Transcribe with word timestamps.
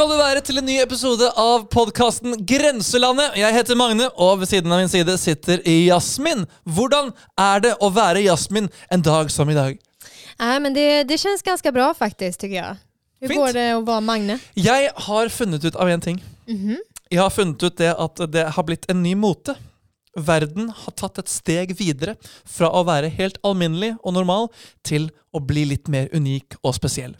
Skal 0.00 0.14
du 0.14 0.16
være 0.16 0.40
til 0.40 0.56
en 0.56 0.64
ny 0.64 0.78
episode 0.80 1.26
av 1.36 1.66
podkasten 1.68 2.38
Grenselandet. 2.48 3.34
Jeg 3.36 3.52
heter 3.52 3.76
Magne, 3.76 4.06
og 4.16 4.38
ved 4.40 4.48
siden 4.48 4.72
av 4.72 4.78
min 4.80 4.88
side 4.88 5.12
sitter 5.20 5.60
Jasmin. 5.68 6.46
Hvordan 6.64 7.10
er 7.36 7.60
det 7.66 7.72
å 7.84 7.90
være 7.92 8.22
Jasmin 8.24 8.70
en 8.88 9.04
dag 9.04 9.28
som 9.28 9.52
i 9.52 9.58
dag? 9.58 9.76
Nej, 10.40 10.54
men 10.64 10.72
det, 10.72 11.04
det 11.04 11.18
känns 11.20 11.44
ganska 11.44 11.72
bra 11.72 11.90
faktiskt 11.94 12.40
tycker 12.40 12.56
jag. 12.56 12.80
Hur 13.20 13.28
Fint. 13.28 13.40
går 13.40 13.52
det 13.52 13.66
att 13.72 13.84
vara 13.84 14.00
Magne? 14.00 14.38
Jeg 14.54 14.90
har 14.94 15.28
funnet 15.28 15.64
ut 15.64 15.76
av 15.76 15.90
en 15.90 16.00
ting. 16.00 16.24
Jeg 17.10 17.20
har 17.20 17.30
funnet 17.30 17.62
ut 17.62 17.76
det 17.76 17.92
at 17.92 18.24
det 18.32 18.48
har 18.56 18.64
blitt 18.64 18.88
en 18.88 19.02
ny 19.02 19.12
mote. 19.14 19.58
Verden 20.16 20.72
har 20.72 20.96
tatt 20.96 21.20
et 21.20 21.28
steg 21.28 21.76
videre 21.76 22.16
fra 22.48 22.72
å 22.72 22.86
være 22.88 23.12
helt 23.20 23.36
alminnelig 23.44 23.98
og 24.00 24.16
normal 24.16 24.48
til 24.80 25.12
å 25.28 25.44
bli 25.44 25.68
litt 25.76 25.92
mer 25.92 26.08
unik 26.16 26.56
og 26.64 26.72
spesiell. 26.80 27.18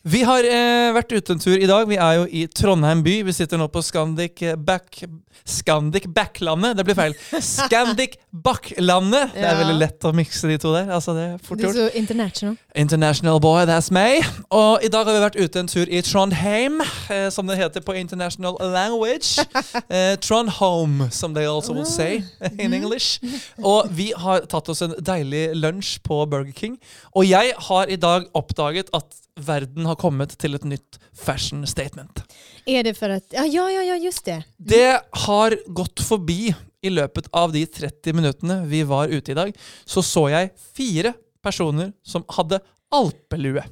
Vi 0.00 0.22
har 0.24 0.46
eh, 0.48 0.94
vært 0.96 1.10
ute 1.12 1.34
en 1.34 1.40
tur 1.42 1.58
i 1.60 1.66
dag. 1.68 1.84
Vi 1.90 1.98
er 2.00 2.14
jo 2.16 2.22
i 2.32 2.46
Trondheim 2.56 3.02
by. 3.04 3.18
Vi 3.26 3.34
sitter 3.36 3.60
nå 3.60 3.66
på 3.68 3.82
Scandic 3.84 4.40
eh, 4.48 4.56
Back... 4.56 5.02
Scandic 5.50 6.04
Backlandet. 6.12 6.76
Det 6.78 6.84
blir 6.88 6.96
feil. 6.96 7.14
Scandic 7.44 8.14
Backlandet. 8.32 9.34
Det 9.34 9.42
Ja. 9.44 9.52
veldig 9.58 9.76
lett 9.80 10.04
å 10.08 10.12
mikse 10.16 10.48
de 10.48 10.56
to 10.60 10.72
der. 10.72 10.88
Altså, 10.92 11.12
det 11.16 11.24
er 11.26 11.38
fort 11.44 11.58
Du 11.60 11.64
är 11.64 11.72
gjort. 11.74 11.92
så 11.92 11.98
international. 11.98 12.56
International 12.74 13.40
boy, 13.40 13.64
that's 13.68 13.90
me. 13.92 14.22
Og 14.50 14.80
i 14.84 14.88
dag 14.88 15.04
har 15.04 15.12
vi 15.16 15.20
vært 15.26 15.36
ute 15.40 15.60
en 15.60 15.68
tur 15.68 15.84
i 15.88 16.00
Trondheim, 16.04 16.80
eh, 17.10 17.28
som 17.30 17.46
det 17.48 17.58
heter 17.60 17.80
på 17.84 17.92
international 18.00 18.56
language. 18.60 19.36
Eh, 19.90 20.16
Trondheim, 20.16 21.10
som 21.10 21.34
they 21.34 21.44
also 21.46 21.72
will 21.74 21.84
say 21.86 22.22
in 22.58 22.72
English. 22.72 23.18
Og 23.62 23.88
vi 23.90 24.12
har 24.16 24.40
tatt 24.48 24.68
oss 24.68 24.82
en 24.82 24.94
deilig 25.00 25.50
lunsj 25.56 25.98
på 26.06 26.22
Burger 26.30 26.52
King. 26.56 26.78
Og 27.16 27.26
jeg 27.28 27.52
har 27.68 27.90
i 27.90 27.96
dag 27.96 28.28
oppdaget 28.34 28.88
at 29.36 29.44
verden 29.46 29.86
har 29.86 29.96
kommet 29.96 30.36
til 30.38 30.54
et 30.54 30.64
nytt 30.64 30.98
fashion 31.12 31.66
statement. 31.66 32.22
Är 32.66 32.84
det 32.84 32.94
för 32.94 33.10
att... 33.10 33.24
Ja, 33.30 33.44
ja, 33.46 33.70
ja, 33.70 33.96
just 33.96 34.24
det. 34.24 34.42
Det 34.56 35.02
har 35.10 35.56
gått 35.66 36.00
forbi 36.00 36.54
i 36.82 36.90
løpet 36.90 37.28
av 37.32 37.52
de 37.52 37.66
30 37.66 38.12
minuttene 38.12 38.64
vi 38.66 38.82
var 38.82 39.08
ute 39.08 39.32
i 39.32 39.34
dag, 39.34 39.56
så 39.84 40.02
så 40.02 40.28
jeg 40.30 40.50
fire 40.76 41.12
personer 41.42 41.92
som 42.02 42.24
hadde 42.28 42.60
alpelue. 42.90 43.64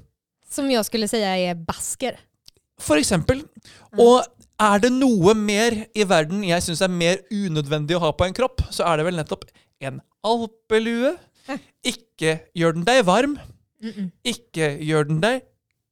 Som 0.51 0.70
jag 0.70 0.86
skulle 0.86 1.09
säga 1.09 1.36
är 1.36 1.55
basker. 1.55 2.20
For 2.81 2.97
eksempel. 2.97 3.42
Og 3.98 4.23
er 4.59 4.83
det 4.83 4.91
noe 4.92 5.34
mer 5.34 5.84
i 5.95 6.05
verden 6.09 6.45
jeg 6.47 6.62
syns 6.62 6.83
er 6.83 6.92
mer 6.92 7.20
unødvendig 7.31 7.97
å 7.97 8.03
ha 8.06 8.12
på 8.12 8.27
en 8.27 8.36
kropp, 8.36 8.62
så 8.70 8.86
er 8.86 8.98
det 8.98 9.09
vel 9.09 9.19
nettopp 9.19 9.45
en 9.81 10.01
alpelue. 10.27 11.17
Ikke 11.92 12.39
gjør 12.56 12.79
den 12.79 12.86
deg 12.86 13.05
varm. 13.09 13.39
Ikke 14.27 14.73
gjør 14.83 15.09
den 15.11 15.21
deg 15.23 15.43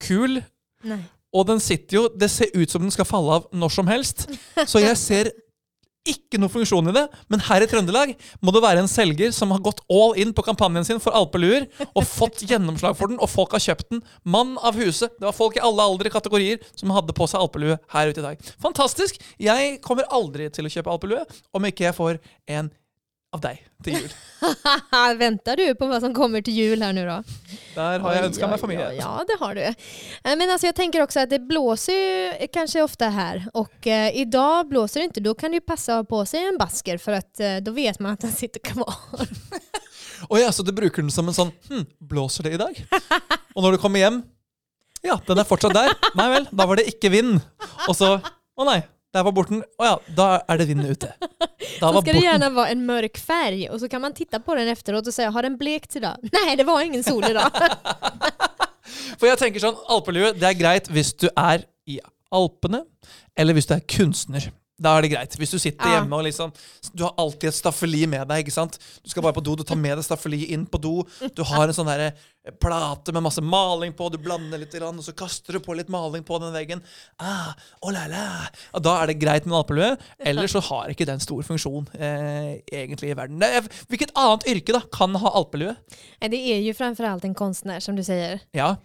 kul. 0.03 0.41
Nej. 0.87 1.03
Og 1.37 1.47
den 1.48 1.61
sitter 1.61 1.98
jo 1.98 2.03
Det 2.09 2.28
ser 2.33 2.53
ut 2.55 2.70
som 2.70 2.84
den 2.84 2.93
skal 2.95 3.09
falle 3.09 3.41
av 3.41 3.51
når 3.53 3.75
som 3.75 3.91
helst. 3.91 4.27
Så 4.67 4.83
jeg 4.83 4.97
ser 5.01 5.33
ikke 6.06 6.39
noe 6.39 6.53
funksjon 6.53 6.87
i 6.91 6.95
det. 6.95 7.05
Men 7.33 7.43
her 7.48 7.65
i 7.65 7.69
Trøndelag 7.70 8.12
må 8.45 8.53
det 8.55 8.62
være 8.62 8.84
en 8.84 8.91
selger 8.91 9.33
som 9.34 9.51
har 9.51 9.62
gått 9.65 9.83
all 9.91 10.15
in 10.23 10.31
på 10.37 10.45
kampanjen 10.47 10.87
sin 10.87 11.03
for 11.03 11.17
alpeluer 11.19 11.67
og 11.89 12.06
fått 12.06 12.45
gjennomslag 12.47 12.95
for 12.98 13.11
den, 13.11 13.19
og 13.19 13.31
folk 13.33 13.56
har 13.56 13.65
kjøpt 13.65 13.91
den. 13.91 14.05
Mann 14.23 14.55
av 14.62 14.78
huset. 14.78 15.17
Det 15.19 15.27
var 15.27 15.37
folk 15.37 15.59
i 15.59 15.65
alle 15.67 15.83
aldre 15.83 16.12
kategorier 16.15 16.62
som 16.78 16.95
hadde 16.95 17.17
på 17.17 17.27
seg 17.27 17.43
alpelue 17.43 17.78
her 17.95 18.12
ute 18.12 18.23
i 18.23 18.27
dag. 18.28 18.50
Fantastisk! 18.62 19.19
Jeg 19.43 19.78
kommer 19.84 20.09
aldri 20.15 20.47
til 20.55 20.69
å 20.69 20.73
kjøpe 20.73 20.95
alpelue 20.95 21.27
om 21.56 21.67
ikke 21.67 21.89
jeg 21.89 21.98
får 21.98 22.23
en 22.55 22.71
av 23.37 23.42
deg 23.45 23.61
til 23.84 23.99
jul. 24.00 24.12
Väntar 25.21 25.56
du 25.56 25.75
på 25.75 25.87
vad 25.87 26.00
som 26.03 26.15
kommer 26.15 26.43
till 26.43 26.55
jul 26.55 26.83
här 26.83 26.93
nu 26.93 27.06
då? 27.06 27.22
Der 27.75 27.99
har 28.00 28.15
jeg 28.15 28.25
ønska 28.31 28.49
meg 28.49 28.60
for 28.60 28.72
Ja, 28.72 28.91
ja, 28.93 29.25
det 29.28 29.37
har 29.41 29.55
du. 29.55 29.60
Eh, 29.62 29.75
Men 30.37 30.50
alltså 30.50 30.66
jag 30.66 30.75
tänker 30.75 31.03
också 31.03 31.21
att 31.21 31.31
det 31.31 31.38
blåser 31.38 31.93
ju 31.93 32.49
kanske 32.53 32.83
ofta 32.83 33.09
här 33.09 33.44
och 33.55 33.87
eh, 33.87 34.16
idag 34.16 34.69
blåser 34.69 35.00
det 35.00 35.05
inte. 35.05 35.21
Då 35.21 35.34
kan 35.34 35.50
det 35.50 35.55
ju 35.55 35.60
passa 35.60 35.99
att 35.99 36.09
på 36.09 36.27
sig 36.27 36.47
en 36.47 36.59
basker 36.59 36.99
för 36.99 37.12
att 37.12 37.41
eh, 37.41 37.56
då 37.56 37.72
vet 37.72 37.99
man 37.99 38.12
att 38.12 38.21
den 38.21 38.33
sitter 38.33 38.60
kvar. 38.60 38.94
Og 40.28 40.41
ja, 40.41 40.53
så 40.53 40.62
du 40.62 40.72
bruker 40.72 41.03
den 41.03 41.10
som 41.12 41.28
en 41.28 41.34
sånn 41.37 41.50
hm, 41.69 41.84
blåser 42.00 42.47
det 42.47 42.55
i 42.56 42.60
dag? 42.60 42.78
Og 43.55 43.62
når 43.62 43.77
du 43.77 43.78
kommer 43.83 44.00
hjem 44.00 44.22
Ja, 45.05 45.19
den 45.27 45.39
er 45.39 45.44
fortsatt 45.47 45.75
der. 45.77 45.93
Nei 46.19 46.31
vel, 46.33 46.47
da 46.50 46.65
var 46.66 46.81
det 46.81 46.87
ikke 46.91 47.10
vind. 47.12 47.37
Og 47.87 47.94
så 47.94 48.16
Å 48.56 48.65
nei, 48.65 48.78
der 49.16 49.25
var 49.27 49.34
borten. 49.34 49.62
Å 49.81 49.88
ja, 49.88 49.94
da 50.19 50.27
er 50.47 50.60
det 50.60 50.69
vind 50.71 50.84
ute. 50.87 51.12
Da 51.81 51.91
Så 51.93 52.00
ska 52.00 52.12
det 52.12 52.22
gärna 52.22 52.49
vara 52.50 52.69
en 52.72 52.87
mörk 52.87 53.19
färg 53.19 53.69
och 53.71 53.81
så 53.81 53.88
kan 53.88 54.00
man 54.00 54.15
titta 54.15 54.41
på 54.41 54.54
den 54.54 54.69
efteråt 54.69 55.06
och 55.06 55.15
säga 55.15 55.31
har 55.31 55.43
den 55.43 55.56
blekt 55.56 55.97
idag? 55.97 56.16
Nej, 56.32 56.56
det 56.56 56.65
var 56.65 56.81
ingen 56.81 57.04
sol 57.04 57.25
idag. 57.31 57.50
For 59.19 59.27
jeg 59.28 59.38
tenker 59.41 59.60
sånn, 59.60 59.77
alpelue 59.93 60.31
det 60.37 60.47
er 60.47 60.56
greit 60.56 60.88
hvis 60.93 61.10
du 61.19 61.27
er 61.32 61.65
i 61.91 61.99
Alpene, 62.34 62.84
eller 63.37 63.56
hvis 63.56 63.69
du 63.69 63.75
er 63.77 63.82
kunstner. 63.88 64.49
Da 64.78 64.98
er 64.98 65.06
det 65.06 65.10
greit. 65.14 65.37
Hvis 65.41 65.50
du 65.50 65.59
sitter 65.59 65.88
Ja. 65.88 66.00
hjemme 66.00 66.12
og 66.19 66.25
liksom 66.25 66.53
Du 66.94 67.04
har 67.04 67.14
alltid 67.19 67.48
et 67.48 67.54
staffeli 67.54 68.06
med 68.06 68.28
deg. 68.28 68.44
ikke 68.44 68.53
sant? 68.53 68.78
Du 69.03 69.10
skal 69.10 69.22
bare 69.22 69.32
på 69.32 69.42
do, 69.42 69.56
du 69.56 69.62
tar 69.64 69.76
med 69.76 69.97
deg 69.97 70.04
staffeliet 70.04 70.50
inn 70.50 70.66
på 70.66 70.81
do. 70.81 71.03
Du 71.34 71.42
har 71.44 71.64
en 71.64 71.72
sånn 71.75 71.87
der 71.87 72.12
plate 72.60 73.12
med 73.12 73.22
masse 73.22 73.42
maling 73.42 73.92
på, 73.92 74.10
du 74.12 74.19
blander 74.19 74.59
litt, 74.59 74.72
grann, 74.72 74.97
og 74.98 75.03
så 75.03 75.12
kaster 75.16 75.53
du 75.56 75.60
på 75.60 75.75
litt 75.75 75.88
maling 75.88 76.22
på 76.22 76.38
den 76.38 76.53
veggen. 76.54 76.82
Ah, 77.19 77.54
oh 77.82 77.91
la 77.91 78.06
la. 78.06 78.48
Og 78.75 78.82
da 78.82 79.03
er 79.03 79.06
det 79.06 79.19
greit 79.19 79.47
med 79.47 79.54
en 79.54 79.59
alpelue. 79.65 79.97
Ellers 80.20 80.53
så 80.53 80.60
har 80.62 80.92
ikke 80.92 81.06
den 81.06 81.19
stor 81.20 81.42
funksjon 81.42 81.88
eh, 81.98 82.60
egentlig 82.70 83.10
i 83.10 83.16
verden. 83.19 83.42
Er, 83.42 83.66
hvilket 83.88 84.12
annet 84.15 84.47
yrke 84.47 84.72
da 84.76 84.82
kan 84.92 85.15
ha 85.15 85.31
alpelue? 85.31 85.75
Det 86.20 86.36
är 86.36 86.60
ju 86.60 86.75
framförallt 86.75 87.25
en 87.25 87.34
konstnär 87.34 87.81
som 87.81 87.97
du 87.97 88.04
säger. 88.04 88.41
Ja. 88.53 88.76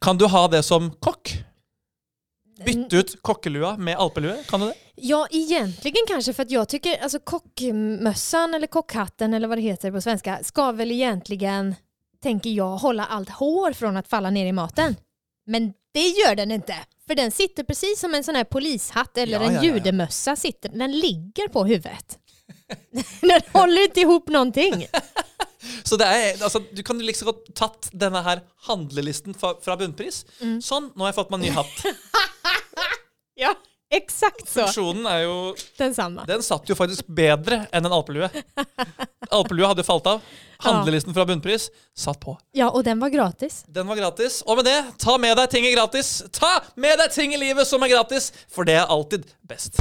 Kan 0.00 0.16
du 0.18 0.26
ha 0.26 0.48
det 0.48 0.62
som 0.62 0.90
kokk? 1.00 1.44
Bytte 2.64 2.96
ut 2.96 3.22
kokkelua 3.22 3.76
med 3.76 3.96
alpelue? 3.96 4.44
Kan 4.48 4.60
du 4.60 4.66
det? 4.66 4.74
Ja, 4.94 5.26
egentligen 5.30 6.04
kanske 6.08 6.32
för 6.32 6.42
att 6.42 6.50
jag 6.50 6.68
tycker 6.68 7.02
alltså 7.02 7.18
kockmössan 7.18 8.54
eller 8.54 8.66
kockhatten 8.66 9.34
eller 9.34 9.48
vad 9.48 9.58
det 9.58 9.62
heter 9.62 9.92
på 9.92 10.00
svenska 10.00 10.38
ska 10.42 10.72
väl 10.72 10.92
egentligen, 10.92 11.74
tänker 12.22 12.50
jag, 12.50 12.76
hålla 12.76 13.06
allt 13.06 13.28
hår 13.28 13.72
från 13.72 13.96
att 13.96 14.08
falla 14.08 14.30
ner 14.30 14.46
i 14.46 14.52
maten. 14.52 14.96
Men 15.46 15.72
det 15.92 16.08
gör 16.08 16.34
den 16.34 16.50
inte. 16.50 16.74
För 17.06 17.14
den 17.14 17.30
sitter 17.30 17.64
precis 17.64 18.00
som 18.00 18.14
en 18.14 18.24
sån 18.24 18.34
här 18.34 18.44
polishatt 18.44 19.18
eller 19.18 19.40
Ja, 19.40 19.46
en 19.46 19.54
ja. 19.54 19.62
judemössa. 19.64 20.36
Sitter, 20.36 20.68
den 20.68 20.92
ligger 20.98 21.48
på 21.48 21.64
huvudet. 21.64 22.18
den 23.20 23.42
håller 23.52 23.88
inte 23.88 24.00
ihop 24.00 24.28
någonting. 24.28 24.86
Så 25.84 25.96
det 26.00 26.06
er, 26.06 26.42
altså, 26.42 26.62
du 26.72 26.82
kan 26.82 26.98
liksom 27.04 27.30
godt 27.30 27.50
tatt 27.56 27.90
denne 27.92 28.22
her 28.24 28.40
handlelisten 28.68 29.36
fra, 29.36 29.54
fra 29.60 29.76
bunnpris. 29.80 30.22
Mm. 30.40 30.60
Sånn, 30.64 30.88
nå 30.94 31.04
har 31.04 31.12
jeg 31.12 31.18
fått 31.20 31.34
meg 31.34 31.42
en 31.42 31.48
ny 31.48 31.56
hatt. 31.58 31.84
Ja, 33.40 33.54
exakt 33.88 34.42
så. 34.44 34.66
Funksjonen 34.66 35.06
er 35.08 35.22
jo 35.22 35.36
Densamma. 35.78 36.26
Den 36.28 36.42
satt 36.44 36.68
jo 36.68 36.74
faktisk 36.76 37.06
bedre 37.08 37.62
enn 37.72 37.88
en 37.88 37.94
alpelue. 37.96 38.28
Alpelue 39.32 39.70
hadde 39.70 39.86
falt 39.86 40.10
av. 40.10 40.20
Handlelisten 40.60 41.16
fra 41.16 41.24
bunnpris 41.24 41.70
satt 41.96 42.20
på. 42.20 42.36
Ja, 42.52 42.68
och 42.68 42.84
den 42.84 43.00
var 43.00 43.08
gratis. 43.08 43.62
Den 43.66 43.88
var 43.88 43.96
gratis. 43.96 44.42
Og 44.44 44.60
med 44.60 44.68
det, 44.68 44.78
ta 45.00 45.16
med 45.16 45.40
deg 45.40 45.48
ting 45.56 45.64
i 45.64 45.72
gratis. 45.72 46.18
Ta 46.36 46.58
med 46.76 47.00
deg 47.00 47.16
ting 47.16 47.32
i 47.32 47.40
livet 47.40 47.70
som 47.70 47.80
er 47.80 47.94
gratis, 47.94 48.28
for 48.52 48.68
det 48.68 48.76
er 48.82 48.92
alltid 48.92 49.24
best. 49.48 49.80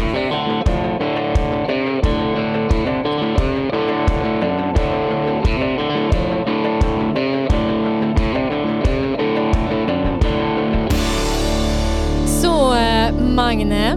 Magne, 13.40 13.96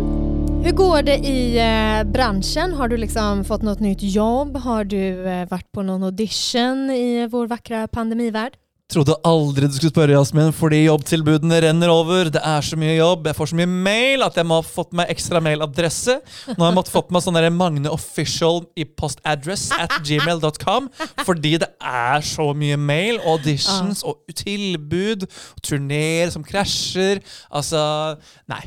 hur 0.62 0.72
går 0.72 1.02
det 1.02 1.14
i 1.26 1.58
eh, 1.58 2.04
branschen? 2.06 2.72
Har 2.78 2.88
du 2.88 2.96
liksom 2.96 3.40
fått 3.44 3.62
något 3.62 3.80
nytt 3.80 4.02
jobb? 4.02 4.56
Har 4.56 4.84
du 4.84 5.26
eh, 5.26 5.48
varit 5.48 5.72
på 5.72 5.82
någon 5.82 6.02
audition 6.02 6.90
i 6.90 7.26
vår 7.26 7.46
vackra 7.46 7.88
pandemivärld? 7.88 8.52
Trodde 8.92 9.16
aldri 9.26 9.66
du 9.66 9.72
skulle 9.74 9.90
spørre, 9.90 10.14
Jasmin, 10.14 10.52
fordi 10.54 10.84
jobbtilbudene 10.84 11.58
renner 11.64 11.90
over. 11.90 12.30
Det 12.30 12.38
er 12.38 12.62
så 12.62 12.78
mye 12.78 12.94
jobb. 12.94 13.26
Jeg 13.26 13.38
får 13.38 13.50
så 13.50 13.58
mye 13.58 13.70
mail 13.88 14.22
at 14.22 14.38
jeg 14.38 14.46
må 14.46 14.60
ha 14.60 14.66
fått 14.66 14.94
meg 14.94 15.10
ekstra 15.10 15.40
mailadresse. 15.42 16.20
Nå 16.52 16.58
har 16.60 16.70
jeg 16.70 16.76
måttet 16.76 16.94
fått 16.94 17.10
meg 17.10 17.24
sånn 17.24 17.40
Magne 17.56 17.90
Official 17.90 18.60
i 18.78 18.86
postadress 18.86 19.72
at 19.74 19.96
gmail.com, 20.06 20.86
fordi 21.26 21.56
det 21.64 21.70
er 21.82 22.22
så 22.30 22.46
mye 22.54 22.78
mail, 22.78 23.18
auditions 23.26 24.04
og 24.06 24.22
tilbud, 24.44 25.26
og 25.26 25.66
turneer 25.66 26.30
som 26.30 26.46
krasjer. 26.46 27.24
Altså 27.50 27.82
Nei. 28.46 28.62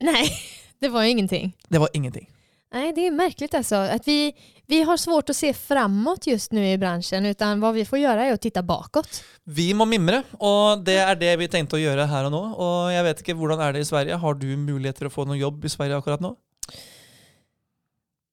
Nej, 0.00 0.30
det 0.78 0.88
var 0.88 1.02
ju 1.02 1.08
ingenting. 1.08 1.56
Det 1.68 1.78
var 1.78 1.88
ingenting. 1.92 2.30
Nej, 2.72 2.92
det 2.92 3.06
är 3.06 3.10
märkligt 3.10 3.54
alltså 3.54 3.74
att 3.74 4.08
vi, 4.08 4.34
vi 4.66 4.82
har 4.82 4.96
svårt 4.96 5.30
att 5.30 5.36
se 5.36 5.52
framåt 5.52 6.26
just 6.26 6.52
nu 6.52 6.72
i 6.72 6.78
branschen 6.78 7.26
utan 7.26 7.60
vad 7.60 7.74
vi 7.74 7.84
får 7.84 7.98
göra 7.98 8.24
är 8.24 8.32
att 8.32 8.40
titta 8.40 8.62
bakåt. 8.62 9.24
Vi 9.44 9.74
må 9.74 9.84
mimre, 9.84 10.22
og 10.38 10.84
det 10.86 11.00
er 11.02 11.16
det 11.18 11.32
vi 11.40 11.48
tenkte 11.50 11.74
å 11.74 11.82
gjøre 11.82 12.06
her 12.06 12.28
og 12.28 12.34
nå. 12.34 12.42
Og 12.54 12.92
jeg 12.94 13.06
vet 13.08 13.24
ikke, 13.24 13.34
hvordan 13.40 13.62
er 13.64 13.74
det 13.74 13.82
i 13.82 13.88
Sverige? 13.88 14.20
Har 14.22 14.38
du 14.38 14.46
muligheter 14.56 15.08
å 15.08 15.10
få 15.10 15.24
noe 15.26 15.40
jobb 15.40 15.64
i 15.64 15.72
Sverige 15.72 15.98
akkurat? 15.98 16.22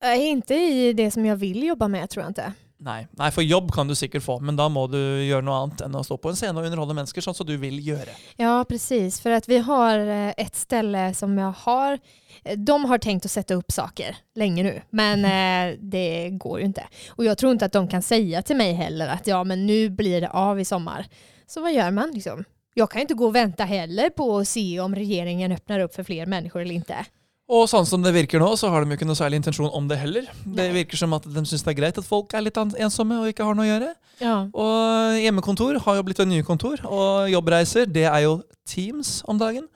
Nej, 0.04 0.28
inte 0.30 0.56
i 0.56 0.94
det 0.94 1.12
som 1.12 1.26
jag 1.26 1.36
vill 1.36 1.64
jobba 1.64 1.88
med 1.88 2.10
tror 2.10 2.24
jag 2.24 2.30
inte. 2.30 2.54
Nei. 2.80 3.08
Nei, 3.18 3.32
for 3.32 3.42
jobb 3.44 3.72
kan 3.74 3.88
du 3.88 3.96
sikkert 3.96 4.24
få, 4.24 4.40
men 4.40 4.56
da 4.56 4.68
må 4.70 4.84
du 4.88 4.98
gjøre 5.26 5.42
noe 5.42 5.56
annet 5.64 5.82
enn 5.82 5.96
å 5.98 6.04
stå 6.06 6.18
på 6.22 6.30
en 6.30 6.36
scene 6.38 6.60
og 6.60 6.68
underholde 6.68 6.94
mennesker, 6.94 7.22
sånn 7.26 7.34
som 7.34 7.48
du 7.50 7.56
vil 7.58 7.80
gjøre. 7.82 8.14
Ja, 8.38 8.66
precis. 8.70 9.20
För 9.20 9.32
att 9.32 9.50
vi 9.50 9.58
har 9.58 10.00
eh, 10.00 10.34
ett 10.38 10.56
ställe 10.56 11.14
som 11.14 11.38
jag 11.38 11.52
har. 11.58 12.00
eh, 12.44 12.58
De 12.58 12.86
har 12.86 12.98
tänkt 12.98 13.26
att 13.26 13.32
sätta 13.32 13.54
upp 13.54 13.72
saker 13.72 14.18
länge 14.36 14.64
nu, 14.64 14.82
men 14.90 15.26
eh, 15.26 15.78
det 15.82 16.30
går 16.30 16.60
ju 16.60 16.66
inte. 16.66 16.84
Och 17.10 17.26
jag 17.26 17.38
tror 17.38 17.52
inte 17.52 17.66
att 17.66 17.72
de 17.72 17.88
kan 17.88 18.02
säga 18.02 18.42
till 18.42 18.56
mig 18.56 18.74
heller 18.74 19.08
att 19.08 19.28
ja, 19.28 19.44
men 19.44 19.66
nu 19.66 19.90
blir 19.90 20.22
det 20.22 20.30
av 20.30 20.60
i 20.60 20.66
sommar. 20.66 21.06
Så 21.48 21.62
vad 21.62 21.74
gör 21.74 21.92
man 21.92 22.12
liksom? 22.12 22.44
Jag 22.74 22.90
kan 22.92 23.00
ju 23.00 23.02
inte 23.02 23.14
gå 23.14 23.26
och 23.26 23.36
vänta 23.36 23.64
heller 23.64 24.10
på 24.10 24.38
att 24.38 24.48
se 24.48 24.80
om 24.80 24.96
regeringen 24.96 25.52
öppnar 25.52 25.80
upp 25.80 25.96
för 25.96 26.04
fler 26.04 26.26
människor 26.26 26.62
eller 26.62 26.76
inte. 26.76 27.06
Og 27.48 27.64
sånn 27.72 27.86
som 27.88 28.04
det 28.04 28.12
virker 28.12 28.42
nå, 28.44 28.50
så 28.60 28.68
har 28.74 28.84
de 28.84 28.92
jo 28.92 28.98
ikke 28.98 29.08
noe 29.08 29.16
særlig 29.16 29.40
intensjon 29.40 29.72
om 29.72 29.86
det 29.88 30.00
heller. 30.02 30.26
Det 30.44 30.66
Nei. 30.66 30.74
virker 30.82 31.00
som 31.00 31.14
at 31.16 31.24
de 31.24 31.44
syns 31.48 31.64
det 31.64 31.72
er 31.72 31.78
greit 31.80 32.00
at 32.02 32.08
folk 32.08 32.36
er 32.36 32.44
litt 32.44 32.60
ensomme 32.60 33.22
og 33.22 33.30
ikke 33.32 33.48
har 33.48 33.56
noe 33.56 33.64
å 33.64 33.70
gjøre. 33.70 33.94
Ja. 34.20 34.36
Og 34.52 35.22
hjemmekontor 35.22 35.80
har 35.86 36.00
jo 36.00 36.04
blitt 36.04 36.20
det 36.20 36.28
nye 36.28 36.44
kontor, 36.44 36.84
og 36.84 37.32
jobbreiser 37.32 37.88
det 37.88 38.08
er 38.10 38.26
jo 38.26 38.42
Teams 38.68 39.22
om 39.32 39.40
dagen. 39.40 39.70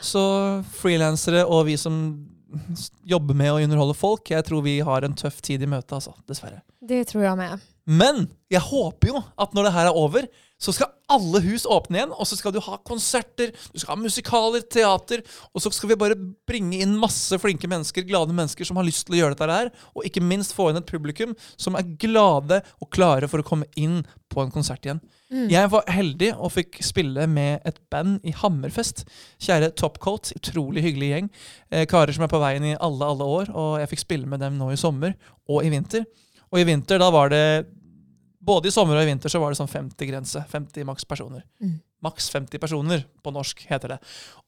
Så 0.00 0.22
frilansere 0.80 1.44
og 1.44 1.66
vi 1.68 1.76
som 1.78 1.98
jobber 3.04 3.36
med 3.36 3.52
å 3.52 3.60
underholde 3.60 3.96
folk, 3.98 4.30
jeg 4.32 4.46
tror 4.48 4.64
vi 4.64 4.78
har 4.80 5.04
en 5.04 5.16
tøff 5.18 5.42
tid 5.44 5.62
i 5.62 5.68
møte, 5.68 5.98
altså. 5.98 6.14
Dessverre. 6.28 6.62
Det 6.80 7.04
tror 7.10 7.24
jag 7.24 7.36
med. 7.38 7.66
Men 7.88 8.26
jeg 8.52 8.60
håper 8.68 9.14
jo 9.14 9.20
at 9.40 9.56
når 9.56 9.68
det 9.68 9.74
her 9.74 9.88
er 9.88 9.96
over, 9.96 10.28
så 10.58 10.74
skal 10.74 10.90
alle 11.08 11.40
hus 11.44 11.64
åpne 11.70 12.00
igjen, 12.00 12.12
og 12.12 12.26
så 12.28 12.36
skal 12.36 12.52
du 12.52 12.58
ha 12.64 12.76
konserter, 12.84 13.52
du 13.72 13.78
skal 13.78 13.94
ha 13.94 14.02
musikaler, 14.02 14.64
teater, 14.66 15.22
og 15.54 15.62
så 15.62 15.70
skal 15.72 15.92
vi 15.92 15.98
bare 16.00 16.18
bringe 16.48 16.80
inn 16.82 16.96
masse 17.00 17.38
flinke 17.40 17.70
mennesker, 17.70 18.04
glade 18.08 18.34
mennesker 18.34 18.66
som 18.66 18.76
har 18.80 18.84
lyst 18.84 19.06
til 19.06 19.16
å 19.16 19.20
gjøre 19.22 19.36
dette 19.38 19.48
her, 19.48 19.70
og 19.94 20.08
ikke 20.08 20.24
minst 20.24 20.56
få 20.56 20.68
inn 20.68 20.80
et 20.80 20.90
publikum 20.90 21.32
som 21.54 21.78
er 21.78 21.86
glade 22.02 22.60
og 22.82 22.90
klare 22.92 23.30
for 23.30 23.40
å 23.40 23.46
komme 23.46 23.70
inn 23.78 24.02
på 24.28 24.42
en 24.42 24.52
konsert 24.52 24.84
igjen. 24.84 25.00
Jeg 25.52 25.68
var 25.72 25.88
heldig 25.92 26.32
og 26.34 26.54
fikk 26.56 26.80
spille 26.84 27.26
med 27.30 27.64
et 27.68 27.80
band 27.92 28.24
i 28.24 28.32
Hammerfest. 28.32 29.04
Kjære 29.44 29.74
Topcoat, 29.76 30.32
utrolig 30.36 30.84
hyggelig 30.84 31.10
gjeng. 31.12 31.28
Eh, 31.68 31.84
karer 31.88 32.16
som 32.16 32.24
er 32.24 32.32
på 32.32 32.40
veien 32.40 32.64
i 32.64 32.76
alle, 32.76 33.04
alle 33.04 33.26
år, 33.28 33.52
og 33.52 33.74
jeg 33.82 33.92
fikk 33.92 34.04
spille 34.06 34.30
med 34.30 34.40
dem 34.44 34.56
nå 34.56 34.72
i 34.72 34.80
sommer 34.80 35.12
og 35.48 35.68
i 35.68 35.72
vinter. 35.72 36.08
Og 36.48 36.62
i 36.62 36.68
vinter, 36.68 37.00
da 37.00 37.10
var 37.12 37.28
det 37.32 37.44
Både 38.48 38.70
i 38.70 38.74
sommer 38.74 38.98
og 38.98 39.04
i 39.04 39.10
vinter 39.10 39.32
så 39.32 39.40
var 39.42 39.52
det 39.52 39.60
sånn 39.60 39.70
50-grense. 39.70 40.44
50 40.52 40.86
maks 40.88 41.08
personer. 41.08 41.44
Mm. 41.60 41.78
Maks 42.04 42.30
50 42.32 42.62
personer, 42.62 43.04
på 43.22 43.32
norsk 43.34 43.60
heter 43.68 43.94
det. 43.94 43.98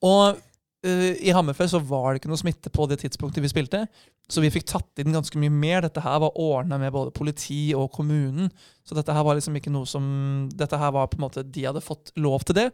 Og 0.07 0.39
eh, 0.87 1.19
i 1.21 1.35
Hammerfest 1.37 1.75
så 1.75 1.83
var 1.85 2.13
det 2.13 2.23
ikke 2.23 2.31
noe 2.33 2.41
smitte 2.41 2.73
på 2.73 2.87
det 2.91 3.01
tidspunktet 3.03 3.45
vi 3.45 3.53
spilte, 3.53 3.85
så 4.31 4.43
vi 4.45 4.53
fikk 4.55 4.69
tatt 4.71 5.03
inn 5.03 5.13
ganske 5.15 5.41
mye 5.43 5.53
mer. 5.53 5.83
Dette 5.85 6.03
her 6.05 6.21
var 6.23 6.39
ordna 6.39 6.79
med 6.81 6.95
både 6.95 7.13
politi 7.15 7.73
og 7.77 7.91
kommunen, 7.93 8.49
så 8.87 8.97
dette 8.97 9.15
her 9.15 9.27
var 9.27 9.37
liksom 9.37 9.59
ikke 9.59 9.73
noe 9.75 9.89
som 9.91 10.05
Dette 10.55 10.79
her 10.79 10.95
var 10.95 11.11
på 11.11 11.19
en 11.19 11.25
måte 11.27 11.45
De 11.47 11.67
hadde 11.67 11.83
fått 11.85 12.15
lov 12.19 12.47
til 12.47 12.57
det. 12.57 12.69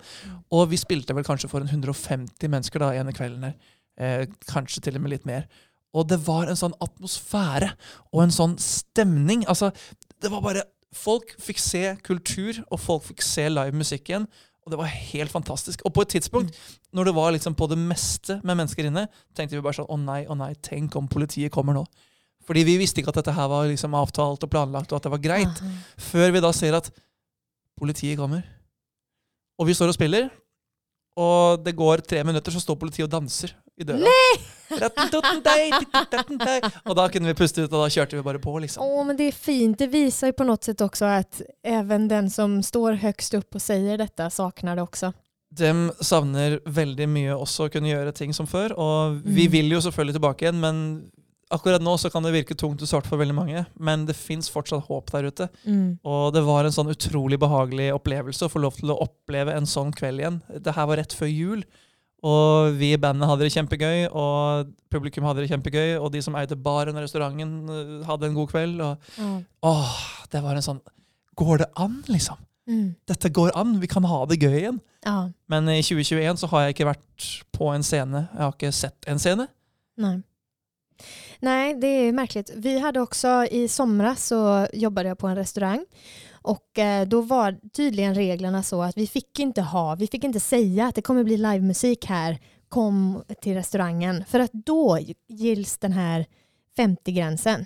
Og 0.54 0.68
vi 0.70 0.78
spilte 0.80 1.16
vel 1.16 1.26
kanskje 1.26 1.50
for 1.50 1.64
en 1.64 1.72
150 1.72 2.52
mennesker 2.52 2.84
da 2.84 2.92
ene 2.96 3.16
kvelden 3.16 3.48
her. 3.48 3.56
Eh, 3.96 4.26
kanskje 4.48 4.84
til 4.84 5.00
og 5.00 5.04
med 5.04 5.16
litt 5.16 5.28
mer. 5.28 5.48
Og 5.96 6.04
det 6.10 6.20
var 6.26 6.50
en 6.50 6.58
sånn 6.58 6.76
atmosfære 6.84 7.72
og 8.12 8.22
en 8.26 8.34
sånn 8.34 8.56
stemning. 8.60 9.46
Altså, 9.48 9.72
det 10.20 10.32
var 10.32 10.44
bare 10.44 10.64
Folk 10.96 11.34
fikk 11.42 11.60
se 11.62 11.82
kultur, 12.06 12.62
og 12.70 12.80
folk 12.80 13.04
fikk 13.10 13.24
se 13.24 13.46
live 13.52 13.76
musikk 13.76 14.10
igjen. 14.10 14.26
Og 14.66 14.72
det 14.72 14.80
var 14.80 14.90
helt 14.90 15.30
fantastisk. 15.30 15.84
Og 15.86 15.92
på 15.94 16.02
et 16.02 16.16
tidspunkt, 16.16 16.56
når 16.96 17.10
det 17.10 17.14
var 17.14 17.34
liksom 17.36 17.54
på 17.54 17.68
det 17.70 17.78
meste 17.78 18.40
med 18.42 18.58
mennesker 18.58 18.88
inne, 18.88 19.06
tenkte 19.36 19.54
vi 19.54 19.62
bare 19.62 19.78
sånn 19.78 19.92
Å 19.92 19.98
nei, 20.00 20.22
å 20.26 20.34
nei, 20.38 20.54
tenk 20.58 20.96
om 20.98 21.06
politiet 21.10 21.54
kommer 21.54 21.76
nå. 21.76 21.84
Fordi 22.46 22.64
vi 22.66 22.78
visste 22.80 23.02
ikke 23.02 23.12
at 23.12 23.20
dette 23.20 23.34
her 23.34 23.50
var 23.50 23.68
liksom 23.70 23.94
avtalt 23.98 24.42
og 24.42 24.50
planlagt, 24.50 24.90
og 24.90 24.98
at 24.98 25.06
det 25.06 25.12
var 25.14 25.22
greit. 25.22 25.62
Før 26.08 26.34
vi 26.34 26.42
da 26.42 26.50
ser 26.54 26.78
at 26.78 26.90
politiet 27.78 28.18
kommer. 28.18 28.42
Og 29.60 29.70
vi 29.70 29.76
står 29.76 29.92
og 29.92 29.98
spiller, 29.98 30.28
og 31.16 31.62
det 31.64 31.76
går 31.78 32.02
tre 32.04 32.22
minutter, 32.26 32.52
så 32.52 32.60
står 32.62 32.78
politiet 32.80 33.06
og 33.06 33.14
danser 33.14 33.54
i 33.78 33.84
døra. 33.84 33.98
Nei! 33.98 34.34
Og 36.84 36.96
da 36.96 37.06
kunne 37.12 37.30
vi 37.30 37.34
puste 37.38 37.64
ut, 37.64 37.72
og 37.72 37.84
da 37.84 37.88
kjørte 37.92 38.16
vi 38.18 38.22
bare 38.26 38.40
på, 38.42 38.54
liksom. 38.62 38.82
Åh, 38.82 39.04
men 39.06 39.16
det 39.16 39.24
är 39.28 39.32
fint. 39.32 39.78
Det 39.78 39.86
visar 39.86 40.26
ju 40.26 40.32
på 40.32 40.44
något 40.44 40.64
sätt 40.64 40.80
också 40.80 41.04
att 41.04 41.40
även 41.64 42.08
den 42.08 42.30
som 42.30 42.62
står 42.62 42.92
högst 42.92 43.34
upp 43.34 43.54
och 43.54 43.62
säger 43.62 43.98
detta 43.98 44.30
saknar 44.30 44.76
det 44.76 44.82
också. 44.82 45.12
De 45.56 45.92
savner 46.00 46.60
veldig 46.66 47.06
mye 47.08 47.34
også 47.38 47.68
å 47.68 47.70
kunne 47.72 47.88
gjøre 47.92 48.12
ting 48.12 48.32
som 48.34 48.46
før, 48.50 48.72
og 48.76 49.20
vi 49.24 49.46
Mm. 49.46 49.52
vil 49.52 49.70
jo 49.72 49.78
selvfølgelig 49.80 50.14
tilbake 50.18 50.42
igjen, 50.44 50.60
men 50.60 51.10
akkurat 51.50 51.80
nå 51.80 51.94
så 51.98 52.10
kan 52.10 52.22
det 52.26 52.32
virke 52.34 52.56
tungt 52.58 52.82
og 52.82 52.88
svart 52.88 53.06
for 53.06 53.16
veldig 53.16 53.34
mange, 53.34 53.64
men 53.78 54.04
det 54.06 54.16
fins 54.16 54.50
fortsatt 54.50 54.84
håp 54.88 55.10
der 55.12 55.28
ute. 55.30 55.48
Og 56.04 56.32
det 56.34 56.42
var 56.44 56.64
en 56.64 56.72
sånn 56.74 56.90
utrolig 56.90 57.38
behagelig 57.38 57.92
opplevelse 57.94 58.44
å 58.44 58.50
få 58.50 58.58
lov 58.60 58.74
til 58.74 58.90
å 58.90 58.98
oppleve 59.00 59.54
en 59.54 59.64
sånn 59.66 59.92
kveld 59.94 60.18
igjen. 60.20 60.42
Det 60.60 60.74
her 60.74 60.86
var 60.86 60.96
rett 60.96 61.12
før 61.14 61.30
jul, 61.30 61.64
og 62.26 62.74
vi 62.80 62.88
i 62.94 62.98
bandet 63.00 63.28
hadde 63.30 63.46
det 63.46 63.52
kjempegøy, 63.54 64.08
og 64.10 64.72
publikum 64.92 65.24
hadde 65.28 65.44
det 65.44 65.50
kjempegøy, 65.52 65.94
og 66.00 66.10
de 66.14 66.22
som 66.24 66.34
eide 66.40 66.56
baren 66.58 66.96
og 66.96 67.04
restauranten 67.06 67.54
øh, 67.70 68.04
hadde 68.08 68.26
en 68.30 68.34
god 68.38 68.48
kveld. 68.52 68.80
Og 68.80 68.96
Ja. 69.18 69.30
åh, 69.70 69.94
det 70.32 70.42
var 70.42 70.58
en 70.58 70.66
sånn 70.66 70.82
Går 71.36 71.58
det 71.58 71.66
an, 71.76 71.98
liksom? 72.08 72.38
Mm. 72.66 72.94
Dette 73.06 73.28
går 73.30 73.50
an, 73.60 73.74
vi 73.80 73.86
kan 73.86 74.04
ha 74.08 74.22
det 74.26 74.38
gøy 74.40 74.54
igjen. 74.58 74.78
Ja, 75.04 75.28
Men 75.48 75.68
i 75.68 75.82
2021 75.84 76.38
så 76.40 76.48
har 76.50 76.62
jeg 76.64 76.74
ikke 76.74 76.86
vært 76.88 77.26
på 77.52 77.68
en 77.74 77.82
scene. 77.84 78.22
Jeg 78.32 78.40
har 78.42 78.52
ikke 78.56 78.72
sett 78.72 79.04
en 79.06 79.18
scene. 79.20 79.46
nej. 79.98 80.22
Nej, 81.40 81.74
det 81.74 81.86
är 81.86 82.12
märkligt. 82.12 82.50
Vi 82.56 82.78
hade 82.78 83.00
också 83.00 83.44
i 83.50 83.68
somras 83.68 84.26
så 84.26 84.66
jobbade 84.72 85.08
jag 85.08 85.18
på 85.18 85.26
en 85.26 85.36
restaurang 85.36 85.84
och 86.46 86.78
eh, 86.78 87.08
då 87.08 87.20
var 87.20 87.58
tydligen 87.72 88.14
reglerna 88.14 88.62
så 88.62 88.82
att 88.82 88.96
vi 88.96 89.06
fick 89.06 89.38
inte 89.38 89.62
ha, 89.62 89.94
vi 89.94 90.06
fick 90.06 90.24
inte 90.24 90.40
säga 90.40 90.86
att 90.86 90.94
det 90.94 91.02
kommer 91.02 91.24
bli 91.24 91.36
livemusik 91.36 92.06
här, 92.06 92.38
kom 92.68 93.22
till 93.40 93.54
restaurangen 93.54 94.24
för 94.24 94.40
att 94.40 94.52
då 94.52 94.98
gills 95.28 95.78
den 95.78 95.92
här 95.92 96.26
50-gränsen. 96.78 97.64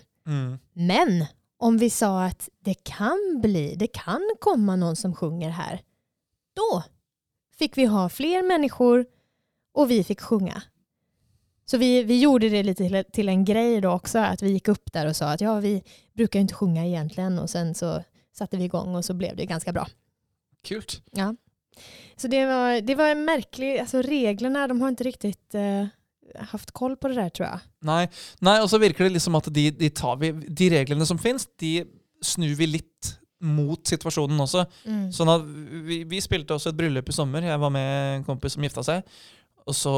Men 0.72 1.26
om 1.58 1.78
vi 1.78 1.90
sa 1.90 2.24
att 2.24 2.48
det 2.64 2.74
kan 2.74 3.40
bli, 3.42 3.74
det 3.78 3.86
kan 3.86 4.20
komma 4.40 4.76
någon 4.76 4.96
som 4.96 5.14
sjunger 5.14 5.50
här, 5.50 5.80
då 6.56 6.82
fick 7.58 7.78
vi 7.78 7.84
ha 7.84 8.08
fler 8.08 8.42
människor 8.42 9.06
och 9.74 9.90
vi 9.90 10.04
fick 10.04 10.20
sjunga. 10.20 10.62
Så 11.66 11.78
vi, 11.78 12.02
vi 12.02 12.20
gjorde 12.20 12.48
det 12.48 12.62
lite 12.62 12.88
till, 12.88 13.04
till 13.12 13.28
en 13.28 13.44
grej 13.44 13.80
då 13.80 13.90
också, 13.90 14.18
att 14.18 14.42
vi 14.42 14.50
gick 14.50 14.68
upp 14.68 14.92
där 14.92 15.06
och 15.06 15.16
sa 15.16 15.26
att 15.26 15.40
ja, 15.40 15.60
vi 15.60 15.82
brukar 16.12 16.40
inte 16.40 16.54
sjunga 16.54 16.86
egentligen 16.86 17.38
och 17.38 17.50
sen 17.50 17.74
så 17.74 18.02
satte 18.40 18.56
vi 18.56 18.64
igång 18.64 18.94
och 18.94 19.04
så 19.04 19.14
blev 19.14 19.36
det 19.36 19.46
ganska 19.46 19.72
bra. 19.72 19.86
Kult. 20.64 21.02
Ja. 21.12 21.34
Så 22.16 22.28
det 22.28 22.46
var, 22.46 22.80
det 22.80 22.94
var 22.94 23.08
en 23.08 23.24
märklig, 23.24 23.78
alltså 23.78 24.02
reglerna, 24.02 24.66
de 24.68 24.80
har 24.80 24.88
inte 24.88 25.04
riktigt 25.04 25.54
eh, 25.54 25.86
haft 26.38 26.70
koll 26.70 26.96
på 26.96 27.08
det 27.08 27.14
där 27.14 27.28
tror 27.28 27.48
jag. 27.48 27.60
Nei, 27.84 28.08
Nei 28.40 28.58
og 28.60 28.68
så 28.70 28.80
virker 28.80 29.04
det 29.04 29.16
liksom 29.16 29.36
at 29.38 29.48
de, 29.52 29.70
de, 29.70 29.90
tar 29.90 30.16
vi, 30.20 30.32
de 30.32 30.70
reglene 30.70 31.06
som 31.06 31.20
fins, 31.20 31.48
de 31.60 31.84
snur 32.24 32.54
vi 32.56 32.68
litt 32.68 33.12
mot 33.40 33.80
situasjonen 33.88 34.40
også. 34.44 34.66
Sånn 35.16 35.32
at 35.32 35.44
vi, 35.86 36.02
vi 36.08 36.20
spilte 36.20 36.56
også 36.56 36.74
et 36.74 36.76
bryllup 36.76 37.08
i 37.08 37.14
sommer. 37.16 37.46
Jeg 37.48 37.60
var 37.62 37.72
med 37.72 38.18
en 38.18 38.26
kompis 38.26 38.52
som 38.56 38.66
gifta 38.66 38.84
seg. 38.84 39.14
Og 39.64 39.76
så 39.76 39.94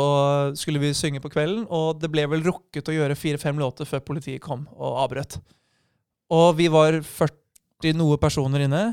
skulle 0.59 0.83
vi 0.83 0.93
synge 0.95 1.23
på 1.25 1.31
kvelden, 1.33 1.65
og 1.67 1.99
det 2.03 2.11
ble 2.13 2.29
vel 2.31 2.45
rukket 2.47 2.87
å 2.87 2.95
gjøre 2.95 3.19
fire-fem 3.19 3.59
låter 3.59 3.89
før 3.89 4.05
politiet 4.07 4.43
kom 4.45 4.69
og 4.77 5.01
avbrøt. 5.09 5.41
Og 6.39 6.53
vi 6.59 6.69
var 6.71 7.01
40 7.03 7.42
noe 7.97 8.21
personer 8.23 8.69
inne. 8.69 8.85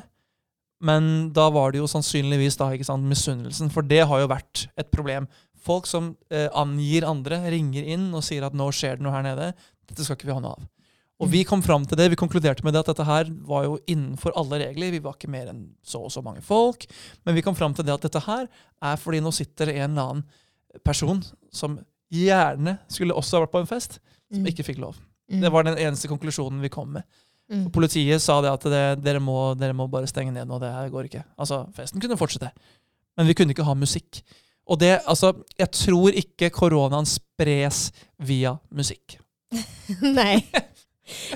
Men 0.82 1.30
da 1.36 1.50
var 1.52 1.74
det 1.74 1.82
jo 1.82 1.90
sannsynligvis 1.92 2.58
da, 2.60 2.72
ikke 2.74 2.88
sant, 2.88 3.06
misunnelsen, 3.06 3.70
for 3.74 3.86
det 3.86 4.02
har 4.08 4.24
jo 4.24 4.32
vært 4.32 4.66
et 4.80 4.90
problem. 4.94 5.28
Folk 5.60 5.90
som 5.90 6.14
eh, 6.32 6.48
angir 6.56 7.06
andre, 7.08 7.42
ringer 7.52 7.86
inn 7.96 8.08
og 8.16 8.24
sier 8.26 8.48
at 8.48 8.56
nå 8.56 8.70
skjer 8.74 8.98
det 8.98 9.06
noe 9.06 9.14
her 9.14 9.26
nede. 9.28 9.52
Dette 9.90 10.06
skal 10.06 10.16
ikke 10.16 10.30
vi 10.30 10.38
ha 10.38 10.44
noe 10.44 10.56
av. 10.56 10.68
Og 11.20 11.28
vi 11.28 11.42
kom 11.44 11.60
fram 11.60 11.84
til 11.84 12.00
det, 12.00 12.08
vi 12.14 12.20
konkluderte 12.20 12.64
med 12.64 12.74
det 12.74 12.80
at 12.80 12.94
dette 12.94 13.04
her 13.04 13.28
var 13.48 13.66
jo 13.66 13.76
innenfor 13.92 14.32
alle 14.40 14.62
regler. 14.62 14.94
Vi 14.96 15.02
var 15.04 15.18
ikke 15.18 15.32
mer 15.32 15.50
enn 15.52 15.66
så 15.84 16.06
og 16.08 16.14
så 16.16 16.24
mange 16.24 16.40
folk. 16.46 16.86
Men 17.28 17.36
vi 17.36 17.44
kom 17.44 17.58
fram 17.60 17.76
til 17.76 17.84
det 17.84 17.98
at 17.98 18.06
dette 18.08 18.22
her 18.24 18.48
er 18.48 19.02
fordi 19.02 19.20
nå 19.24 19.34
sitter 19.36 19.68
det 19.68 19.82
en 19.82 19.92
eller 19.92 20.14
annen 20.14 20.80
person 20.88 21.20
som 21.52 21.76
gjerne 22.14 22.78
skulle 22.88 23.18
også 23.20 23.36
ha 23.36 23.44
vært 23.44 23.56
på 23.58 23.64
en 23.66 23.70
fest, 23.70 24.00
som 24.32 24.48
ikke 24.48 24.66
fikk 24.72 24.80
lov. 24.80 24.96
Mm. 25.30 25.44
Det 25.44 25.52
var 25.54 25.68
den 25.68 25.78
eneste 25.78 26.10
konklusjonen 26.10 26.64
vi 26.64 26.72
kom 26.72 26.96
med. 26.96 27.04
Mm. 27.50 27.72
Politiet 27.74 28.22
sa 28.22 28.42
det 28.46 28.52
at 28.52 28.68
det, 28.70 28.84
dere, 29.06 29.22
må, 29.24 29.56
dere 29.58 29.74
må 29.74 29.88
bare 29.90 30.10
stenge 30.10 30.34
ned 30.36 30.48
nå, 30.50 30.60
det 30.62 30.70
her 30.74 30.92
går 30.94 31.10
ikke. 31.10 31.24
Altså, 31.40 31.64
festen 31.76 32.02
kunne 32.02 32.20
fortsette. 32.20 32.52
Men 33.18 33.30
vi 33.30 33.36
kunne 33.38 33.56
ikke 33.56 33.68
ha 33.68 33.74
musikk. 33.78 34.22
Og 34.70 34.80
det, 34.80 35.00
altså, 35.10 35.34
jeg 35.58 35.72
tror 35.74 36.14
ikke 36.22 36.52
koronaen 36.54 37.10
spres 37.10 37.90
via 38.22 38.58
musikk. 38.70 39.18
Nej. 40.02 40.46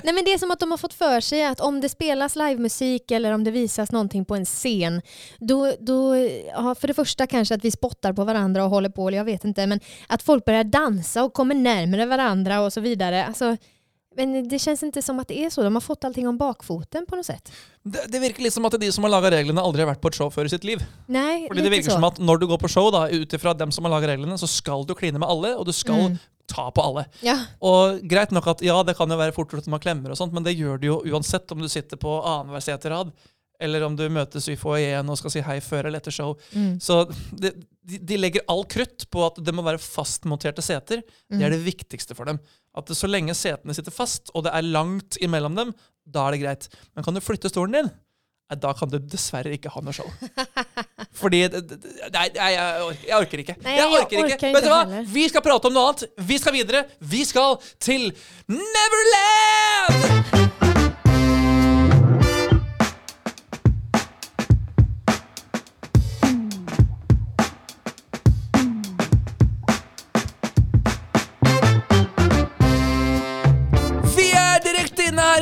Nej 0.02 0.14
men 0.14 0.24
det 0.24 0.32
är 0.32 0.38
som 0.38 0.50
att 0.50 0.60
de 0.60 0.70
har 0.70 0.78
fått 0.78 0.94
för 0.94 1.20
sig 1.20 1.44
att 1.44 1.60
om 1.60 1.80
det 1.80 1.88
spelas 1.88 2.36
livemusik 2.36 3.10
eller 3.10 3.32
om 3.32 3.44
det 3.44 3.50
visas 3.50 3.92
någonting 3.92 4.24
på 4.24 4.36
en 4.36 4.44
scen, 4.44 5.02
då, 5.38 5.72
då 5.80 6.16
ja, 6.46 6.74
för 6.74 6.88
det 6.88 6.94
första 6.94 7.26
kanske 7.26 7.54
att 7.54 7.64
vi 7.64 7.70
spottar 7.70 8.12
på 8.12 8.24
varandra 8.24 8.64
och 8.64 8.70
håller 8.70 8.88
på, 8.88 9.08
eller 9.08 9.18
jag 9.18 9.24
vet 9.24 9.44
inte, 9.44 9.66
men 9.66 9.80
att 10.06 10.22
folk 10.22 10.44
börjar 10.44 10.64
dansa 10.64 11.24
och 11.24 11.32
kommer 11.32 11.54
närmare 11.54 12.06
varandra 12.06 12.60
och 12.60 12.72
så 12.72 12.80
vidare. 12.80 13.26
Alltså, 13.26 13.56
Men 14.16 14.48
det 14.48 14.58
känns 14.58 14.82
inte 14.82 15.02
som 15.02 15.18
att 15.20 15.28
det 15.28 15.38
är 15.44 15.50
så. 15.50 15.62
De 15.62 15.74
har 15.74 15.80
fått 15.80 16.04
allting 16.04 16.28
om 16.28 16.36
bakfoten 16.38 17.06
på 17.06 17.16
något 17.16 17.26
sätt. 17.26 17.52
Det, 17.82 18.04
det 18.08 18.18
litt 18.38 18.52
som 18.52 18.64
at 18.64 18.76
de 18.80 18.92
som 18.92 19.04
har 19.04 19.10
laga 19.10 19.30
reglene, 19.30 19.60
aldri 19.60 19.82
har 19.82 19.90
vært 19.94 20.00
på 20.00 20.08
et 20.08 20.14
show 20.18 20.30
før 20.30 20.44
i 20.44 20.52
sitt 20.52 20.64
liv. 20.64 20.82
Nej, 21.06 21.48
Fordi 21.48 21.62
det 21.62 21.70
så. 21.90 21.98
som 21.98 22.04
at 22.04 22.18
når 22.18 22.38
du 22.40 22.46
går 22.46 22.58
på 22.62 22.68
show, 22.68 22.90
da, 22.94 23.08
ut 23.10 23.32
ifra 23.36 23.54
dem 23.54 23.72
som 23.72 23.84
har 23.84 23.90
laga 23.96 24.08
reglene, 24.14 24.38
så 24.38 24.46
skal 24.48 24.84
du 24.86 24.94
kline 24.94 25.18
med 25.18 25.28
alle, 25.28 25.54
og 25.58 25.66
du 25.66 25.72
skal 25.72 25.94
Mm. 26.10 26.18
ta 26.46 26.70
på 26.70 26.82
alle. 26.82 27.04
Ja, 27.22 27.38
Og 27.60 28.00
greit 28.08 28.30
nok 28.30 28.46
at 28.46 28.62
ja, 28.62 28.82
det 28.82 28.96
kan 28.96 29.08
jo 29.10 29.16
være 29.16 29.32
fort 29.32 29.50
gjort 29.50 29.62
at 29.64 29.66
man 29.72 29.80
klemmer 29.80 30.10
og 30.10 30.16
sånt, 30.16 30.32
men 30.32 30.42
det 30.44 30.56
gjør 30.56 30.78
det 30.80 30.86
jo 30.86 31.02
uansett 31.06 31.50
om 31.52 31.58
du 31.60 31.68
sitter 31.68 31.96
på 31.96 32.20
annenhver 32.24 32.60
seterad, 32.60 33.12
eller 33.60 33.82
om 33.86 33.96
du 33.96 34.08
møtes 34.10 34.48
i 34.48 34.56
foajeen 34.56 35.08
og 35.08 35.16
skal 35.18 35.30
si 35.30 35.40
hei 35.40 35.60
før 35.60 35.86
eller 35.86 35.98
etter 36.02 36.10
show. 36.12 36.36
mm. 36.52 36.80
Så 36.80 37.04
det, 37.32 37.54
de, 37.84 37.98
de 38.00 38.16
legger 38.20 38.42
all 38.48 38.64
krutt 38.70 39.04
på 39.12 39.26
at 39.26 39.36
det 39.44 39.54
må 39.54 39.62
være 39.66 39.78
fastmonterte 39.82 40.62
seter. 40.64 41.02
Det 41.30 41.40
er 41.42 41.50
Mm. 41.50 41.56
det 41.58 41.64
viktigste 41.66 42.14
for 42.16 42.24
dem. 42.28 42.38
At 42.76 42.86
det, 42.90 42.96
så 42.98 43.06
lenge 43.10 43.34
setene 43.38 43.74
sitter 43.76 43.92
fast, 43.94 44.30
og 44.34 44.44
det 44.46 44.52
er 44.56 44.62
langt 44.66 45.16
imellom 45.22 45.54
dem, 45.54 45.74
da 46.06 46.26
er 46.26 46.32
det 46.34 46.40
greit. 46.42 46.68
Men 46.96 47.04
kan 47.04 47.14
du 47.14 47.20
flytte 47.20 47.48
stolen 47.52 47.72
din? 47.76 47.90
Nei, 48.50 48.56
Da 48.60 48.72
kan 48.76 48.88
du 48.92 48.98
dessverre 48.98 49.52
ikke 49.56 49.70
ha 49.72 49.80
noe 49.80 49.92
show. 49.96 50.04
Fordi 51.20 51.38
jeg, 51.44 51.52
orker- 51.54 53.06
jeg 53.06 53.16
orker 53.16 53.38
ikke. 53.44 53.56
Nei, 53.64 53.76
jeg 53.76 53.80
jeg 53.80 53.88
orker 54.02 54.16
ikke. 54.18 54.34
orker 54.34 54.52
Vet 54.58 54.64
du 54.64 54.68
heller. 54.68 55.04
Vi 55.14 55.28
skal 55.30 55.42
prate 55.46 55.66
om 55.70 55.74
noe 55.78 55.88
annet. 55.92 56.04
Vi 56.28 56.36
skal 56.42 56.52
videre. 56.58 56.84
Vi 57.00 57.24
skal 57.24 57.56
til 57.80 58.10
Neverland! 58.52 59.94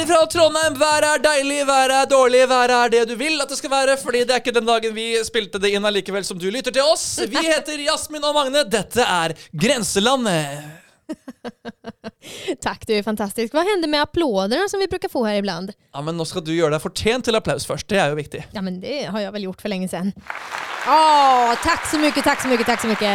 Direkte 0.02 0.12
inne 0.12 0.14
her 0.14 0.26
fra 0.26 0.26
Trondheim. 0.26 0.78
Været 0.78 1.04
er 1.04 1.22
deilig, 1.22 1.66
været 1.66 1.90
er 1.90 2.06
dårlig, 2.06 2.48
været 2.48 2.70
er 2.70 2.88
det 2.88 3.08
du 3.08 3.16
vil 3.16 3.40
at 3.40 3.48
det 3.48 3.58
skal 3.58 3.70
være. 3.70 3.96
Fordi 3.98 4.18
det 4.24 4.30
er 4.30 4.40
ikke 4.40 4.52
den 4.52 4.66
dagen 4.66 4.94
vi 4.94 5.16
spilte 5.24 5.58
det 5.58 5.72
inn 5.72 5.84
allikevel 5.84 6.24
som 6.24 6.38
du 6.38 6.50
lytter 6.50 6.72
til 6.72 6.82
oss. 6.82 7.20
Vi 7.28 7.36
heter 7.36 7.78
Jasmin 7.78 8.24
og 8.24 8.34
Magne. 8.34 8.64
Dette 8.64 9.02
er 9.02 9.34
Grenselandet. 9.52 10.78
Tack, 12.62 12.86
du 12.86 12.94
är 12.94 13.02
fantastisk. 13.02 13.54
Vad 13.54 13.66
händer 13.66 13.88
med 13.88 14.02
applåderna 14.02 14.68
som 14.68 14.80
vi 14.80 14.88
brukar 14.88 15.08
få 15.08 15.24
här 15.24 15.34
ibland? 15.34 15.72
Ja, 15.92 16.02
men 16.02 16.16
nå 16.16 16.24
skal 16.24 16.44
du 16.44 16.54
gjøre 16.54 16.72
deg 16.76 16.82
fortjent 16.82 17.26
til 17.26 17.36
applaus 17.36 17.66
først. 17.66 17.88
Det 17.90 17.98
er 18.00 18.14
jo 18.14 18.16
viktig. 18.16 18.46
Ja, 18.52 18.62
men 18.62 18.80
det 18.80 19.04
har 19.10 19.20
jag 19.20 19.32
väl 19.32 19.42
gjort 19.44 19.62
för 19.62 19.68
länge 19.68 19.88
sedan. 19.88 20.12
Åh, 20.86 21.54
tack 21.62 21.86
så 21.90 21.98
mycket, 21.98 22.24
tack 22.24 22.42
så 22.42 22.48
mycket, 22.48 22.66
tack 22.66 22.80
så 22.80 22.86
mycket. 22.86 23.10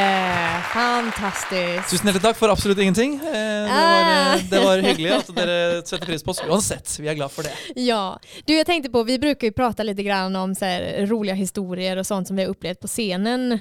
Fantastiskt. 0.73 1.89
Tusen 1.91 2.07
hjertelig 2.07 2.21
takk 2.21 2.37
for 2.39 2.49
absolutt 2.49 2.79
ingenting. 2.79 3.13
Eh, 3.15 3.27
Det 3.27 3.69
var, 3.69 4.49
det 4.49 4.59
var 4.65 4.77
hyggelig 4.77 5.11
at 5.11 5.27
dere 5.35 5.81
setter 5.85 6.05
pris 6.05 6.23
på 6.23 6.31
oss 6.31 6.41
uansett. 6.47 6.99
Vi 6.99 7.07
er 7.11 7.13
glad 7.13 7.31
for 7.31 7.43
det. 7.43 7.51
Ja, 7.75 8.19
du 8.45 8.53
jag 8.57 8.65
tänkte 8.65 8.89
på, 8.91 9.03
vi 9.03 9.19
brukar 9.19 9.47
ju 9.47 9.51
prata 9.53 9.83
lite 9.83 10.03
grann 10.03 10.35
om 10.35 10.55
så 10.55 10.65
här, 10.65 11.05
roliga 11.05 11.35
historier 11.35 11.97
och 11.97 12.07
sånt 12.07 12.27
som 12.27 12.35
vi 12.35 12.43
har 12.43 12.49
upplevt 12.49 12.79
på 12.79 12.87
scenen. 12.87 13.51
Eh, 13.51 13.59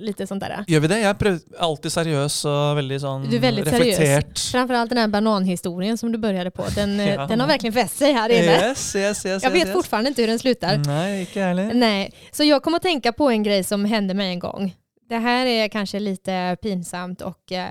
Lite 0.00 0.26
sånt 0.26 0.40
där. 0.40 0.64
Gjør 0.66 0.80
vi 0.80 0.88
det? 0.88 0.98
Er 1.04 1.14
prøv- 1.14 1.40
alltid 1.60 1.92
seriøs 1.92 2.44
og 2.48 2.76
veldig 2.76 2.96
sånn 3.00 3.26
Du 3.30 3.36
är 3.36 3.40
väldigt 3.40 3.68
seriös. 3.68 3.98
reflektert. 4.00 4.38
Framförallt 4.52 4.88
den 4.90 4.98
här 4.98 5.08
bananhistorien 5.08 5.98
som 5.98 6.12
du 6.12 6.18
började 6.18 6.50
på. 6.50 6.64
Den, 6.74 7.00
eh, 7.00 7.14
Ja. 7.14 7.26
den 7.26 7.40
har 7.40 7.46
verkligen 7.48 7.72
fäst 7.74 7.98
sig 7.98 8.12
här 8.12 8.28
inne. 8.28 8.44
Yes, 8.68 8.96
yes, 8.96 9.26
yes, 9.26 9.42
Jag 9.42 9.50
vet 9.50 9.72
fortfarande 9.72 10.08
inte 10.08 10.22
hur 10.22 10.28
den 10.28 10.38
slutar. 10.38 10.74
Ikke 11.20 11.40
jeg 11.40 11.46
heller. 11.48 11.70
Nej, 11.74 12.12
så 12.32 12.44
jag 12.44 12.62
kommer 12.62 12.76
att 12.76 12.82
tänka 12.82 13.12
på 13.12 13.23
en 13.30 13.42
grej 13.42 13.64
som 13.64 13.84
hände 13.84 14.14
mig 14.14 14.28
en 14.28 14.38
gång. 14.38 14.74
Det 15.08 15.16
här 15.16 15.46
är 15.46 15.68
kanske 15.68 15.98
lite 15.98 16.56
pinsamt 16.62 17.20
och 17.20 17.52
eh, 17.52 17.68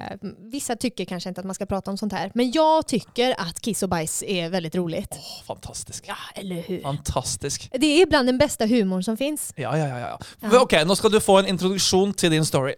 vissa 0.51 0.75
tycker 0.75 1.05
kanske 1.05 1.29
inte 1.29 1.41
att 1.41 1.45
man 1.45 1.55
ska 1.55 1.65
prata 1.65 1.91
om 1.91 1.97
sånt 1.97 2.13
här. 2.13 2.31
Men 2.33 2.51
jag 2.51 2.87
tycker 2.87 3.35
att 3.37 3.61
kiss 3.61 3.83
och 3.83 3.89
bajs 3.89 4.23
är 4.23 4.49
väldigt 4.49 4.75
roligt. 4.75 5.09
Åh, 5.11 5.45
fantastisk. 5.47 6.05
Ja, 6.07 6.15
eller 6.35 6.61
hur? 6.61 6.81
Fantastisk. 6.81 7.69
Det 7.71 8.01
är 8.01 8.05
bland 8.05 8.27
den 8.27 8.37
bästa 8.37 8.65
humorn 8.65 9.03
som 9.03 9.17
finns. 9.17 9.53
Ja, 9.55 9.77
ja, 9.77 9.87
ja. 9.87 9.99
ja. 9.99 10.19
Ja. 10.39 10.61
Ok, 10.61 10.73
nå 10.85 10.95
skal 10.95 11.11
du 11.11 11.19
få 11.19 11.37
en 11.39 11.47
introduksjon 11.47 12.13
til 12.13 12.31
din 12.31 12.45
story. 12.45 12.73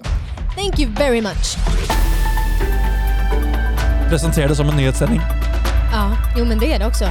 Thank 0.57 0.79
you 0.79 0.91
very 0.91 1.21
much. 1.21 1.57
Presenter 4.09 4.47
det 4.47 4.55
som 4.55 4.69
en 4.69 4.77
nyhetssending. 4.77 5.19
Ja, 5.91 6.17
jo 6.37 6.45
men 6.45 6.59
det 6.59 6.73
är 6.73 6.79
det 6.79 6.85
också. 6.85 7.05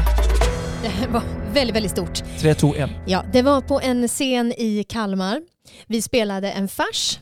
Det 0.83 1.09
var 1.13 1.23
väldigt, 1.53 1.77
väldigt 1.77 1.93
stort. 1.93 2.23
3, 2.39 2.55
2, 2.55 2.75
1. 2.75 2.91
Ja, 3.07 3.25
det 3.33 3.43
var 3.43 3.61
på 3.61 3.81
en 3.81 4.09
scen 4.09 4.53
i 4.53 4.85
Kalmar. 4.89 5.41
Vi 5.87 6.03
spelade 6.03 6.51
en 6.51 6.69
fars 6.69 7.19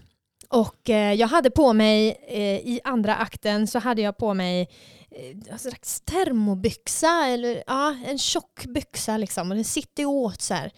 och 0.48 0.90
eh, 0.90 1.12
jag 1.12 1.28
hade 1.28 1.50
på 1.50 1.72
mig 1.72 2.16
eh, 2.28 2.56
i 2.56 2.80
andra 2.84 3.16
akten 3.16 3.66
så 3.66 3.78
hade 3.78 4.02
jag 4.02 4.16
på 4.16 4.34
mig 4.34 4.68
eh, 5.10 5.52
en 5.52 5.58
slags 5.58 6.00
termobyxa 6.00 7.26
eller 7.26 7.62
ja, 7.66 7.96
en 8.06 8.18
tjock 8.18 8.64
byxa 8.64 9.16
liksom 9.16 9.50
och 9.50 9.54
den 9.54 9.64
sitter 9.64 10.04
åt 10.04 10.40
så 10.40 10.54
här. 10.54 10.72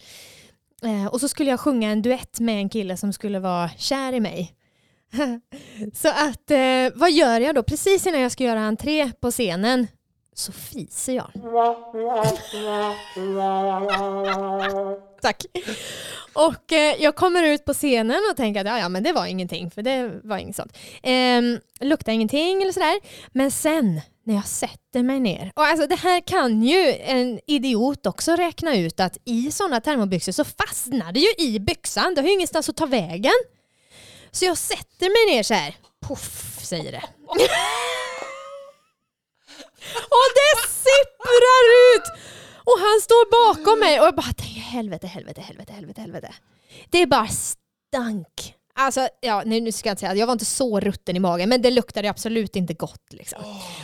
Eh, 0.83 1.05
och 1.05 1.19
så 1.19 1.29
skulle 1.29 1.49
jag 1.49 1.59
sjunga 1.59 1.91
en 1.91 2.01
duett 2.01 2.39
med 2.39 2.57
en 2.57 2.69
kille 2.69 2.97
som 2.97 3.13
skulle 3.13 3.39
vara 3.39 3.69
kär 3.69 4.13
i 4.13 4.19
mig. 4.19 4.55
så 5.93 6.09
att 6.09 6.51
eh, 6.51 6.89
vad 6.95 7.11
gör 7.11 7.39
jag 7.39 7.55
då? 7.55 7.63
Precis 7.63 8.07
innan 8.07 8.21
jag 8.21 8.31
ska 8.31 8.43
göra 8.43 8.59
entré 8.59 9.11
på 9.19 9.31
scenen 9.31 9.87
så 10.33 10.51
fiser 10.51 11.13
jag. 11.13 11.31
Tack. 15.25 15.45
Och 16.33 16.71
eh, 16.71 16.95
jag 16.99 17.15
kommer 17.15 17.43
ut 17.43 17.65
på 17.65 17.73
scenen 17.73 18.21
och 18.31 18.37
tänker 18.37 18.61
att 18.61 18.67
ja, 18.67 18.79
ja, 18.79 18.89
men 18.89 19.03
det 19.03 19.13
var 19.13 19.25
ingenting, 19.25 19.71
för 19.71 19.81
det 19.81 20.11
var 20.23 20.37
inget 20.37 20.55
sånt. 20.55 20.77
Ehm, 21.03 21.59
luktar 21.79 22.11
ingenting 22.11 22.61
eller 22.61 22.71
sådär. 22.71 22.99
Men 23.31 23.51
sen 23.51 24.01
när 24.25 24.35
jag 24.35 24.47
sätter 24.47 25.03
mig 25.03 25.19
ner, 25.19 25.51
och 25.55 25.65
alltså 25.65 25.87
det 25.87 25.95
här 25.95 26.21
kan 26.21 26.63
ju 26.63 26.95
en 26.99 27.39
idiot 27.47 28.05
också 28.05 28.35
räkna 28.35 28.75
ut 28.75 28.99
att 28.99 29.17
i 29.25 29.51
sådana 29.51 29.81
termobyxor 29.81 30.31
så 30.31 30.43
fastnar 30.43 31.11
det 31.11 31.19
ju 31.19 31.33
i 31.37 31.59
byxan, 31.59 32.15
det 32.15 32.21
har 32.21 32.27
ju 32.27 32.33
ingenstans 32.33 32.69
att 32.69 32.75
ta 32.75 32.85
vägen. 32.85 33.33
Så 34.31 34.45
jag 34.45 34.57
sätter 34.57 35.27
mig 35.27 35.35
ner 35.35 35.43
så 35.43 35.53
här. 35.53 35.75
Puff 36.07 36.59
säger 36.65 36.91
det. 36.91 37.03
och 40.15 40.27
det 40.35 40.69
sipprar 40.69 41.95
ut! 41.95 42.03
Och 42.63 42.79
han 42.79 43.01
står 43.01 43.31
bakom 43.31 43.79
mig 43.79 43.99
och 43.99 44.05
jag 44.05 44.15
bara 44.15 44.33
tänker 44.33 44.54
helvete, 44.65 45.07
helvete, 45.07 45.41
helvete, 45.41 45.73
helvete, 45.73 46.01
helvete. 46.01 46.33
Det 46.89 47.05
bara 47.05 47.27
stank. 47.27 48.55
Alltså, 48.77 49.07
ja, 49.21 49.43
nu, 49.45 49.61
nu 49.61 49.71
ska 49.71 49.89
jag 49.89 49.93
inte 49.93 49.99
säga 49.99 50.11
att 50.11 50.17
jag 50.17 50.27
var 50.27 50.33
inte 50.33 50.45
så 50.45 50.79
rutten 50.79 51.15
i 51.15 51.19
magen, 51.19 51.49
men 51.49 51.61
det 51.61 51.71
luktade 51.71 52.09
absolut 52.09 52.55
inte 52.55 52.73
gott. 52.73 53.05
Liksom. 53.09 53.39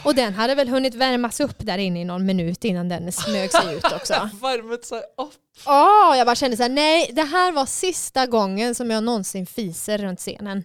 Och 0.06 0.16
den 0.16 0.34
hade 0.34 0.56
väl 0.56 0.70
hunnit 0.70 0.96
värmas 0.96 1.40
upp 1.40 1.56
där 1.58 1.78
inne 1.78 2.02
i 2.02 2.06
någon 2.06 2.26
minut 2.26 2.66
innan 2.66 2.90
den 2.90 3.12
smög 3.12 3.52
sig 3.52 3.76
ut 3.76 3.92
också. 3.92 4.14
Varmet 4.42 4.86
seg 4.86 5.02
opp. 5.18 5.34
Åh, 5.66 6.18
jag 6.18 6.28
bara 6.28 6.36
kände 6.36 6.58
så 6.58 6.64
här, 6.64 6.70
nej, 6.70 7.10
det 7.14 7.24
här 7.24 7.52
var 7.52 7.66
sista 7.66 8.26
gången 8.26 8.76
som 8.76 8.92
jag 8.92 9.04
någonsin 9.04 9.46
fiser 9.46 9.98
runt 9.98 10.20
scenen. 10.20 10.64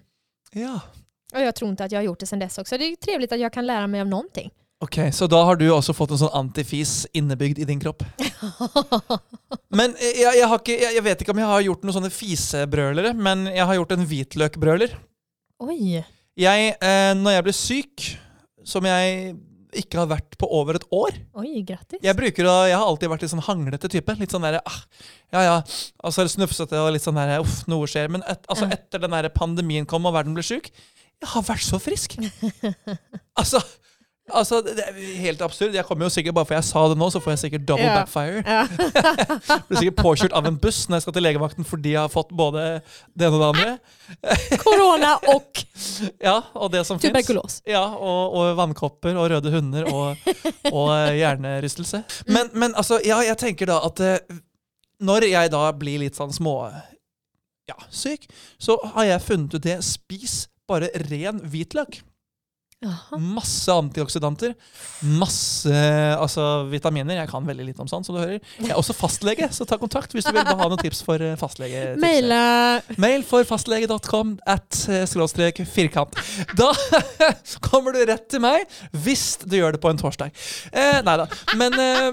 Ja. 0.53 0.81
Och 1.35 1.41
jag 1.41 1.55
tror 1.55 1.71
inte 1.71 1.85
att 1.85 1.93
jag 1.93 1.99
har 1.99 2.05
gjort 2.05 2.21
det 2.21 2.27
sedan 2.27 2.39
dess 2.39 2.59
också. 2.59 2.79
Det 2.79 2.85
är 2.85 2.97
trevligt 2.97 3.33
att 3.33 3.41
jag 3.41 3.53
kan 3.53 3.67
lära 3.67 3.87
mig 3.87 4.01
av 4.01 4.07
någonting. 4.07 4.51
Ok, 4.87 5.01
Så 5.13 5.27
da 5.31 5.41
har 5.49 5.59
du 5.59 5.65
også 5.75 5.95
fått 5.97 6.13
en 6.15 6.21
sånn 6.21 6.35
antifis 6.37 7.07
innebygd 7.17 7.59
i 7.59 7.67
din 7.69 7.81
kropp? 7.83 8.05
Men 9.79 9.97
eh, 9.99 10.21
jeg, 10.23 10.37
jeg, 10.39 10.47
har 10.47 10.61
ikke, 10.63 10.77
jeg, 10.79 10.95
jeg 10.99 11.05
vet 11.07 11.25
ikke 11.25 11.35
om 11.35 11.41
jeg 11.43 11.51
har 11.51 11.65
gjort 11.67 11.87
noen 11.87 11.97
sånne 11.97 12.13
fisebrølere, 12.15 13.11
men 13.19 13.49
jeg 13.51 13.67
har 13.67 13.79
gjort 13.81 13.95
en 13.97 14.07
hvitløkbrøler. 14.09 14.95
Oj. 15.67 15.99
Jeg, 16.39 16.71
eh, 16.79 17.11
når 17.19 17.37
jeg 17.39 17.47
ble 17.47 17.55
syk, 17.57 18.07
som 18.67 18.87
jeg 18.87 19.35
ikke 19.77 19.99
har 20.01 20.09
vært 20.11 20.37
på 20.41 20.49
over 20.57 20.79
et 20.79 20.85
år 20.95 21.17
Oj, 21.37 21.51
grattis. 21.69 22.01
Jeg 22.05 22.17
bruker 22.17 22.47
å, 22.49 22.55
jeg 22.71 22.77
har 22.79 22.87
alltid 22.89 23.11
vært 23.13 23.25
litt 23.25 23.33
sånn 23.33 23.45
hanglete 23.45 23.91
type. 23.93 24.15
Litt 24.21 24.33
sånn 24.33 24.45
derre 24.47 24.63
ah, 24.65 24.79
Ja 25.35 25.43
ja, 25.45 25.57
altså 26.07 26.25
snufsete 26.31 26.79
og 26.81 26.93
litt 26.95 27.05
sånn 27.05 27.19
derre 27.19 27.41
uff, 27.43 27.59
noe 27.71 27.89
skjer. 27.91 28.09
Men 28.13 28.25
et, 28.31 28.47
altså, 28.53 28.69
Ja. 28.71 28.79
etter 28.79 29.03
den 29.03 29.17
der 29.17 29.29
pandemien 29.35 29.89
kom 29.89 30.07
og 30.09 30.15
verden 30.17 30.37
ble 30.37 30.45
sjuk, 30.47 30.71
jeg 31.17 31.31
har 31.33 31.45
vært 31.49 31.65
så 31.67 31.81
frisk. 31.83 32.17
altså, 33.37 33.61
altså, 34.33 34.61
det 34.65 34.83
er 34.83 34.97
helt 35.21 35.43
absurd. 35.45 35.75
Jeg 35.75 35.85
kommer 35.87 36.07
jo 36.07 36.11
sikkert 36.11 36.35
Bare 36.35 36.49
for 36.49 36.57
jeg 36.57 36.65
sa 36.69 36.83
det 36.91 36.97
nå, 36.99 37.09
så 37.13 37.21
får 37.23 37.35
jeg 37.35 37.41
sikkert 37.45 37.67
double 37.69 37.85
Ja. 37.87 37.95
backfire. 38.01 38.43
Ja. 38.47 38.63
Blir 39.69 39.79
sikkert 39.81 39.99
påkjørt 40.01 40.35
av 40.37 40.49
en 40.51 40.59
buss 40.63 40.83
når 40.89 40.99
jeg 40.99 41.05
skal 41.07 41.17
til 41.17 41.27
legevakten 41.27 41.69
fordi 41.69 41.93
jeg 41.95 42.01
har 42.03 42.13
fått 42.13 42.33
både 42.37 42.65
det 43.15 43.29
ene 43.29 43.37
og 43.39 43.45
det 43.45 43.51
andre. 43.53 44.59
Corona 44.65 45.13
och 45.35 45.63
Ja, 46.29 46.37
og 46.55 46.73
det 46.73 46.85
som 46.87 46.99
tuberkulos. 46.99 47.61
Ja, 47.67 47.85
og, 47.95 48.35
og 48.39 48.57
vannkopper 48.59 49.17
og 49.17 49.31
røde 49.31 49.53
hunder 49.55 49.87
og, 49.93 50.17
og 50.73 50.91
hjernerystelse. 51.17 52.03
Men, 52.27 52.51
men 52.55 52.75
altså, 52.75 53.01
ja, 53.05 53.21
jeg 53.27 53.39
tenker 53.43 53.71
da 53.71 53.79
at 53.87 54.01
eh, 54.05 54.37
når 55.07 55.27
jeg 55.31 55.51
da 55.53 55.65
blir 55.77 56.01
litt 56.03 56.17
sånn 56.17 56.33
små 56.33 56.59
ja, 57.69 57.75
syk, 57.91 58.29
så 58.63 58.77
har 58.95 59.09
jeg 59.09 59.25
funnet 59.27 59.57
ut 59.59 59.65
det. 59.65 59.81
Spis 59.85 60.45
bare 60.71 60.89
ren 61.11 61.41
hvitløk. 61.51 62.01
Jaha. 62.85 63.17
Masse 63.17 63.73
antioksidanter. 63.73 64.53
Masse 65.17 65.73
altså, 66.21 66.67
vitaminer. 66.69 67.17
Jeg 67.23 67.31
kan 67.31 67.47
veldig 67.49 67.71
lite 67.71 67.81
om 67.81 67.89
sånt, 67.89 68.05
som 68.05 68.17
du 68.17 68.21
hører. 68.21 68.43
Jeg 68.61 68.69
er 68.69 68.77
også 68.77 68.93
fastlege, 68.97 69.49
så 69.55 69.65
ta 69.65 69.79
kontakt 69.81 70.13
hvis 70.13 70.29
du 70.29 70.35
vil 70.37 70.45
ha 70.45 70.57
noen 70.61 70.77
tips 70.83 71.01
for 71.07 71.25
eh, 71.25 71.39
fastlege. 71.41 71.95
Maila 72.03 72.43
Mail 73.01 73.25
for 73.25 73.49
fastlege.com 73.49 74.37
at 74.45 74.83
eh, 74.93 75.07
skråstrek 75.09 75.65
firkant. 75.73 76.21
Da 76.59 76.69
kommer 77.67 77.97
du 77.97 78.05
rett 78.05 78.29
til 78.29 78.45
meg, 78.45 78.69
hvis 78.93 79.39
du 79.47 79.57
gjør 79.57 79.79
det 79.79 79.81
på 79.81 79.95
en 79.95 80.05
torsdag. 80.05 80.37
Eh, 80.77 81.01
nei 81.07 81.21
da. 81.23 81.31
Men 81.57 81.81
eh, 81.81 82.11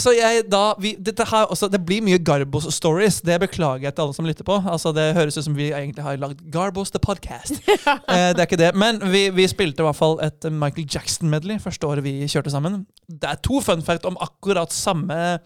så 0.00 0.12
jeg 0.16 0.46
da 0.50 0.72
vi, 0.80 0.94
her, 0.96 1.44
også, 1.44 1.68
Det 1.68 1.80
blir 1.86 2.02
mye 2.02 2.18
Garbos-stories. 2.18 3.20
Det 3.26 3.36
beklager 3.40 3.88
jeg 3.88 3.94
til 3.94 4.02
alle 4.02 4.16
som 4.16 4.26
lytter 4.26 4.44
på. 4.44 4.56
Altså 4.66 4.92
Det 4.96 5.14
høres 5.14 5.36
ut 5.38 5.44
som 5.44 5.56
vi 5.56 5.70
egentlig 5.70 6.02
har 6.02 6.16
lagd 6.16 6.40
Garbos 6.52 6.90
the 6.90 6.98
podcast. 6.98 7.60
Eh, 8.08 8.32
det 8.32 8.40
er 8.40 8.46
ikke 8.46 8.58
det. 8.60 8.70
Men 8.74 8.98
vi, 9.12 9.28
vi 9.34 9.44
spilte 9.48 9.82
i 9.82 9.86
hvert 9.86 9.96
fall 9.96 10.16
et 10.24 10.46
Michael 10.52 10.86
Jackson-medley 10.88 11.58
første 11.60 11.86
året 11.86 12.04
vi 12.04 12.26
kjørte 12.28 12.50
sammen. 12.50 12.86
Det 13.08 13.28
er 13.28 13.40
to 13.44 13.60
fun 13.64 13.82
fact 13.84 14.06
om 14.08 14.16
akkurat 14.20 14.72
samme 14.72 15.38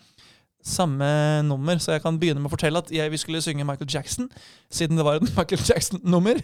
samme 0.62 1.42
nummer, 1.42 1.78
så 1.78 1.96
jeg 1.96 2.02
kan 2.04 2.18
begynne 2.18 2.40
med 2.40 2.50
å 2.50 2.54
fortelle 2.54 2.78
at 2.82 2.90
jeg, 2.94 3.10
vi 3.10 3.20
skulle 3.20 3.42
synge 3.42 3.66
Michael 3.66 3.90
Jackson, 3.90 4.28
siden 4.70 4.98
det 4.98 5.06
var 5.06 5.18
et 5.18 5.28
Michael 5.36 5.62
Jackson-nummer. 5.68 6.40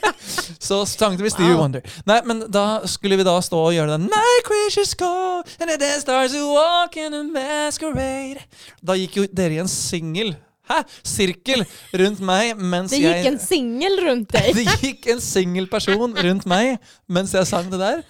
så 0.68 0.82
sang 0.86 1.18
vi 1.18 1.30
Stevie 1.30 1.54
Wow. 1.56 1.64
Wonder. 1.64 1.86
Nei, 2.06 2.20
men 2.28 2.44
da 2.52 2.86
skulle 2.86 3.18
vi 3.18 3.26
da 3.26 3.38
stå 3.42 3.60
og 3.70 3.74
gjøre 3.74 3.96
den 3.96 4.08
Night 4.08 4.44
creatures 4.46 4.94
go, 4.98 5.42
and 5.60 5.70
the 5.70 5.78
dead 5.78 6.00
stars 6.00 6.34
who 6.36 6.54
walk 6.54 6.96
in 6.96 7.14
a 7.14 7.24
masquerade. 7.26 8.44
Da 8.82 8.96
gikk 8.98 9.18
jo 9.18 9.26
dere 9.32 9.58
i 9.58 9.62
en 9.62 9.70
singel 9.70 10.36
Hæ? 10.68 10.78
Sirkel 11.06 11.64
rundt 12.02 12.20
meg 12.24 12.58
mens 12.58 12.92
Det 12.92 13.00
gick 13.02 13.28
en 13.30 13.38
singel 13.42 13.98
runt 14.04 14.32
dig. 14.34 14.50
det 14.58 14.66
gikk 14.82 15.08
en 15.14 15.22
singel 15.24 15.68
person 15.70 16.14
rundt 16.16 16.48
meg 16.50 16.76
mens 17.08 17.32
jeg 17.34 17.48
sang 17.48 17.70
det 17.72 17.80
der. 17.80 18.02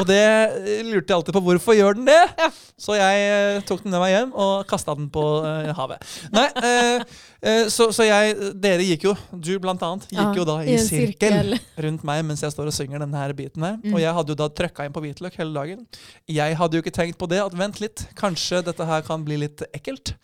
Og 0.00 0.06
det 0.08 0.20
eh, 0.22 0.82
lurte 0.86 1.12
jeg 1.12 1.16
alltid 1.18 1.36
på. 1.36 1.44
Hvorfor 1.50 1.76
gjør 1.76 1.98
den 1.98 2.08
det? 2.08 2.50
Så 2.80 2.96
jeg 2.96 3.26
eh, 3.30 3.62
tok 3.68 3.84
den 3.84 3.94
med 3.94 4.02
meg 4.02 4.14
hjem 4.14 4.34
og 4.36 4.66
kasta 4.70 4.96
den 4.96 5.08
på 5.12 5.24
eh, 5.46 5.72
havet. 5.76 6.04
Eh, 6.32 7.04
eh, 7.40 7.68
så, 7.72 7.90
så 7.94 8.06
jeg 8.06 8.52
Dere 8.60 8.84
gikk 8.86 9.06
jo, 9.08 9.14
du 9.32 9.52
blant 9.62 9.82
annet, 9.84 10.08
gikk 10.10 10.20
Ja, 10.20 10.32
jo 10.36 10.46
da 10.48 10.58
i 10.64 10.72
i 10.72 10.78
en 10.78 10.84
sirkel 10.84 11.52
sirkel. 11.52 11.82
rundt 11.86 12.06
meg 12.06 12.22
mens 12.28 12.44
jeg 12.44 12.54
står 12.54 12.70
og 12.70 12.76
synger 12.76 13.02
denne 13.02 13.20
her 13.20 13.34
biten 13.36 13.64
her. 13.66 13.76
Mm. 13.82 13.94
Og 13.94 14.02
jeg 14.02 14.14
hadde 14.18 14.34
jo 14.34 14.38
da 14.42 14.48
trøkka 14.60 14.86
inn 14.86 14.94
på 14.96 15.02
hvitløk 15.04 15.36
hele 15.40 15.56
dagen. 15.56 15.84
Jeg 16.30 16.56
hadde 16.60 16.78
jo 16.78 16.84
ikke 16.84 16.94
tenkt 16.96 17.18
på 17.20 17.28
det, 17.30 17.42
at 17.42 17.56
vent 17.56 17.80
litt, 17.82 18.06
kanskje 18.18 18.62
dette 18.66 18.88
her 18.88 19.04
kan 19.06 19.24
bli 19.26 19.40
litt 19.44 19.64
ekkelt. 19.72 20.14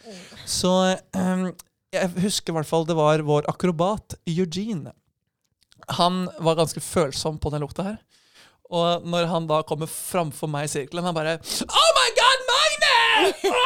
Så 0.49 0.73
eh, 0.93 1.47
jeg 1.93 2.09
husker 2.23 2.53
i 2.53 2.57
hvert 2.57 2.69
fall 2.69 2.87
det 2.89 2.97
var 2.97 3.23
vår 3.27 3.47
akrobat 3.51 4.17
Eugene. 4.29 4.95
Han 5.99 6.25
var 6.41 6.57
ganske 6.61 6.81
følsom 6.81 7.39
på 7.43 7.53
den 7.53 7.65
lukta 7.65 7.85
her. 7.91 7.99
Og 8.73 9.05
når 9.05 9.27
han 9.29 9.49
da 9.51 9.59
kommer 9.69 9.91
framfor 9.91 10.49
meg 10.49 10.65
i 10.69 10.73
sirkelen, 10.73 11.05
han 11.05 11.17
bare 11.17 11.37
Oh 11.67 11.91
my 11.99 12.09
God, 12.21 12.47
Magne! 12.53 12.95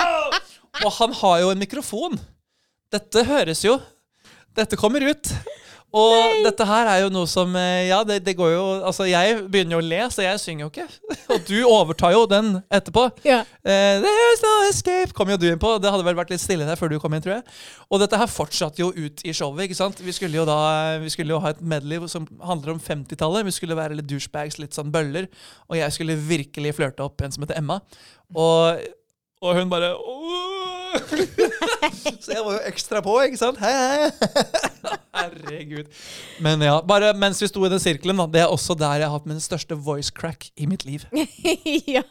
Oh! 0.00 0.36
Og 0.86 0.92
han 0.96 1.12
har 1.16 1.40
jo 1.42 1.48
en 1.52 1.60
mikrofon. 1.60 2.14
Dette 2.92 3.24
høres 3.26 3.64
jo. 3.64 3.74
Dette 4.56 4.78
kommer 4.80 5.02
ut. 5.10 5.30
Og 5.96 6.44
dette 6.44 6.66
her 6.68 6.86
er 6.86 7.00
jo 7.02 7.08
noe 7.10 7.26
som 7.26 7.50
eh, 7.58 7.88
Ja, 7.88 8.00
det, 8.06 8.20
det 8.22 8.36
går 8.38 8.52
jo 8.52 8.64
Altså, 8.86 9.08
jeg 9.10 9.40
begynner 9.50 9.74
jo 9.74 9.80
å 9.82 9.86
le, 9.86 9.98
så 10.14 10.22
jeg 10.22 10.38
synger 10.42 10.64
jo 10.64 10.68
ikke. 10.70 10.86
Og 11.34 11.48
du 11.48 11.56
overtar 11.66 12.14
jo 12.14 12.20
den 12.30 12.52
etterpå. 12.70 13.08
Ja. 13.26 13.40
Eh, 13.66 13.98
There's 14.04 14.44
no 14.44 14.52
escape 14.68 15.16
kom 15.16 15.32
jo 15.32 15.38
du 15.40 15.48
inn 15.50 15.58
på. 15.62 15.72
Det 15.82 15.90
hadde 15.90 16.06
vel 16.06 16.18
vært 16.18 16.30
litt 16.34 16.42
stille 16.42 16.68
der 16.68 16.78
før 16.78 16.92
du 16.92 16.98
kom 17.02 17.16
inn, 17.16 17.24
tror 17.24 17.40
jeg. 17.40 17.58
Og 17.90 18.02
dette 18.02 18.20
her 18.20 18.30
fortsatte 18.30 18.84
jo 18.84 18.92
ut 18.94 19.24
i 19.26 19.34
showet. 19.34 19.64
ikke 19.66 19.80
sant? 19.80 19.98
Vi 20.04 20.14
skulle 20.14 20.38
jo 20.38 20.46
da 20.48 20.60
Vi 21.02 21.10
skulle 21.10 21.34
jo 21.34 21.42
ha 21.42 21.54
et 21.54 21.64
medley 21.74 21.98
som 22.12 22.28
handler 22.46 22.76
om 22.76 22.82
50-tallet. 22.86 23.48
Vi 23.50 23.56
skulle 23.58 23.78
være 23.78 23.98
litt 23.98 24.10
douchebags, 24.10 24.60
litt 24.62 24.78
sånn 24.78 24.94
bøller. 24.94 25.26
Og 25.68 25.80
jeg 25.80 25.98
skulle 25.98 26.18
virkelig 26.30 26.76
flørte 26.78 27.06
opp 27.06 27.26
en 27.26 27.34
som 27.34 27.42
heter 27.46 27.58
Emma. 27.58 27.80
Og, 28.30 28.86
og 29.42 29.58
hun 29.58 29.72
bare 29.72 29.94
«Åh!» 29.98 30.59
Så 32.22 32.32
jeg 32.32 32.44
var 32.44 32.56
jo 32.56 32.62
ekstra 32.68 33.02
på, 33.04 33.14
ikke 33.26 33.40
sant? 33.40 33.60
Hei, 33.62 33.72
hei. 33.72 34.94
Herregud. 35.20 35.90
Men 36.44 36.62
ja, 36.64 36.78
bare 36.86 37.12
mens 37.18 37.42
vi 37.42 37.48
sto 37.50 37.64
i 37.66 37.70
den 37.72 37.82
sirkelen, 37.82 38.20
da. 38.22 38.26
Det 38.30 38.42
er 38.44 38.52
også 38.52 38.76
der 38.78 39.02
jeg 39.02 39.08
har 39.10 39.16
hatt 39.18 39.28
min 39.30 39.42
største 39.42 39.78
voice 39.78 40.12
crack 40.14 40.50
i 40.56 40.68
mitt 40.70 40.86
liv. 40.88 41.06
ja. 41.96 42.02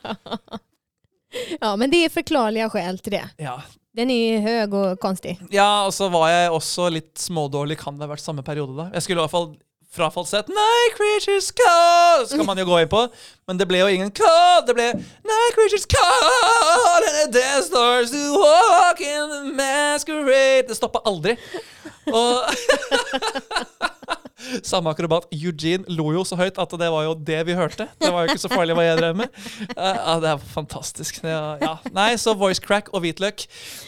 ja, 1.60 1.75
men 1.75 1.89
det 1.91 2.06
är 2.06 2.10
förklarliga 2.10 2.69
skäl 2.69 2.99
till 2.99 3.12
det. 3.12 3.30
Ja, 3.38 3.62
Den 3.95 4.10
är 4.10 4.39
hög 4.39 4.73
och 4.73 4.99
konstig. 4.99 5.39
Ja, 5.49 5.86
og 5.86 5.93
så 5.93 6.10
var 6.10 6.30
jeg 6.30 6.51
også 6.53 6.89
litt 6.93 7.17
smådårlig, 7.17 7.80
kan 7.82 7.97
det 7.97 8.06
ha 8.06 8.13
vært 8.13 8.23
samme 8.23 8.45
periode 8.45 8.77
da. 8.77 8.86
Jeg 8.93 9.03
skulle 9.06 9.19
i 9.19 9.25
hvert 9.25 9.34
fall 9.34 9.49
fra 9.91 10.12
falsett 10.12 10.47
Night 10.47 10.93
Creatures 10.97 11.52
Call 11.52 12.28
skal 12.30 12.45
man 12.45 12.60
jo 12.62 12.65
gå 12.69 12.78
inn 12.84 12.89
på, 12.91 13.02
men 13.49 13.58
det 13.58 13.65
ble 13.69 13.82
jo 13.82 13.89
ingen 13.89 14.12
call. 14.13 14.62
Det 14.67 14.75
ble 14.78 14.91
Night 14.93 15.56
Creatures 15.58 15.88
Call 15.89 17.08
and 17.08 17.15
the 17.17 17.39
death 17.39 17.65
stars 17.65 18.13
to 18.13 18.21
walk 18.38 19.02
in 19.02 19.34
the 19.34 19.41
masquerade. 19.58 20.69
Det 20.69 20.78
stoppa 20.78 21.02
aldri. 21.10 21.38
Og 22.10 22.45
Samme 24.63 24.93
akrobat 24.93 25.28
Eugene 25.36 25.84
lo 25.91 26.13
jo 26.15 26.21
så 26.25 26.38
høyt 26.39 26.58
at 26.62 26.71
det 26.80 26.88
var 26.93 27.04
jo 27.06 27.13
det 27.28 27.41
vi 27.49 27.58
hørte. 27.58 27.89
Det 27.99 28.10
var 28.13 28.23
jo 28.23 28.32
ikke 28.32 28.41
så 28.45 28.52
farlig 28.52 28.78
hva 28.78 28.86
jeg 28.86 28.97
drev 29.02 29.17
med. 29.19 29.41
Ja, 29.75 30.15
det 30.23 30.32
er 30.32 30.45
fantastisk. 30.54 31.19
Det 31.25 31.34
ja. 31.34 31.73
Nei, 31.93 32.13
så 32.21 32.34
voice 32.39 32.63
crack 32.63 32.89
og 32.93 33.04
hvitløk. 33.04 33.43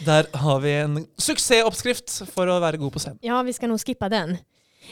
Der 0.06 0.28
har 0.44 0.62
vi 0.66 0.76
en 0.84 1.00
suksessoppskrift 1.22 2.20
for 2.34 2.52
å 2.52 2.60
være 2.62 2.82
god 2.82 2.94
på 2.94 3.02
scenen. 3.04 3.22
Ja, 3.26 3.40
vi 3.48 3.56
skal 3.56 3.72
nå 3.72 3.80
skippe 3.82 4.12
den. 4.12 4.42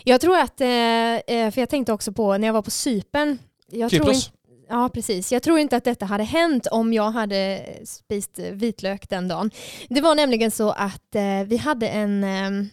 Jag 0.04 0.22
tror 0.22 0.38
att, 0.38 0.62
eh, 0.62 0.68
eh, 0.68 1.52
för 1.52 1.60
jag 1.60 1.70
tänkte 1.70 1.94
också 1.94 2.12
på 2.12 2.38
när 2.38 2.48
jag 2.48 2.54
var 2.54 2.62
på 2.62 2.72
Cypern. 2.72 3.40
Jag 3.72 3.92
tror 3.92 4.10
inte, 4.10 4.28
ja, 4.70 4.90
precis. 4.94 5.32
Jag 5.32 5.44
tror 5.44 5.60
inte 5.60 5.78
att 5.78 5.84
detta 5.84 6.06
hade 6.06 6.24
hänt 6.24 6.68
om 6.68 6.94
jag 6.94 7.12
hade 7.12 7.66
spist 7.86 8.40
vitlök 8.40 9.10
den 9.10 9.28
dagen. 9.28 9.52
Det 9.90 10.02
var 10.02 10.16
nämligen 10.16 10.52
så 10.52 10.72
att 10.72 11.16
eh, 11.16 11.44
vi 11.46 11.58
hade 11.58 11.88
en, 11.88 12.24
eh, 12.24 12.68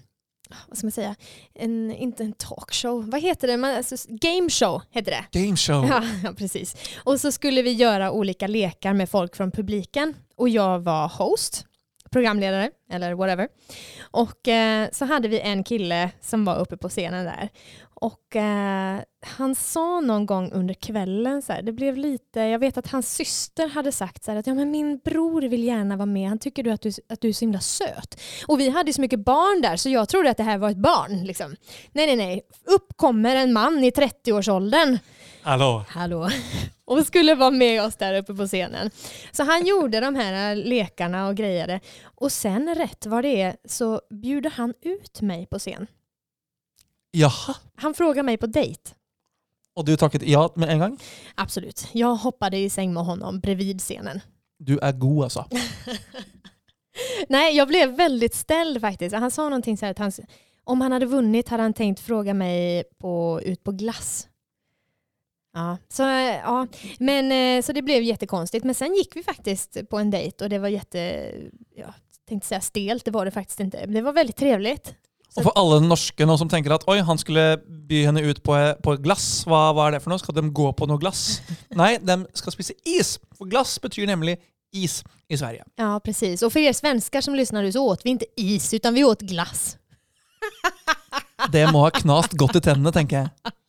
vad 0.68 0.78
ska 0.78 0.86
man 0.86 0.92
säga, 0.92 1.14
en, 1.54 1.92
inte 1.92 2.22
en 2.22 2.32
talkshow, 2.32 3.10
vad 3.10 3.20
heter 3.20 3.48
det? 3.48 3.56
Man, 3.56 3.74
alltså, 3.74 3.96
game 4.08 4.50
show 4.50 4.82
heter 4.90 5.10
det. 5.10 5.40
Game 5.40 5.56
show. 5.56 5.86
Ja, 5.88 6.02
ja, 6.24 6.32
precis. 6.32 6.76
Och 7.04 7.20
så 7.20 7.32
skulle 7.32 7.62
vi 7.62 7.72
göra 7.72 8.10
olika 8.10 8.46
lekar 8.46 8.92
med 8.92 9.10
folk 9.10 9.36
från 9.36 9.50
publiken. 9.50 10.14
Och 10.36 10.48
jag 10.48 10.78
var 10.78 11.08
host, 11.08 11.65
programledare 12.16 12.70
eller 12.90 13.14
whatever. 13.14 13.48
Och 14.00 14.48
eh, 14.48 14.88
så 14.92 15.04
hade 15.04 15.28
vi 15.28 15.40
en 15.40 15.64
kille 15.64 16.10
som 16.20 16.44
var 16.44 16.58
uppe 16.58 16.76
på 16.76 16.88
scenen 16.88 17.24
där. 17.24 17.48
Och 17.94 18.36
eh, 18.36 19.00
han 19.26 19.54
sa 19.54 20.00
någon 20.00 20.26
gång 20.26 20.52
under 20.52 20.74
kvällen, 20.74 21.42
så 21.42 21.52
här, 21.52 21.62
det 21.62 21.72
blev 21.72 21.96
lite, 21.96 22.40
jag 22.40 22.58
vet 22.58 22.78
att 22.78 22.90
hans 22.90 23.14
syster 23.14 23.68
hade 23.68 23.92
sagt 23.92 24.24
så 24.24 24.30
här, 24.30 24.38
att 24.38 24.46
ja, 24.46 24.54
men 24.54 24.70
min 24.70 24.98
bror 24.98 25.42
vill 25.42 25.64
gärna 25.64 25.96
vara 25.96 26.06
med, 26.06 26.28
han 26.28 26.38
tycker 26.38 26.62
du 26.62 26.70
att, 26.70 26.82
du 26.82 26.90
att 27.08 27.20
du 27.20 27.28
är 27.28 27.32
så 27.32 27.40
himla 27.40 27.60
söt. 27.60 28.20
Och 28.46 28.60
vi 28.60 28.68
hade 28.68 28.92
så 28.92 29.00
mycket 29.00 29.20
barn 29.20 29.62
där 29.62 29.76
så 29.76 29.88
jag 29.88 30.08
trodde 30.08 30.30
att 30.30 30.36
det 30.36 30.42
här 30.42 30.58
var 30.58 30.70
ett 30.70 30.76
barn. 30.76 31.24
Liksom. 31.24 31.56
Nej, 31.92 32.06
nej, 32.06 32.16
nej. 32.16 32.42
Upp 32.64 32.96
kommer 32.96 33.36
en 33.36 33.52
man 33.52 33.84
i 33.84 33.90
30-årsåldern 33.90 34.98
Hallå. 35.42 35.84
Hallå. 35.88 36.28
Och 36.86 37.06
skulle 37.06 37.34
vara 37.34 37.50
med 37.50 37.82
oss 37.82 37.96
där 37.96 38.18
uppe 38.18 38.34
på 38.34 38.46
scenen. 38.46 38.90
Så 39.32 39.44
han 39.44 39.66
gjorde 39.66 40.00
de 40.00 40.14
här 40.14 40.56
lekarna 40.56 41.28
och 41.28 41.36
grejade. 41.36 41.80
Och 42.04 42.32
sen 42.32 42.74
rätt 42.74 43.06
vad 43.06 43.24
det 43.24 43.42
är 43.42 43.56
så 43.64 44.00
bjuder 44.10 44.50
han 44.50 44.74
ut 44.82 45.20
mig 45.20 45.46
på 45.46 45.58
scen. 45.58 45.86
Jaha. 47.10 47.54
Han 47.74 47.94
frågar 47.94 48.22
mig 48.22 48.36
på 48.36 48.46
dejt. 48.46 48.94
Og 49.76 49.84
du 49.84 49.96
takket 49.96 50.22
ja 50.22 50.52
med 50.54 50.70
en 50.70 50.78
gang? 50.78 50.98
Absolut. 51.34 51.88
Jag 51.92 52.14
hoppade 52.14 52.58
i 52.58 52.70
säng 52.70 52.92
med 52.94 53.04
honom 53.04 53.40
bredvid 53.40 53.80
scenen. 53.80 54.20
Du 54.58 54.78
er 54.82 54.92
god, 54.92 55.24
altså. 55.24 55.44
Nej, 57.28 57.56
jag 57.56 57.68
blev 57.68 57.96
väldigt 57.96 58.34
ställd 58.34 58.80
faktiskt. 58.80 59.14
Han 59.14 59.30
sa 59.30 59.42
någonting 59.42 59.76
så 59.76 59.84
här 59.84 59.90
att 59.90 59.98
han, 59.98 60.12
om 60.64 60.80
han 60.80 60.92
hade 60.92 61.06
vunnit 61.06 61.48
hade 61.48 61.62
han 61.62 61.72
tänkt 61.72 62.00
fråga 62.00 62.34
mig 62.34 62.84
på, 62.98 63.40
ut 63.44 63.64
på 63.64 63.72
glass. 63.72 64.28
Ja, 65.56 65.78
så, 65.88 66.02
eh, 66.02 66.36
ja. 66.44 66.66
Men, 66.98 67.32
eh, 67.32 67.62
så 67.62 67.72
det 67.72 67.82
blev 67.82 68.02
jättekonstigt. 68.02 68.64
Men 68.64 68.74
sen 68.74 68.94
gick 68.94 69.16
vi 69.16 69.22
faktiskt 69.22 69.76
på 69.90 69.98
en 69.98 70.10
dejt 70.10 70.44
och 70.44 70.50
det 70.50 70.58
var 70.58 70.68
jätte, 70.68 70.98
jag 71.76 71.94
tänkte 72.28 72.48
säga 72.48 72.60
stelt, 72.60 73.04
det 73.04 73.10
var 73.10 73.24
det 73.24 73.30
faktiskt 73.30 73.60
inte. 73.60 73.78
Men 73.84 73.94
det 73.94 74.02
var 74.02 74.12
väldigt 74.12 74.36
trevligt. 74.36 74.94
Og 75.36 75.44
for 75.44 75.52
alle 75.60 75.82
norske 75.84 76.24
nå 76.24 76.36
som 76.40 76.48
tenker 76.48 76.72
at 76.72 76.84
oi, 76.88 76.98
han 77.04 77.18
skulle 77.20 77.58
by 77.88 78.02
henne 78.06 78.22
ut 78.24 78.38
på, 78.44 78.56
på 78.82 78.94
glass, 79.04 79.44
hva, 79.44 79.68
hva 79.76 79.88
er 79.88 79.96
det 79.96 80.02
for 80.04 80.12
noe? 80.12 80.20
Skal 80.22 80.36
de 80.38 80.48
gå 80.56 80.70
på 80.72 80.88
noe 80.88 81.00
glass? 81.00 81.42
Nei, 81.80 81.96
de 82.00 82.22
skal 82.36 82.54
spise 82.54 82.76
is. 82.88 83.16
For 83.36 83.48
glass 83.48 83.76
betyr 83.82 84.08
nemlig 84.08 84.38
is 84.72 85.02
i 85.28 85.36
Sverige. 85.36 85.64
Ja, 85.76 86.00
precis. 86.00 86.42
Och 86.42 86.52
för 86.52 86.60
er 86.60 86.72
svenskar 86.72 87.20
som 87.20 87.34
lyssnade 87.34 87.72
så 87.72 87.84
åt 87.84 88.04
vi 88.04 88.10
inte 88.10 88.26
is 88.36 88.74
utan 88.74 88.94
vi 88.94 89.04
åt 89.04 89.20
glass. 89.20 89.76
Det 91.52 91.68
må 91.72 91.84
ha 91.84 91.90
knast 91.90 92.32
godt 92.32 92.56
i 92.56 92.64
tennene, 92.64 92.92
tenker 92.92 93.16
jeg. 93.16 93.52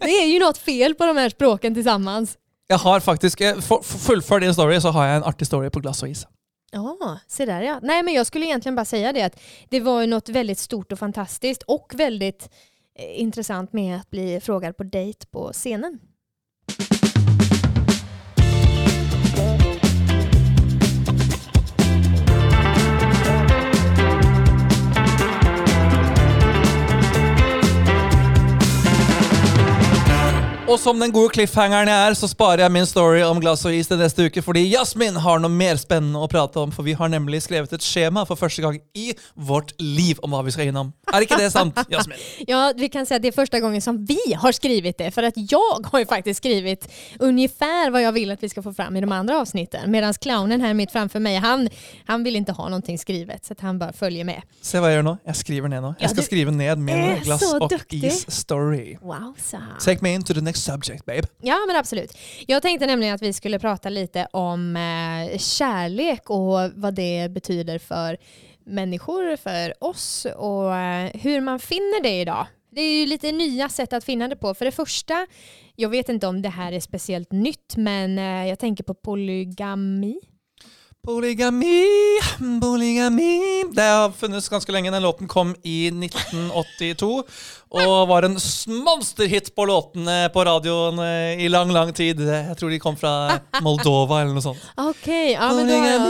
Det 0.00 0.10
är 0.10 0.26
ju 0.26 0.38
något 0.38 0.58
fel 0.58 0.94
på 0.94 1.06
de 1.06 1.16
här 1.16 1.28
språken 1.28 1.74
tillsammans. 1.74 2.38
Jeg 2.68 2.78
har 2.78 3.00
faktisk, 3.00 3.40
eh, 3.40 3.60
for, 3.60 3.82
Fullfør 3.82 4.40
din 4.40 4.54
story, 4.54 4.80
så 4.80 4.90
har 4.90 5.06
jeg 5.06 5.16
en 5.16 5.24
artig 5.24 5.46
story 5.46 5.70
på 5.70 5.80
glass 5.80 6.02
og 6.02 6.10
is. 6.10 6.26
Ja, 6.72 7.18
se 7.28 7.46
där 7.46 7.62
ja. 7.62 7.80
Nej 7.82 8.02
men 8.02 8.14
jag 8.14 8.26
skulle 8.26 8.46
egentligen 8.46 8.74
bara 8.76 8.84
säga 8.84 9.12
det 9.12 9.22
att 9.22 9.40
det 9.68 9.80
var 9.80 10.00
ju 10.00 10.06
något 10.06 10.28
väldigt 10.28 10.58
stort 10.58 10.92
och 10.92 10.98
fantastiskt 10.98 11.62
och 11.62 11.92
väldigt 11.94 12.48
eh, 12.98 13.20
intressant 13.20 13.72
med 13.72 13.96
att 13.96 14.10
bli 14.10 14.40
frågad 14.40 14.76
på 14.76 14.82
dejt 14.82 15.26
på 15.26 15.52
scenen. 15.52 16.00
Og 30.64 30.78
som 30.80 30.96
den 30.96 31.12
gode 31.12 31.28
cliffhangeren 31.34 31.90
jeg 31.92 32.06
er, 32.08 32.14
så 32.16 32.24
sparer 32.30 32.62
jeg 32.64 32.72
min 32.72 32.86
story 32.88 33.18
om 33.20 33.36
glass 33.42 33.66
og 33.68 33.74
is 33.76 33.84
til 33.90 33.98
neste 34.00 34.24
uke, 34.30 34.40
fordi 34.42 34.62
Jasmin 34.72 35.18
har 35.20 35.42
noe 35.42 35.52
mer 35.52 35.76
spennende 35.76 36.16
å 36.24 36.28
prate 36.32 36.56
om, 36.62 36.70
for 36.72 36.86
vi 36.86 36.94
har 36.96 37.10
nemlig 37.12 37.42
skrevet 37.44 37.74
et 37.76 37.84
skjema 37.84 38.22
for 38.24 38.40
første 38.40 38.64
gang 38.64 38.78
i 38.96 39.10
vårt 39.36 39.74
liv 39.78 40.22
om 40.24 40.32
hva 40.32 40.40
vi 40.46 40.54
skal 40.54 40.70
innom. 40.70 40.94
Er 41.12 41.26
ikke 41.26 41.36
det 41.36 41.50
sant, 41.52 41.76
Jasmin? 41.92 42.16
Ja, 42.48 42.72
vi 42.80 42.88
kan 42.88 43.04
säga 43.06 43.16
att 43.16 43.22
det 43.22 43.28
är 43.28 43.32
första 43.36 43.60
gången 43.60 43.82
som 43.82 44.04
vi 44.08 44.18
har 44.40 44.52
skrivit 44.52 44.98
det, 44.98 45.10
för 45.10 45.22
att 45.22 45.34
jag 45.36 45.84
har 45.92 45.98
ju 45.98 46.06
faktiskt 46.06 46.38
skrivit 46.38 46.88
ungefär 47.18 47.90
vad 47.90 48.02
jag 48.02 48.12
vill 48.12 48.30
att 48.30 48.42
vi 48.42 48.48
ska 48.48 48.62
få 48.62 48.72
fram 48.72 48.96
i 48.96 49.00
de 49.00 49.12
andra 49.12 49.40
avsnitten, 49.40 49.90
medan 49.90 50.14
clownen 50.14 50.60
här 50.60 50.74
mitt 50.74 50.92
framför 50.92 51.20
mig, 51.20 51.36
han, 51.36 51.68
han 52.06 52.24
vill 52.24 52.36
inte 52.36 52.52
ha 52.52 52.64
någonting 52.68 52.98
skrivet, 52.98 53.44
så 53.44 53.52
att 53.52 53.60
han 53.60 53.78
bara 53.78 53.92
följer 53.92 54.24
med. 54.24 54.42
Se 54.62 54.80
hva 54.80 54.88
jeg 54.88 55.02
gjør 55.02 55.08
nå. 55.10 55.16
Jeg 55.28 55.36
skriver 55.44 55.68
ned 55.68 55.82
nå. 55.84 55.92
Ja, 55.98 56.06
Jeg 56.06 56.10
skal 56.14 56.22
du 56.24 56.26
skrive 56.30 56.56
ned 56.56 56.78
min 56.88 57.20
glass 57.28 57.44
og 57.52 57.68
duktig. 57.70 58.04
is-story. 58.08 58.96
Wow, 59.02 59.34
så. 59.50 59.60
Take 59.80 60.00
me 60.02 60.14
into 60.14 60.32
the 60.32 60.40
next 60.40 60.53
subject, 60.56 61.04
babe. 61.04 61.22
Ja, 61.42 61.58
men 61.66 61.76
absolut. 61.76 62.18
Jag 62.46 62.62
tänkte 62.62 62.86
nämligen 62.86 63.14
att 63.14 63.22
vi 63.22 63.32
skulle 63.32 63.58
prata 63.58 63.88
lite 63.88 64.28
om 64.30 64.76
eh, 64.76 65.38
kärlek 65.38 66.30
och 66.30 66.70
vad 66.74 66.94
det 66.94 67.28
betyder 67.30 67.78
för 67.78 68.16
människor, 68.66 69.36
för 69.36 69.84
oss 69.84 70.26
och 70.36 70.76
eh, 70.76 71.10
hur 71.14 71.40
man 71.40 71.58
finner 71.58 72.02
det 72.02 72.20
idag. 72.20 72.46
Det 72.70 72.80
är 72.80 73.00
ju 73.00 73.06
lite 73.06 73.32
nya 73.32 73.68
sätt 73.68 73.92
att 73.92 74.04
finna 74.04 74.28
det 74.28 74.36
på. 74.36 74.54
För 74.54 74.64
det 74.64 74.72
första, 74.72 75.26
jag 75.76 75.88
vet 75.88 76.08
inte 76.08 76.26
om 76.26 76.42
det 76.42 76.48
här 76.48 76.72
är 76.72 76.80
speciellt 76.80 77.32
nytt, 77.32 77.76
men 77.76 78.18
eh, 78.18 78.48
jag 78.48 78.58
tänker 78.58 78.84
på 78.84 78.94
polygami. 78.94 80.20
Polygami, 81.04 81.84
polygami 82.60 83.64
Det 83.72 83.82
har 83.82 84.10
funnits 84.10 84.48
ganske 84.48 84.72
lenge. 84.72 84.90
Den 84.90 85.02
låten 85.02 85.28
kom 85.28 85.54
i 85.62 85.88
1982 85.88 87.22
og 87.74 88.08
var 88.08 88.22
en 88.22 88.38
monsterhit 88.84 89.54
på 89.54 89.64
låtene 89.64 90.30
på 90.32 90.44
radioen 90.44 90.98
eh, 90.98 91.44
i 91.44 91.48
lang, 91.48 91.72
lang 91.72 91.92
tid. 91.92 92.20
Jeg 92.20 92.56
tror 92.56 92.70
de 92.70 92.78
kom 92.78 92.96
fra 92.96 93.40
Moldova 93.60 94.22
eller 94.22 94.32
noe 94.32 94.44
sånt. 94.44 94.62
Okej, 94.76 95.32
ja 95.32 95.50
men 95.52 95.68
då 95.68 95.74
har 95.74 95.88
jag 95.88 96.08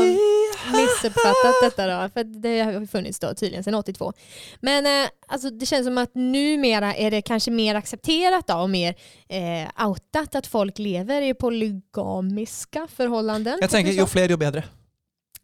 missuppfattat 0.72 1.57
detta 1.62 1.87
då. 1.87 2.11
För 2.14 2.24
det 2.24 2.61
har 2.61 2.72
ju 2.72 2.87
funnits 2.87 3.18
då 3.18 3.35
tydligen 3.35 3.64
sedan 3.64 3.74
82. 3.74 4.12
Men 4.61 4.87
eh, 4.87 5.09
alltså, 5.26 5.50
det 5.50 5.66
känns 5.66 5.87
som 5.87 5.98
att 5.98 6.14
numera 6.14 6.94
är 6.94 7.11
det 7.11 7.22
kanske 7.22 7.50
mer 7.50 7.74
accepterat 7.74 8.46
då, 8.46 8.54
och 8.54 8.70
mer 8.70 8.94
eh, 9.28 9.87
outat 9.88 10.35
att 10.35 10.46
folk 10.46 10.78
lever 10.78 11.22
i 11.22 11.35
polygamiska 11.35 12.88
förhållanden. 12.96 13.59
Jeg 13.61 13.70
tenker 13.70 13.92
jo 13.92 14.07
flere, 14.07 14.33
jo 14.33 14.37
bedre. 14.37 14.64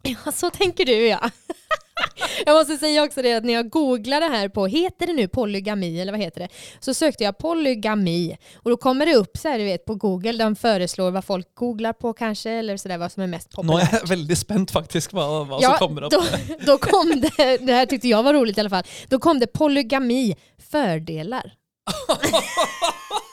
Ja, 0.02 0.32
så 0.32 0.50
tänker 0.50 0.84
du 0.86 1.06
ja. 1.08 1.30
Jag 2.46 2.54
måste 2.54 2.76
säga 2.76 3.04
också 3.04 3.22
det 3.22 3.32
att 3.34 3.44
när 3.44 3.52
jag 3.52 3.70
googlade 3.70 4.26
här 4.26 4.48
på, 4.48 4.66
heter 4.66 5.06
det 5.06 5.12
nu 5.12 5.28
polygami 5.28 6.00
eller 6.00 6.12
vad 6.12 6.20
heter 6.20 6.40
det? 6.40 6.48
Så 6.80 6.94
sökte 6.94 7.24
jag 7.24 7.38
polygami 7.38 8.36
och 8.56 8.70
då 8.70 8.76
kommer 8.76 9.06
det 9.06 9.14
upp 9.14 9.36
så 9.36 9.48
här 9.48 9.58
du 9.58 9.64
vet 9.64 9.84
på 9.84 9.94
google, 9.94 10.32
de 10.32 10.56
föreslår 10.56 11.10
vad 11.10 11.24
folk 11.24 11.54
googlar 11.54 11.92
på 11.92 12.12
kanske 12.12 12.50
eller 12.50 12.76
sådär 12.76 12.98
vad 12.98 13.12
som 13.12 13.22
är 13.22 13.26
mest 13.26 13.50
populärt. 13.50 13.92
er 13.92 13.98
jeg 13.98 14.08
veldig 14.08 14.38
spent 14.38 14.70
faktisk 14.70 15.12
hva, 15.12 15.44
hva 15.44 15.58
Ja, 15.62 15.68
som 15.70 15.78
kommer 15.88 16.04
opp. 16.04 16.12
då, 16.12 16.22
då 16.66 16.78
kom 16.78 17.20
det, 17.20 17.56
det 17.66 17.72
här 17.72 17.86
tyckte 17.86 18.08
jag 18.08 18.22
var 18.22 18.34
roligt 18.34 18.56
i 18.56 18.60
alla 18.60 18.70
fall, 18.70 18.84
då 19.08 19.18
kom 19.18 19.38
det 19.40 19.46
polygami, 19.46 20.36
fördelar. 20.70 21.52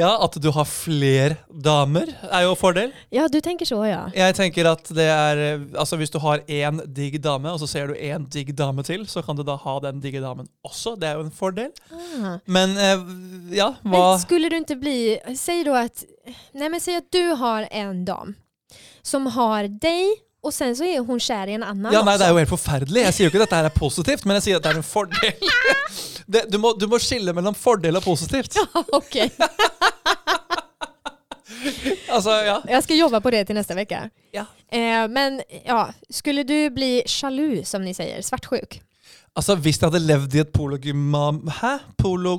Ja, 0.00 0.10
At 0.24 0.36
du 0.42 0.48
har 0.54 0.66
flere 0.68 1.36
damer, 1.48 2.10
er 2.30 2.44
jo 2.46 2.54
en 2.54 2.58
fordel. 2.58 2.92
Ja, 3.14 3.28
du 3.28 3.40
tänker 3.44 3.68
så 3.68 3.80
ja. 3.86 4.00
Jeg 4.16 4.34
tenker 4.38 4.70
at 4.72 4.90
det 4.94 5.06
er 5.06 5.42
Altså 5.78 5.98
Hvis 6.00 6.10
du 6.14 6.18
har 6.22 6.42
én 6.48 6.80
digg 6.86 7.18
dame, 7.22 7.52
og 7.52 7.60
så 7.62 7.68
ser 7.70 7.90
du 7.90 7.94
én 7.94 8.26
digg 8.32 8.54
dame 8.58 8.82
til, 8.86 9.06
så 9.08 9.22
kan 9.22 9.36
du 9.38 9.44
da 9.46 9.56
ha 9.56 9.78
den 9.84 10.00
digge 10.04 10.22
damen 10.24 10.48
også. 10.66 10.96
Det 10.98 11.08
er 11.08 11.18
jo 11.20 11.26
en 11.26 11.34
fordel. 11.34 11.70
Ah. 11.92 12.38
Men 12.46 12.76
eh, 12.76 13.04
ja, 13.58 13.72
Men 13.82 13.94
hva 13.98 14.18
skulle 14.22 14.50
du 14.50 14.56
inte 14.56 14.76
bli, 14.76 15.18
säg 15.36 15.64
då 15.64 15.74
att, 15.74 16.04
nej 16.52 16.68
men 16.68 16.80
säg 16.80 16.96
att 16.96 17.12
du 17.12 17.22
har 17.22 17.68
en 17.70 18.04
dam 18.04 18.34
som 19.02 19.26
har 19.26 19.68
dig 19.68 20.04
och 20.42 20.54
sen 20.54 20.76
så 20.76 20.84
är 20.84 21.00
hon 21.00 21.20
kär 21.20 21.46
i 21.46 21.52
en 21.54 21.62
annan 21.62 21.92
Ja, 21.92 22.02
nei, 22.02 22.14
också. 22.14 22.18
Det 22.18 22.26
er 22.26 22.30
jo 22.30 22.38
helt 22.38 22.50
forferdelig. 22.50 23.02
Jeg 23.02 23.14
sier 23.14 23.26
jo 23.26 23.30
ikke 23.32 23.40
at 23.42 23.48
dette 23.48 23.58
her 23.58 23.68
er 23.68 23.74
positivt, 23.74 24.24
men 24.24 24.38
jeg 24.38 24.42
sier 24.46 24.60
at 24.60 24.66
det 24.66 24.70
er 24.72 24.80
en 24.82 24.86
fordel. 24.86 25.50
Det, 26.28 26.44
du, 26.52 26.58
må, 26.60 26.74
du 26.76 26.84
må 26.90 26.98
skille 27.00 27.32
mellom 27.32 27.56
fordel 27.56 27.96
og 27.96 28.04
positivt. 28.04 28.58
Okej, 29.00 29.30
Altså, 32.08 32.30
ja. 32.50 32.62
jag 32.68 32.84
ska 32.84 32.94
jobba 32.94 33.20
på 33.20 33.30
det 33.30 33.44
till 33.44 33.54
nästa 33.54 33.74
vecka. 33.74 34.10
Ja. 34.30 34.44
Eh, 34.70 35.08
men 35.08 35.42
ja, 35.64 35.94
skulle 36.10 36.42
du 36.42 36.70
bli 36.70 37.02
jaloux 37.06 37.70
som 37.70 37.82
ni 37.82 37.94
säger, 37.94 38.22
svartsjuk? 38.22 38.82
Altså, 39.34 39.54
Hvis 39.54 39.78
jeg 39.78 39.86
hadde 39.86 40.02
levd 40.02 40.34
i 40.34 40.40
et 40.42 40.52
polygymam... 40.52 41.44
Hæ? 41.60 41.78
Polo... 41.98 42.38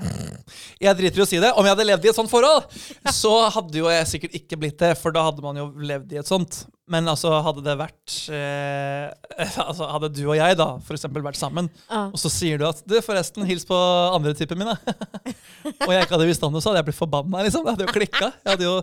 Jeg 0.82 0.98
driter 1.00 1.22
i 1.22 1.24
å 1.24 1.30
si 1.30 1.40
det. 1.40 1.54
Om 1.56 1.66
jeg 1.66 1.76
hadde 1.76 1.88
levd 1.88 2.06
i 2.06 2.12
et 2.12 2.18
sånt 2.18 2.32
forhold, 2.32 2.66
så 3.22 3.34
hadde 3.56 3.80
jo 3.80 3.88
jeg 3.92 4.10
sikkert 4.10 4.36
ikke 4.42 4.60
blitt 4.60 4.80
det, 4.82 4.96
for 5.00 5.16
da 5.16 5.24
hadde 5.30 5.46
man 5.46 5.62
jo 5.62 5.70
levd 5.80 6.14
i 6.14 6.20
et 6.20 6.28
sånt. 6.30 6.66
Men 6.90 7.08
altså, 7.12 7.30
hadde 7.46 7.62
det 7.66 7.76
vært 7.80 8.14
eh, 8.34 9.10
altså, 9.68 9.86
Hadde 9.94 10.10
du 10.16 10.24
og 10.28 10.36
jeg 10.40 10.58
da 10.58 10.68
for 10.86 10.98
eksempel 10.98 11.24
vært 11.26 11.38
sammen, 11.40 11.70
Ja. 11.90 12.08
og 12.10 12.18
så 12.20 12.32
sier 12.34 12.58
du 12.60 12.66
at 12.68 12.82
du, 12.90 12.96
forresten, 13.06 13.46
hils 13.46 13.66
på 13.70 13.78
andre 14.16 14.34
typen 14.38 14.58
min, 14.60 14.72
da. 14.72 14.96
og 15.86 15.94
jeg 15.94 16.06
ikke 16.08 16.16
hadde 16.18 16.28
visst 16.30 16.44
om 16.48 16.54
det, 16.56 16.64
så 16.64 16.72
hadde 16.72 16.82
jeg 16.82 16.88
blitt 16.90 16.98
forbanna. 17.00 17.44
Liksom. 17.46 17.64
Det 17.66 17.76
hadde 17.76 17.86
jo 17.88 17.94
klikka. 17.94 18.32
Jeg 18.44 18.52
hadde 18.56 18.68
jo 18.68 18.76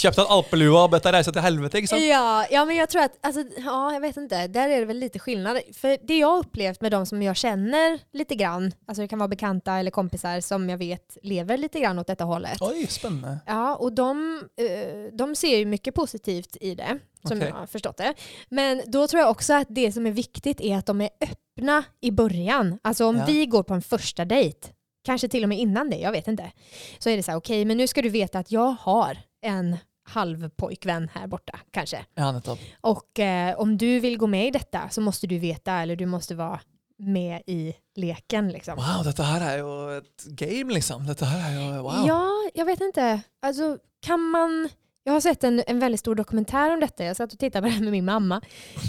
kjøpt 0.00 0.20
en 0.22 0.32
alpelue 0.36 0.76
og 0.82 0.90
bedt 0.92 1.06
deg 1.08 1.16
reise 1.16 1.32
til 1.32 1.44
helvete. 1.46 1.82
sant? 1.88 2.02
Ja, 2.04 2.44
ja, 2.50 2.64
men 2.64 2.76
jag 2.76 2.90
tror 2.90 3.02
att, 3.02 3.16
alltså, 3.22 3.44
ja, 3.64 3.92
jag 3.92 4.00
vet 4.00 4.16
inte, 4.16 4.46
där 4.46 4.68
är 4.68 4.80
det 4.80 4.86
väl 4.86 4.98
lite 4.98 5.18
skillnad. 5.18 5.58
För 5.74 5.96
det 6.06 6.18
jag 6.18 6.38
upplevt 6.38 6.80
med 6.80 6.92
de 6.92 7.06
som 7.06 7.22
jag 7.22 7.36
känner 7.36 7.98
lite 8.12 8.34
grann, 8.34 8.72
alltså 8.86 9.02
det 9.02 9.08
kan 9.08 9.18
vara 9.18 9.28
bekanta 9.28 9.74
eller 9.76 9.90
kompisar 9.90 10.40
som 10.40 10.68
jag 10.70 10.78
vet 10.78 11.16
lever 11.22 11.56
lite 11.56 11.80
grann 11.80 11.98
åt 11.98 12.06
detta 12.06 12.24
hållet. 12.24 12.62
Oi, 12.62 12.86
spennende. 12.86 13.38
Ja, 13.46 13.74
och 13.76 13.92
de, 13.92 14.40
eh, 14.56 15.12
de 15.12 15.34
ser 15.36 15.56
ju 15.58 15.64
mycket 15.66 15.94
positivt 15.94 16.56
i 16.60 16.74
det, 16.74 16.98
som 17.24 17.36
Okej. 17.38 17.48
jag 17.48 17.56
har 17.56 17.66
förstått 17.66 17.96
det. 17.96 18.14
Men 18.48 18.82
då 18.86 19.06
tror 19.08 19.20
jag 19.20 19.30
också 19.30 19.54
att 19.54 19.66
det 19.70 19.92
som 19.92 20.06
är 20.06 20.10
viktigt 20.10 20.60
är 20.60 20.76
att 20.76 20.86
de 20.86 21.00
är 21.00 21.10
öppna 21.20 21.84
i 22.00 22.10
början. 22.10 22.78
Alltså 22.82 23.06
om 23.06 23.16
Ja. 23.16 23.24
vi 23.26 23.46
går 23.46 23.62
på 23.62 23.74
en 23.74 23.82
första 23.82 24.24
dejt, 24.24 24.68
kanske 25.04 25.28
till 25.28 25.42
och 25.42 25.48
med 25.48 25.58
innan 25.58 25.90
det, 25.90 25.96
jag 25.96 26.12
vet 26.12 26.28
inte. 26.28 26.52
Så 26.98 27.10
är 27.10 27.16
det 27.16 27.22
så 27.22 27.30
här, 27.30 27.38
okej, 27.38 27.64
men 27.64 27.76
nu 27.76 27.86
ska 27.86 28.02
du 28.02 28.08
veta 28.08 28.38
att 28.38 28.50
jag 28.52 28.76
har 28.80 29.18
en 29.42 29.76
halvpojkvän 30.08 31.08
här 31.14 31.26
borta, 31.26 31.60
kanske. 31.70 32.04
Ja. 32.14 32.40
Och 32.80 33.18
eh, 33.18 33.56
om 33.58 33.78
du 33.78 34.00
vill 34.00 34.18
gå 34.18 34.26
med 34.26 34.46
i 34.46 34.50
detta 34.50 34.88
så 34.90 35.00
måste 35.00 35.26
du 35.26 35.38
veta, 35.38 35.72
eller 35.72 35.96
du 35.96 36.06
måste 36.06 36.34
vara 36.34 36.60
med 36.98 37.42
i 37.46 37.74
leken. 37.96 38.48
Liksom. 38.48 38.76
Wow, 38.76 39.04
dette 39.04 39.22
her 39.22 39.42
er 39.50 39.58
jo 39.58 39.72
et 39.98 40.24
game, 40.38 40.74
liksom. 40.74 41.06
Dette 41.06 41.26
her 41.28 41.50
er 41.50 41.76
jo 41.76 41.82
wow. 41.82 42.06
Ja, 42.08 42.22
jag 42.54 42.64
vet 42.64 42.80
inte. 42.80 43.20
Alltså, 43.42 43.78
kan 44.06 44.20
man... 44.20 44.68
Jag 45.06 45.12
har 45.12 45.20
sett 45.20 45.44
en, 45.44 45.62
en 45.66 45.78
väldigt 45.78 46.00
stor 46.00 46.14
dokumentär 46.14 46.72
om 46.72 46.80
detta. 46.80 47.04
Jag 47.04 47.16
satt 47.16 47.32
och 47.32 47.38
tittade 47.38 47.68
på 47.68 47.74
det 47.74 47.80
med 47.82 47.92
min 47.92 48.04
mamma. 48.04 48.40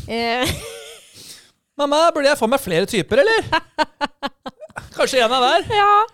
Eh, 0.08 0.50
Mamma, 1.78 2.12
burde 2.12 2.28
jeg 2.32 2.38
få 2.40 2.48
meg 2.50 2.60
flere 2.64 2.86
typer, 2.90 3.18
eller? 3.22 3.44
Kanskje 4.98 5.20
en 5.22 5.32
av 5.34 5.44
hver? 5.44 5.66
ja, 5.70 6.06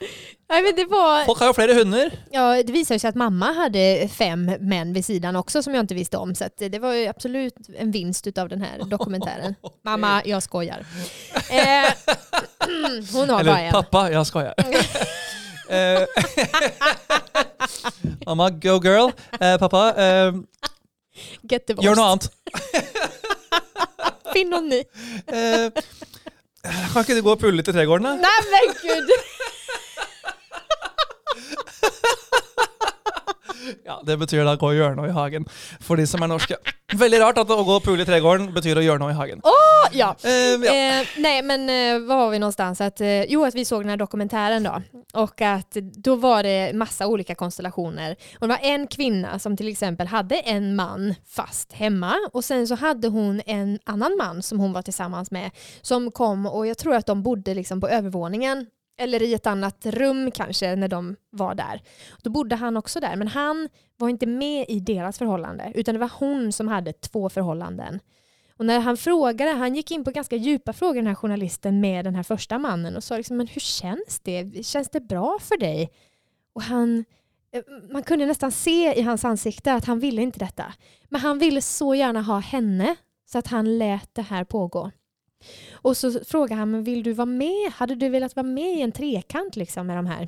nej, 0.49 0.63
men 0.63 0.75
det, 0.75 0.85
var, 0.91 1.23
Folk 1.25 1.39
har 1.39 1.47
jo 1.47 1.53
flere 1.53 1.73
hunder. 1.73 2.11
ja, 2.31 2.63
det 2.63 2.71
visade 2.73 2.99
sig 2.99 3.07
att 3.09 3.15
mamma 3.15 3.51
hade 3.53 4.09
fem 4.11 4.45
män 4.59 4.93
vid 4.93 5.05
sidan 5.05 5.35
också 5.35 5.63
som 5.63 5.73
jag 5.75 5.83
inte 5.83 5.95
visste 5.95 6.17
om. 6.17 6.35
Så 6.35 6.45
det 6.57 6.79
var 6.79 6.93
ju 6.93 7.07
absolut 7.07 7.55
en 7.77 7.91
vinst 7.91 8.37
av 8.37 8.49
den 8.49 8.61
här 8.61 8.83
dokumentären. 8.85 9.55
Mamma, 9.83 10.21
jag 10.25 10.43
skojar. 10.43 10.85
Eh, 11.49 11.93
hon 13.13 13.29
har 13.29 13.43
bara 13.43 13.59
Eller 13.59 13.63
en. 13.65 13.71
pappa, 13.71 14.11
jeg 14.11 14.27
skojar. 14.27 14.53
Eh, 15.73 16.05
Mamma, 18.27 18.49
go 18.63 18.79
girl. 18.83 19.09
Eh, 19.39 19.57
pappa, 19.61 19.83
eh, 19.97 20.31
Get 21.49 21.67
divorced. 21.67 21.85
gjør 21.85 21.95
noe 21.99 22.07
annet. 22.13 22.25
Finn 24.33 24.49
någon 24.53 24.69
ny. 24.71 24.81
Kan 26.63 27.03
ikke 27.03 27.17
du 27.17 27.21
gå 27.25 27.33
og 27.35 27.41
pulle 27.41 27.57
litt 27.59 27.69
i 27.69 27.75
tregården, 27.75 28.05
da? 28.07 28.13
Nej 28.23 28.39
men 28.53 28.65
gud. 28.81 29.09
Ja, 33.89 34.01
Det 34.05 34.17
betyr 34.19 34.45
da 34.47 34.55
gå 34.55 34.71
og 34.71 34.77
gjøre 34.77 34.95
noe 34.97 35.11
i 35.11 35.15
hagen. 35.15 35.45
For 35.81 35.99
de 35.99 36.07
som 36.09 36.23
er 36.23 36.31
norske. 36.31 36.57
Veldig 36.93 37.19
rart 37.21 37.39
at 37.41 37.49
å 37.49 37.63
gå 37.65 37.77
og 37.79 37.83
pule 37.85 38.03
i 38.03 38.07
tregården 38.07 38.51
betyr 38.53 38.79
å 38.79 38.83
gjøre 38.85 39.01
noe 39.01 39.13
i 39.13 39.17
hagen. 39.17 39.41
Ja. 39.93 40.15
Eh, 40.23 40.55
ja. 40.63 40.73
Eh, 40.73 41.07
nej 41.21 41.41
men 41.45 41.69
eh, 41.69 41.99
var 42.07 42.17
var 42.17 42.31
vi 42.31 42.39
någonstans? 42.39 42.81
Att, 42.81 43.01
eh, 43.01 43.23
jo 43.23 43.45
att 43.45 43.55
vi 43.55 43.65
såg 43.65 43.81
den 43.81 43.89
här 43.89 43.97
dokumentären 43.97 44.63
då. 44.63 44.81
Och 45.13 45.41
att 45.41 45.71
då 45.93 46.15
var 46.15 46.43
det 46.43 46.73
massa 46.75 47.07
olika 47.07 47.35
konstellationer. 47.35 48.15
Och 48.39 48.47
det 48.47 48.53
var 48.53 48.59
en 48.61 48.87
kvinna 48.87 49.39
som 49.39 49.57
till 49.57 49.67
exempel 49.67 50.07
hade 50.07 50.35
en 50.35 50.75
man 50.75 51.15
fast 51.27 51.73
hemma 51.73 52.15
och 52.33 52.45
sen 52.45 52.67
så 52.67 52.75
hade 52.75 53.07
hon 53.07 53.41
en 53.45 53.79
annan 53.83 54.17
man 54.17 54.43
som 54.43 54.59
hon 54.59 54.73
var 54.73 54.81
tillsammans 54.81 55.31
med 55.31 55.51
som 55.81 56.11
kom 56.11 56.45
och 56.45 56.67
jag 56.67 56.77
tror 56.77 56.95
att 56.95 57.05
de 57.05 57.23
bodde 57.23 57.53
liksom 57.53 57.81
på 57.81 57.87
övervåningen 57.87 58.65
eller 58.97 59.21
i 59.21 59.33
ett 59.33 59.47
annat 59.47 59.85
rum 59.85 60.31
kanske 60.31 60.75
när 60.75 60.87
de 60.87 61.15
var 61.29 61.55
där. 61.55 61.81
Då 62.23 62.29
bodde 62.29 62.55
han 62.55 62.77
också 62.77 62.99
där, 62.99 63.15
men 63.15 63.27
han 63.27 63.69
var 63.97 64.09
inte 64.09 64.25
med 64.25 64.65
i 64.69 64.79
deras 64.79 65.17
förhållande, 65.17 65.71
utan 65.75 65.95
det 65.95 65.99
var 65.99 66.11
hon 66.19 66.51
som 66.51 66.67
hade 66.67 66.93
två 66.93 67.29
förhållanden. 67.29 67.99
Och 68.57 68.65
när 68.65 68.79
han 68.79 68.97
frågade, 68.97 69.51
han 69.51 69.75
gick 69.75 69.91
in 69.91 70.03
på 70.03 70.11
ganska 70.11 70.35
djupa 70.35 70.73
frågor 70.73 70.95
den 70.95 71.07
här 71.07 71.15
journalisten 71.15 71.79
med 71.79 72.05
den 72.05 72.15
här 72.15 72.23
första 72.23 72.59
mannen 72.59 72.95
och 72.95 73.03
sa 73.03 73.17
liksom, 73.17 73.37
men 73.37 73.47
hur 73.47 73.61
känns 73.61 74.19
det? 74.23 74.65
Känns 74.65 74.89
det 74.89 74.99
bra 74.99 75.37
för 75.41 75.57
dig? 75.57 75.89
Och 76.53 76.61
han, 76.61 77.05
eh, 77.53 77.61
man 77.91 78.03
kunde 78.03 78.25
nästan 78.25 78.51
se 78.51 78.99
i 78.99 79.01
hans 79.01 79.25
ansikte 79.25 79.73
att 79.73 79.85
han 79.85 79.99
ville 79.99 80.21
inte 80.21 80.39
detta. 80.39 80.73
Men 81.09 81.21
han 81.21 81.39
ville 81.39 81.61
så 81.61 81.95
gärna 81.95 82.21
ha 82.21 82.39
henne 82.39 82.95
så 83.25 83.37
att 83.37 83.47
han 83.47 83.77
lät 83.77 84.15
det 84.15 84.21
här 84.21 84.43
pågå. 84.43 84.91
Och 85.71 85.97
så 85.97 86.19
frågade 86.27 86.59
han, 86.59 86.71
men 86.71 86.83
vill 86.83 87.03
du 87.03 87.13
vara 87.13 87.25
med? 87.25 87.71
Hade 87.75 87.95
du 87.95 88.09
velat 88.09 88.35
vara 88.35 88.47
med 88.47 88.77
i 88.77 88.81
en 88.81 88.91
trekant 88.91 89.55
liksom 89.55 89.87
med 89.87 89.97
de 89.97 90.05
här? 90.05 90.27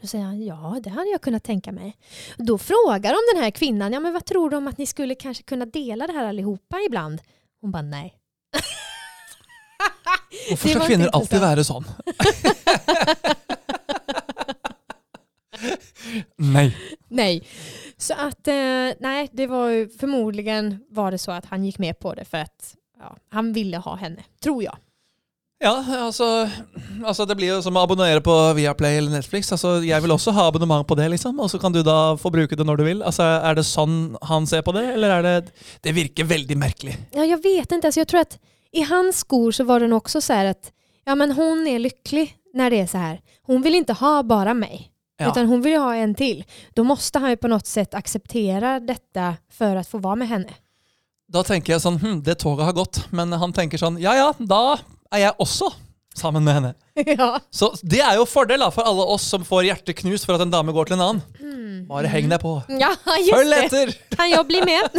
Då 0.00 0.06
säger 0.06 0.24
han, 0.24 0.44
ja 0.44 0.80
det 0.82 0.90
hade 0.90 1.10
jag 1.10 1.20
kunnat 1.20 1.44
tänka 1.44 1.72
mig. 1.72 1.96
Då 2.36 2.58
frågar 2.58 3.12
de 3.12 3.18
den 3.34 3.42
här 3.44 3.50
kvinnan, 3.50 3.92
ja 3.92 4.00
men 4.00 4.12
vad 4.12 4.24
tror 4.24 4.50
du 4.50 4.56
om 4.56 4.68
att 4.68 4.78
ni 4.78 4.86
skulle 4.86 5.14
kanske 5.14 5.42
kunna 5.42 5.66
dela 5.66 6.06
det 6.06 6.12
här 6.12 6.24
allihopa 6.24 6.76
ibland? 6.86 7.20
Hon 7.60 7.70
bara, 7.70 7.82
nej. 7.82 8.14
Var 10.50 10.86
kvinner 10.86 11.04
inte 11.04 11.16
alltid 11.16 11.38
så. 11.38 11.44
være 11.44 11.64
sånn? 11.64 11.84
Nej. 16.36 16.76
Nej. 17.08 17.46
Så 17.96 18.14
att, 18.14 18.48
eh, 18.48 18.90
nej, 19.00 19.28
det 19.32 19.46
var 19.46 19.68
ju 19.68 19.88
förmodligen 19.88 20.84
var 20.88 21.10
det 21.10 21.18
så 21.18 21.32
att 21.32 21.44
han 21.44 21.64
gick 21.64 21.78
med 21.78 21.98
på 21.98 22.14
det 22.14 22.24
för 22.24 22.38
att 22.38 22.76
ja, 23.00 23.16
han 23.32 23.52
ville 23.52 23.76
ha 23.78 23.96
henne, 23.96 24.24
tror 24.42 24.62
jag. 24.64 24.76
Ja, 25.58 25.84
altså, 26.04 26.50
altså 27.04 27.24
Det 27.24 27.34
blir 27.38 27.48
jo 27.54 27.62
som 27.64 27.76
å 27.76 27.82
abonnere 27.86 28.20
på 28.20 28.32
Viaplay 28.58 28.98
eller 28.98 29.10
Netflix. 29.10 29.48
Altså, 29.52 29.78
Jeg 29.84 30.02
vil 30.04 30.12
også 30.12 30.30
ha 30.36 30.48
abonnement 30.50 30.84
på 30.86 30.94
det, 30.98 31.06
liksom, 31.14 31.38
og 31.40 31.48
så 31.50 31.58
kan 31.58 31.72
du 31.72 31.82
da 31.82 32.16
få 32.20 32.28
bruke 32.30 32.56
det 32.56 32.66
når 32.68 32.76
du 32.76 32.84
vil. 32.84 33.00
Altså, 33.02 33.22
Er 33.22 33.54
det 33.56 33.64
sånn 33.64 34.16
han 34.22 34.46
ser 34.46 34.60
på 34.62 34.72
det, 34.76 34.82
eller 34.94 35.10
er 35.16 35.22
det 35.22 35.52
Det 35.82 35.92
virker 35.96 36.24
veldig 36.28 36.56
merkelig. 36.60 36.96
Ja, 37.12 37.24
jag 37.24 37.42
vet 37.42 37.72
inte, 37.72 37.86
alltså 37.88 38.00
jag 38.00 38.08
tror 38.08 38.20
att 38.20 38.38
i 38.72 38.82
hans 38.82 39.16
skor 39.18 39.52
så 39.52 39.64
var 39.64 39.80
det 39.80 39.86
nog 39.88 39.96
också 39.96 40.20
så 40.20 40.32
här 40.32 40.44
att 40.44 40.72
ja, 41.04 41.14
men 41.14 41.32
hon 41.32 41.66
är 41.66 41.78
lycklig 41.78 42.36
när 42.54 42.70
det 42.70 42.80
är 42.80 42.86
så 42.86 42.98
här. 42.98 43.20
Hon 43.42 43.62
vill 43.62 43.74
inte 43.74 43.92
ha 43.92 44.22
bara 44.22 44.54
mig, 44.54 44.90
Ja. 45.18 45.30
utan 45.30 45.46
hon 45.46 45.62
vill 45.62 45.72
ju 45.72 45.78
ha 45.78 45.94
en 45.94 46.14
till. 46.14 46.44
Då 46.74 46.84
måste 46.84 47.18
han 47.18 47.30
ju 47.30 47.36
på 47.36 47.48
något 47.48 47.66
sätt 47.66 47.94
acceptera 47.94 48.80
detta 48.80 49.36
för 49.50 49.76
att 49.76 49.88
få 49.88 49.98
vara 49.98 50.16
med 50.16 50.28
henne. 50.28 50.48
Da 51.32 51.42
tenker 51.46 51.74
jeg 51.74 51.82
sånn 51.82 51.98
hm, 51.98 52.20
Det 52.26 52.36
toget 52.42 52.68
har 52.68 52.76
gått. 52.76 53.00
Men 53.16 53.34
han 53.34 53.54
tenker 53.56 53.80
sånn 53.80 53.98
Ja 54.02 54.14
ja, 54.18 54.30
da 54.38 54.78
er 55.14 55.28
jeg 55.28 55.36
også 55.42 55.72
sammen 56.16 56.46
med 56.46 56.54
henne. 56.56 56.70
ja. 57.18 57.26
Så 57.52 57.68
det 57.84 58.00
er 58.00 58.16
jo 58.16 58.24
fordel 58.24 58.62
da, 58.64 58.70
for 58.72 58.88
alle 58.88 59.04
oss 59.12 59.26
som 59.28 59.42
får 59.44 59.66
hjertet 59.68 59.98
knust 59.98 60.24
for 60.24 60.38
at 60.38 60.46
en 60.46 60.52
dame 60.54 60.72
går 60.72 60.88
til 60.88 60.96
en 60.96 61.04
annen. 61.04 61.20
Mm. 61.36 61.82
Bare 61.90 62.08
heng 62.08 62.30
deg 62.32 62.40
på. 62.40 62.54
ja, 62.82 62.88
just 63.20 63.34
Følg 63.34 63.52
det. 63.52 63.58
etter! 63.66 63.92
Kan 64.16 64.32
jag 64.32 64.46
bli 64.48 64.62
med? 64.64 64.96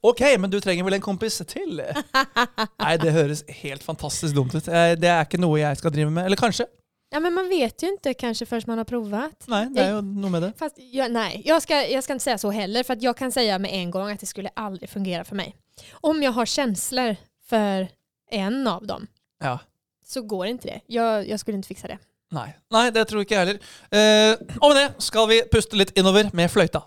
Ok, 0.00 0.24
men 0.40 0.48
du 0.48 0.56
trenger 0.64 0.88
vel 0.88 0.96
en 0.96 1.04
kompis 1.04 1.36
til? 1.52 1.82
Nei, 1.84 2.94
det 3.02 3.12
høres 3.12 3.44
helt 3.60 3.84
fantastisk 3.84 4.38
dumt 4.38 4.56
ut. 4.56 4.64
Det 4.64 5.12
er 5.12 5.28
ikke 5.28 5.40
noe 5.42 5.60
jeg 5.60 5.80
skal 5.82 5.92
drive 5.92 6.08
med. 6.08 6.24
Eller 6.24 6.40
kanskje? 6.40 6.64
Ja, 7.10 7.20
men 7.20 7.34
man 7.34 7.48
vet 7.48 7.82
ju 7.82 7.88
inte 7.88 8.14
kanske 8.14 8.46
förrän 8.46 8.62
man 8.66 8.78
har 8.78 8.84
provat. 8.84 9.44
Nei, 9.48 9.64
det 9.74 9.82
er 9.82 9.90
jo 9.96 10.00
noe 10.02 10.30
med 10.30 10.42
det. 10.42 10.52
Fast 10.58 10.76
jag, 10.78 11.10
nej, 11.12 11.42
jag 11.44 11.62
ska, 11.62 11.86
jag 11.86 12.04
ska 12.04 12.12
inte 12.12 12.22
säga 12.24 12.38
så 12.38 12.50
heller 12.50 12.82
för 12.82 12.92
att 12.92 13.02
jag 13.02 13.16
kan 13.16 13.32
säga 13.32 13.58
med 13.58 13.70
en 13.74 13.90
gång 13.90 14.10
att 14.10 14.20
det 14.20 14.26
skulle 14.26 14.50
aldrig 14.54 14.90
fungera 14.90 15.24
för 15.24 15.36
mig. 15.36 15.54
Om 15.92 16.22
jag 16.22 16.32
har 16.32 16.46
känslor 16.46 17.16
för 17.48 17.88
en 18.30 18.66
av 18.66 18.86
dem 18.86 19.06
Ja. 19.40 19.58
så 20.06 20.22
går 20.22 20.46
inte 20.46 20.68
det. 20.68 20.80
Jag, 20.86 21.28
jag 21.28 21.40
skulle 21.40 21.56
inte 21.56 21.68
fixa 21.68 21.86
det. 21.88 21.98
Nei. 22.30 22.48
Nei, 22.70 22.90
det 22.90 23.04
tror 23.08 23.22
ikke 23.24 23.34
jeg 23.34 23.46
heller. 23.46 23.60
Eh, 23.90 24.36
med 24.60 24.74
det 24.76 24.88
skal 24.98 25.28
vi 25.28 25.42
puste 25.52 25.76
litt 25.76 25.96
innover 25.98 26.30
med 26.32 26.50
fløyta. 26.52 26.82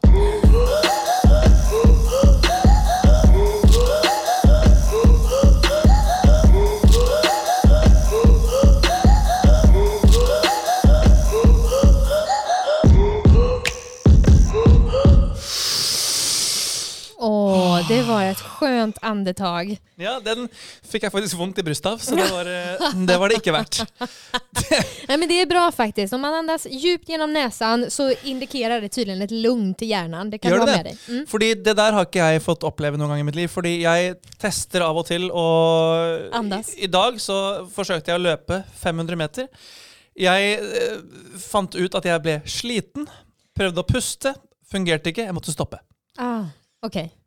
Var 18.21 18.31
ett 18.31 18.41
skönt 18.41 18.97
andetag. 19.01 19.77
Ja, 19.95 20.19
den 20.23 20.47
fikk 20.91 21.05
jeg 21.07 21.13
faktisk 21.13 21.38
vondt 21.39 21.60
i 21.62 21.63
brystet 21.65 21.88
av, 21.91 21.97
så 22.01 22.15
det 22.15 22.27
var, 22.31 22.45
eh, 22.49 22.93
det 23.07 23.17
var 23.17 23.29
det 23.29 23.39
ikke 23.41 23.53
verdt. 23.55 23.81
Nej, 25.07 25.17
men 25.17 25.27
det 25.29 25.41
är 25.41 25.45
bra 25.45 25.71
faktiskt. 25.71 26.13
Om 26.13 26.21
man 26.21 26.34
andas 26.34 26.67
djupt 26.69 27.10
genom 27.10 27.34
näsan 27.34 27.91
så 27.91 28.12
indikerar 28.23 28.81
det 28.81 28.89
tydligen 28.89 29.21
ett 29.21 29.31
lugn 29.31 29.73
till 29.73 29.89
hjärnan. 29.89 30.29
Det 30.29 30.38
kan 30.38 30.51
Gör 30.51 30.57
du 30.57 30.62
ha 30.62 30.65
det 30.65 30.77
med 30.77 30.86
dig. 30.86 30.97
Mm. 31.07 31.27
Fordi 31.27 31.53
det 31.53 31.73
der 31.73 31.91
har 31.91 32.05
ikke 32.05 32.19
jeg 32.31 32.43
fått 32.43 32.63
oppleve 32.63 32.97
noen 32.97 33.10
gang 33.10 33.19
i 33.19 33.27
mitt 33.27 33.36
liv. 33.36 33.47
Fordi 33.51 33.75
jeg 33.81 34.15
tester 34.41 34.86
av 34.86 34.97
og 34.97 35.07
til, 35.10 35.29
og 35.31 36.29
Andas. 36.38 36.75
I, 36.75 36.86
i 36.86 36.91
dag 36.91 37.19
så 37.21 37.38
forsøkte 37.73 38.13
jeg 38.13 38.21
å 38.21 38.25
løpe 38.25 38.63
500 38.81 39.19
meter. 39.19 39.49
Jeg 40.17 40.55
eh, 40.60 40.97
fant 41.39 41.75
ut 41.75 41.95
at 41.95 42.05
jeg 42.05 42.23
ble 42.23 42.39
sliten, 42.45 43.07
prøvde 43.57 43.81
å 43.81 43.88
puste, 43.88 44.36
fungerte 44.71 45.12
ikke, 45.12 45.25
jeg 45.27 45.36
måtte 45.36 45.53
stoppe. 45.53 45.79
Ah, 46.19 46.51
Okej. 46.81 47.12
Ja, 47.13 47.20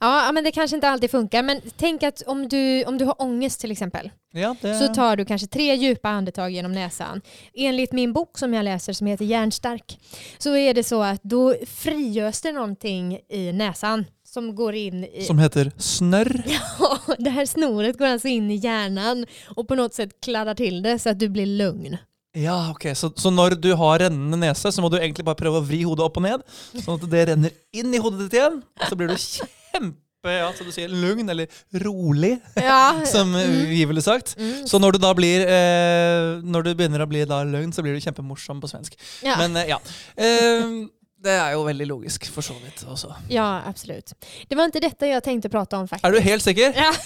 ja, 0.00 0.32
men 0.32 0.44
det 0.44 0.52
kanske 0.52 0.76
inte 0.76 0.88
alltid 0.88 1.10
funkar. 1.10 1.42
Men 1.42 1.60
tänk 1.76 2.02
att 2.02 2.22
om 2.26 2.48
du, 2.48 2.84
om 2.84 2.98
du 2.98 3.04
har 3.04 3.22
ångest 3.22 3.60
till 3.60 3.70
exempel 3.70 4.10
Ja, 4.32 4.56
det, 4.60 4.74
så 4.78 4.88
tar 4.88 5.16
du 5.16 5.24
kanske 5.24 5.46
tre 5.46 5.74
djupa 5.74 6.08
andetag 6.08 6.50
genom 6.50 6.72
näsan. 6.72 7.20
Enligt 7.54 7.92
min 7.92 8.12
bok 8.12 8.38
som 8.38 8.54
jag 8.54 8.64
läser 8.64 8.92
som 8.92 9.06
heter 9.06 9.24
Hjärnstark 9.24 9.98
så 10.38 10.56
är 10.56 10.74
det 10.74 10.84
så 10.84 11.02
att 11.02 11.22
då 11.22 11.54
frigörs 11.66 12.40
det 12.40 12.52
någonting 12.52 13.20
i 13.28 13.52
näsan 13.52 14.04
som 14.24 14.54
går 14.54 14.74
in 14.74 15.04
i... 15.04 15.24
Som 15.24 15.38
heter 15.38 15.72
snørr. 15.78 16.44
Ja, 16.78 17.00
det 17.18 17.30
här 17.30 17.46
snoret 17.46 17.98
går 17.98 18.06
alltså 18.06 18.28
in 18.28 18.50
i 18.50 18.56
hjärnan 18.56 19.26
och 19.56 19.68
på 19.68 19.74
något 19.74 19.94
sätt 19.94 20.20
kladdar 20.20 20.54
till 20.54 20.82
det 20.82 20.98
så 20.98 21.10
att 21.10 21.18
du 21.18 21.28
blir 21.28 21.46
lugn. 21.46 21.96
Ja, 22.36 22.70
ok. 22.70 22.96
Så, 22.96 23.12
så 23.16 23.30
når 23.30 23.50
du 23.50 23.72
har 23.72 23.98
rennende 23.98 24.36
nese, 24.36 24.72
så 24.72 24.82
må 24.82 24.88
du 24.90 24.96
egentlig 24.98 25.24
bare 25.24 25.38
prøve 25.38 25.60
å 25.60 25.66
vri 25.66 25.84
hodet 25.86 26.02
opp 26.02 26.16
og 26.18 26.24
ned, 26.26 26.42
sånn 26.82 26.96
at 26.98 27.04
det 27.10 27.20
renner 27.30 27.54
inn 27.70 27.94
i 27.94 28.00
ditt 28.02 28.34
igjen. 28.34 28.58
Og 28.80 28.88
så 28.90 28.98
blir 28.98 29.12
du 29.12 29.14
kjempe, 29.74 30.32
ja, 30.38 30.46
som 30.56 30.64
du 30.64 30.72
sier, 30.72 30.88
lugn, 30.88 31.28
eller 31.28 31.50
rolig, 31.84 32.38
Ja, 32.56 32.94
som 33.04 33.34
vi 33.36 33.82
ville 33.84 34.00
sagt. 34.02 34.36
mm, 34.40 34.62
Så 34.70 34.80
når 34.80 34.96
du 34.96 34.98
da 35.02 35.10
blir 35.14 35.42
eh, 35.44 36.40
Når 36.40 36.64
du 36.64 36.70
begynner 36.74 37.04
å 37.04 37.08
bli 37.10 37.26
da 37.28 37.42
løgn, 37.44 37.74
så 37.76 37.84
blir 37.84 37.92
du 37.92 38.00
kjempemorsom 38.00 38.62
på 38.62 38.70
svensk. 38.72 38.96
ja. 39.22 39.36
Men 39.42 39.56
eh, 39.60 39.68
ja. 39.74 39.80
Eh, 40.16 40.86
det 41.24 41.32
er 41.40 41.54
jo 41.56 41.62
veldig 41.64 41.86
logisk, 41.88 42.26
for 42.28 42.44
så 42.44 42.52
vidt 42.60 42.82
også. 42.84 43.08
ja, 43.32 43.62
absolut. 43.68 44.12
Det 44.48 44.56
var 44.56 44.64
inte 44.68 44.80
detta 44.84 45.06
jag 45.08 45.22
tänkte 45.24 45.48
prata 45.48 45.78
om 45.78 45.88
faktiskt. 45.88 46.04
Er 46.04 46.12
du 46.12 46.20
helt 46.20 46.42
sikker? 46.44 46.72
Ja. 46.76 46.90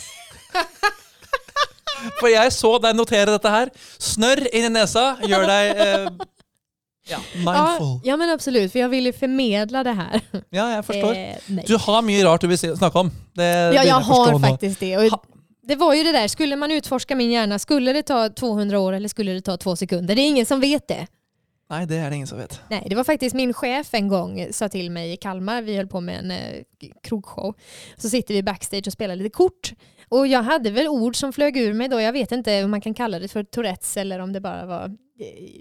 For 2.21 2.29
jeg 2.31 2.53
så 2.55 2.71
deg 2.83 2.95
notere 2.99 3.31
dette 3.35 3.51
her. 3.51 3.71
Snørr 3.99 4.45
inn 4.55 4.69
i 4.69 4.73
nesa 4.75 5.17
gjør 5.27 5.47
deg 5.51 5.81
eh, 5.83 6.09
ja, 7.11 7.19
mindful. 7.35 7.55
Ja, 7.55 8.01
ja, 8.05 8.17
men 8.17 8.31
absolut. 8.31 8.73
För 8.73 8.79
jag 8.79 8.89
vill 8.89 9.07
ju 9.07 9.13
förmedla 9.13 9.85
det 9.85 9.93
här. 9.93 10.21
Ja, 10.51 10.71
jeg 10.75 10.85
forstår. 10.85 11.11
Eh, 11.13 11.35
nej. 11.47 11.65
Du 11.67 11.77
har 11.77 12.03
mye 12.03 12.25
rart 12.25 12.41
du 12.41 12.47
vil 12.47 12.59
si- 12.59 12.77
snakke 12.77 12.99
om. 12.99 13.11
Det 13.35 13.45
Ja, 13.75 13.85
jag 13.85 14.07
forstå 14.07 14.33
har 14.33 14.39
faktiskt 14.39 14.81
det. 14.81 14.97
Och 14.97 15.25
det 15.63 15.77
var 15.77 15.95
ju 15.95 16.03
det 16.03 16.13
där, 16.13 16.29
skulle 16.29 16.57
man 16.57 16.71
utforska 16.71 17.17
min 17.17 17.31
hjärna, 17.31 17.59
skulle 17.59 17.93
det 17.93 18.03
ta 18.03 18.29
200 18.29 18.79
år 18.81 18.93
eller 18.93 19.09
skulle 19.09 19.33
det 19.33 19.41
ta 19.41 19.57
två 19.57 19.77
sekunder? 19.77 20.15
Det 20.15 20.23
är 20.23 20.29
ingen 20.29 20.47
som 20.47 20.61
vet 20.61 20.89
det. 20.89 21.07
Nei, 21.71 21.87
det 21.87 21.97
er 21.97 22.11
det 22.11 22.17
ingen 22.17 22.27
som 22.27 22.39
vet. 22.39 22.61
Nej, 22.71 22.87
det 22.91 22.97
var 22.97 23.05
faktiskt 23.05 23.35
min 23.37 23.53
chef 23.55 23.95
en 23.95 24.09
gång 24.09 24.47
sa 24.53 24.69
till 24.69 24.91
mig 24.91 25.13
i 25.13 25.17
Kalmar, 25.17 25.63
vi 25.63 25.77
höll 25.77 25.87
på 25.87 26.01
med 26.01 26.19
en 26.19 26.31
eh, 26.31 26.91
krogshow, 27.03 27.55
så 27.97 28.09
sitter 28.09 28.35
vi 28.35 28.43
backstage 28.43 28.87
och 28.87 28.93
spelar 28.93 29.17
lite 29.17 29.31
kort. 29.31 29.73
Och 30.09 30.27
jag 30.27 30.43
hade 30.43 30.71
väl 30.71 30.89
ord 30.89 31.17
som 31.17 31.33
flög 31.33 31.57
ur 31.57 31.73
mig 31.73 31.89
då, 31.89 32.01
jag 32.01 32.13
vet 32.13 32.33
inte 32.33 32.65
om 32.65 32.71
man 32.71 32.81
kan 32.81 32.95
kalla 32.95 33.19
det 33.19 33.29
för 33.29 33.45
Tourettes 33.45 33.97
eller 33.97 34.19
om 34.19 34.33
det 34.33 34.41
bara 34.41 34.67
var 34.67 34.97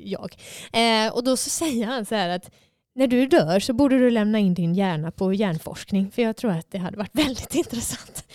jag. 0.03 0.35
Eh, 0.73 1.13
och 1.13 1.23
då 1.23 1.37
så 1.37 1.49
säger 1.61 1.85
han 1.85 2.05
så 2.05 2.15
här 2.15 2.29
att 2.29 2.51
när 2.95 3.07
du 3.07 3.27
dör 3.27 3.59
så 3.59 3.73
borde 3.73 3.97
du 3.97 4.09
lämna 4.09 4.39
in 4.39 4.53
din 4.53 4.73
hjärna 4.75 5.11
på 5.11 5.33
hjärnforskning 5.33 6.11
för 6.11 6.21
jag 6.21 6.35
tror 6.37 6.51
att 6.51 6.71
det 6.71 6.77
hade 6.77 6.97
varit 6.97 7.15
väldigt 7.25 7.55
intressant. 7.55 8.23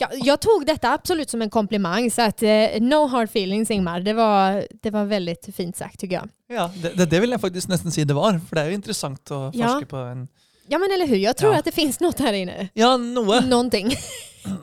Jag, 0.00 0.10
jag 0.24 0.40
tog 0.40 0.66
detta 0.66 0.92
absolut 0.92 1.30
som 1.30 1.42
en 1.42 1.50
komplimang 1.50 2.10
så 2.10 2.22
att 2.22 2.42
eh, 2.42 2.48
no 2.80 3.06
hard 3.06 3.24
feelings 3.28 3.70
Ingmar, 3.70 4.00
det 4.00 4.12
var, 4.12 4.66
det 4.82 4.90
var 4.90 5.04
väldigt 5.04 5.56
fint 5.56 5.76
sagt 5.76 6.00
tycker 6.00 6.14
jag. 6.16 6.28
Ja, 6.56 6.70
det, 6.82 6.88
det, 6.96 7.06
det 7.06 7.20
vil 7.20 7.30
jeg 7.30 7.40
faktisk 7.40 7.68
nesten 7.68 7.92
si 7.92 8.04
det 8.04 8.14
var. 8.14 8.40
For 8.48 8.56
det 8.56 8.62
er 8.64 8.72
jo 8.72 8.78
interessant 8.80 9.30
å 9.30 9.50
Ja. 9.54 9.80
på 9.88 9.96
en 9.96 10.28
Ja 10.68 10.78
men 10.78 10.90
eller 10.92 11.06
hur, 11.06 11.16
jag 11.16 11.36
tror 11.36 11.52
Ja. 11.52 11.58
att 11.58 11.64
det 11.64 11.72
finns 11.72 12.00
något 12.00 12.18
här 12.18 12.32
inne. 12.32 12.68
Ja, 12.74 12.96
noe. 12.96 13.40
Någonting. 13.46 13.92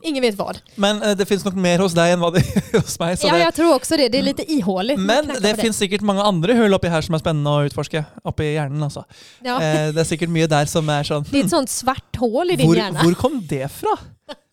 Ingen 0.01 0.21
vet 0.21 0.35
vad. 0.35 0.57
Men 0.75 1.01
eh, 1.03 1.15
det 1.17 1.25
fins 1.25 1.45
nok 1.45 1.55
mer 1.55 1.79
hos 1.79 1.93
deg 1.97 2.13
enn 2.13 2.19
hva 2.23 2.31
det 2.35 2.43
gjør 2.45 2.81
hos 2.81 2.99
meg. 2.99 3.17
Så 3.19 3.27
Ja, 3.27 3.33
det, 3.33 3.39
jag 3.43 3.55
tror 3.55 3.75
också 3.75 3.97
det. 3.97 4.09
Det 4.09 4.17
är 4.17 4.23
lite 4.23 4.51
ihåligt. 4.51 4.99
Men 4.99 5.27
det 5.41 5.55
på 5.55 5.61
fins 5.61 5.77
sikkert 5.77 6.01
mange 6.01 6.21
andre 6.21 6.53
hull 6.53 6.73
oppi 6.73 6.91
her 6.91 7.01
som 7.05 7.15
er 7.15 7.23
spennende 7.23 7.49
å 7.49 7.65
utforske. 7.69 8.03
Oppi 8.23 8.53
hjernen, 8.53 8.83
altså. 8.83 9.03
Ja. 9.45 9.57
Eh, 9.61 9.89
det 9.95 10.03
er 10.03 10.09
sikkert 10.09 10.29
mye 10.33 10.47
der 10.51 10.65
som 10.69 10.89
er 10.89 11.03
sånn 11.07 11.25
Det 11.31 11.39
är 11.39 11.43
ett 11.43 11.55
sånt 11.57 11.69
svart 11.69 12.15
hål 12.19 12.51
i 12.51 12.55
din 12.59 12.73
hjärna. 12.73 13.03
hvor 13.03 13.13
kom 13.19 13.41
det 13.47 13.67
fra? 13.71 13.97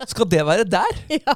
Ska 0.06 0.24
det 0.24 0.42
vara 0.42 0.64
där? 0.64 0.92
Ja. 1.26 1.34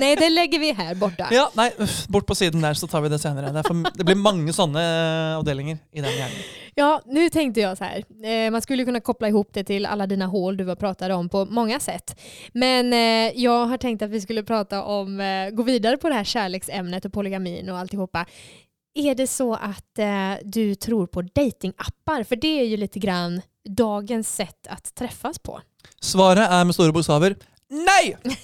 Nej, 0.00 0.16
det 0.16 0.30
lägger 0.30 0.58
vi 0.58 0.72
här 0.72 0.94
borta. 0.94 1.28
Ja, 1.30 1.50
nej, 1.54 1.74
uff, 1.78 2.06
bort 2.06 2.26
på 2.26 2.34
sidan 2.34 2.60
där 2.60 2.74
så 2.74 2.86
tar 2.86 3.00
vi 3.00 3.08
det 3.08 3.18
senare. 3.18 3.50
Det, 3.52 3.58
är 3.58 3.62
för, 3.62 3.98
det 3.98 4.04
blir 4.04 4.14
många 4.14 4.52
sådana 4.52 5.38
avdelningar 5.38 5.78
i 5.92 6.00
den 6.00 6.12
hjärnan. 6.12 6.36
Ja, 6.74 7.02
nu 7.06 7.28
tänkte 7.30 7.60
jag 7.60 7.78
så 7.78 7.84
här. 7.84 8.04
Eh, 8.24 8.50
man 8.50 8.62
skulle 8.62 8.84
kunna 8.84 9.00
koppla 9.00 9.28
ihop 9.28 9.48
det 9.52 9.64
till 9.64 9.86
alla 9.86 10.06
dina 10.06 10.26
hål 10.26 10.56
du 10.56 10.64
var 10.64 10.74
pratade 10.74 11.14
om 11.14 11.28
på 11.28 11.44
många 11.44 11.80
sätt. 11.80 12.20
Men 12.52 12.92
eh, 12.92 13.21
jag 13.34 13.66
har 13.66 13.76
tänkt 13.76 14.02
att 14.02 14.10
vi 14.10 14.20
skulle 14.20 14.42
prata 14.42 14.82
om, 14.84 15.20
eh, 15.20 15.50
gå 15.50 15.62
vidare 15.62 15.96
på 15.96 16.08
det 16.08 16.14
här 16.14 16.24
kärleksämnet 16.24 17.04
och 17.04 17.12
polygamin 17.12 17.70
och 17.70 17.78
alltihopa. 17.78 18.26
Är 18.94 19.14
det 19.14 19.26
så 19.26 19.54
att 19.54 19.98
eh, 19.98 20.34
du 20.44 20.74
tror 20.74 21.06
på 21.06 21.22
datingappar? 21.22 22.24
För 22.24 22.36
det 22.36 22.60
är 22.60 22.64
ju 22.64 22.76
lite 22.76 22.98
grann 22.98 23.42
dagens 23.68 24.34
sätt 24.34 24.66
att 24.66 24.94
träffas 24.94 25.38
på. 25.38 25.60
Svaret 26.00 26.50
är 26.50 26.64
med 26.64 26.74
stora 26.74 26.92
bokstäver 26.92 27.36
nej! 27.68 28.16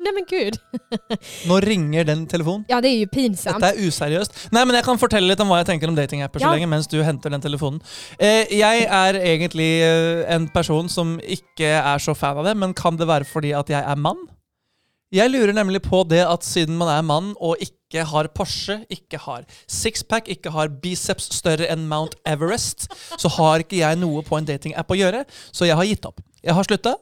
Nej 0.00 0.12
men 0.16 0.24
gud. 0.28 0.56
Nu 1.48 1.58
ringer 1.60 2.04
den 2.08 2.26
telefonen. 2.26 2.64
Ja 2.68 2.80
det 2.80 2.88
är 2.88 2.96
ju 2.98 3.06
pinsamt. 3.06 3.60
Dette 3.60 3.74
er 3.76 3.86
useriøst. 3.88 4.38
Nei, 4.52 4.64
men 4.64 4.74
Jeg 4.78 4.84
kan 4.86 4.98
fortelle 4.98 5.28
litt 5.28 5.40
om 5.44 5.50
hva 5.52 5.58
jeg 5.60 5.68
tenker 5.74 5.92
om 5.92 5.98
datingapper 5.98 6.40
så 6.40 6.48
Ja. 6.48 6.54
lenge 6.56 6.68
mens 6.72 6.88
du 6.88 6.96
henter 7.04 7.30
den 7.34 7.40
telefonen. 7.44 7.80
Eh, 8.18 8.46
jeg 8.56 8.86
er 8.88 9.20
egentlig 9.20 9.70
eh, 9.84 10.24
en 10.34 10.48
person 10.48 10.88
som 10.88 11.18
ikke 11.20 11.68
er 11.82 11.98
så 12.00 12.14
fan 12.16 12.40
av 12.40 12.48
det, 12.48 12.56
men 12.56 12.72
kan 12.74 12.96
det 12.96 13.06
være 13.10 13.28
fordi 13.28 13.52
at 13.56 13.68
jeg 13.68 13.84
er 13.84 13.96
mann? 14.00 14.24
Jeg 15.12 15.26
lurer 15.32 15.50
nemlig 15.52 15.80
på 15.82 16.04
det 16.08 16.22
at 16.22 16.44
siden 16.46 16.76
man 16.78 16.88
er 16.88 17.02
mann 17.02 17.32
og 17.42 17.56
ikke 17.58 18.04
har 18.06 18.28
Porsche, 18.30 18.76
ikke 18.88 19.18
har 19.18 19.42
sixpack, 19.66 20.28
ikke 20.30 20.52
har 20.54 20.68
biceps 20.80 21.26
større 21.34 21.66
enn 21.66 21.88
Mount 21.90 22.14
Everest, 22.24 22.86
så 23.18 23.28
har 23.36 23.64
ikke 23.64 23.80
jeg 23.82 23.98
noe 23.98 24.22
på 24.22 24.38
en 24.38 24.46
datingapp 24.46 24.86
å 24.94 24.94
gjøre, 25.00 25.24
så 25.50 25.66
jeg 25.66 25.74
har 25.76 25.88
gitt 25.90 26.06
opp. 26.06 26.22
Jeg 26.44 26.56
har 26.56 26.66
slutta. 26.66 26.94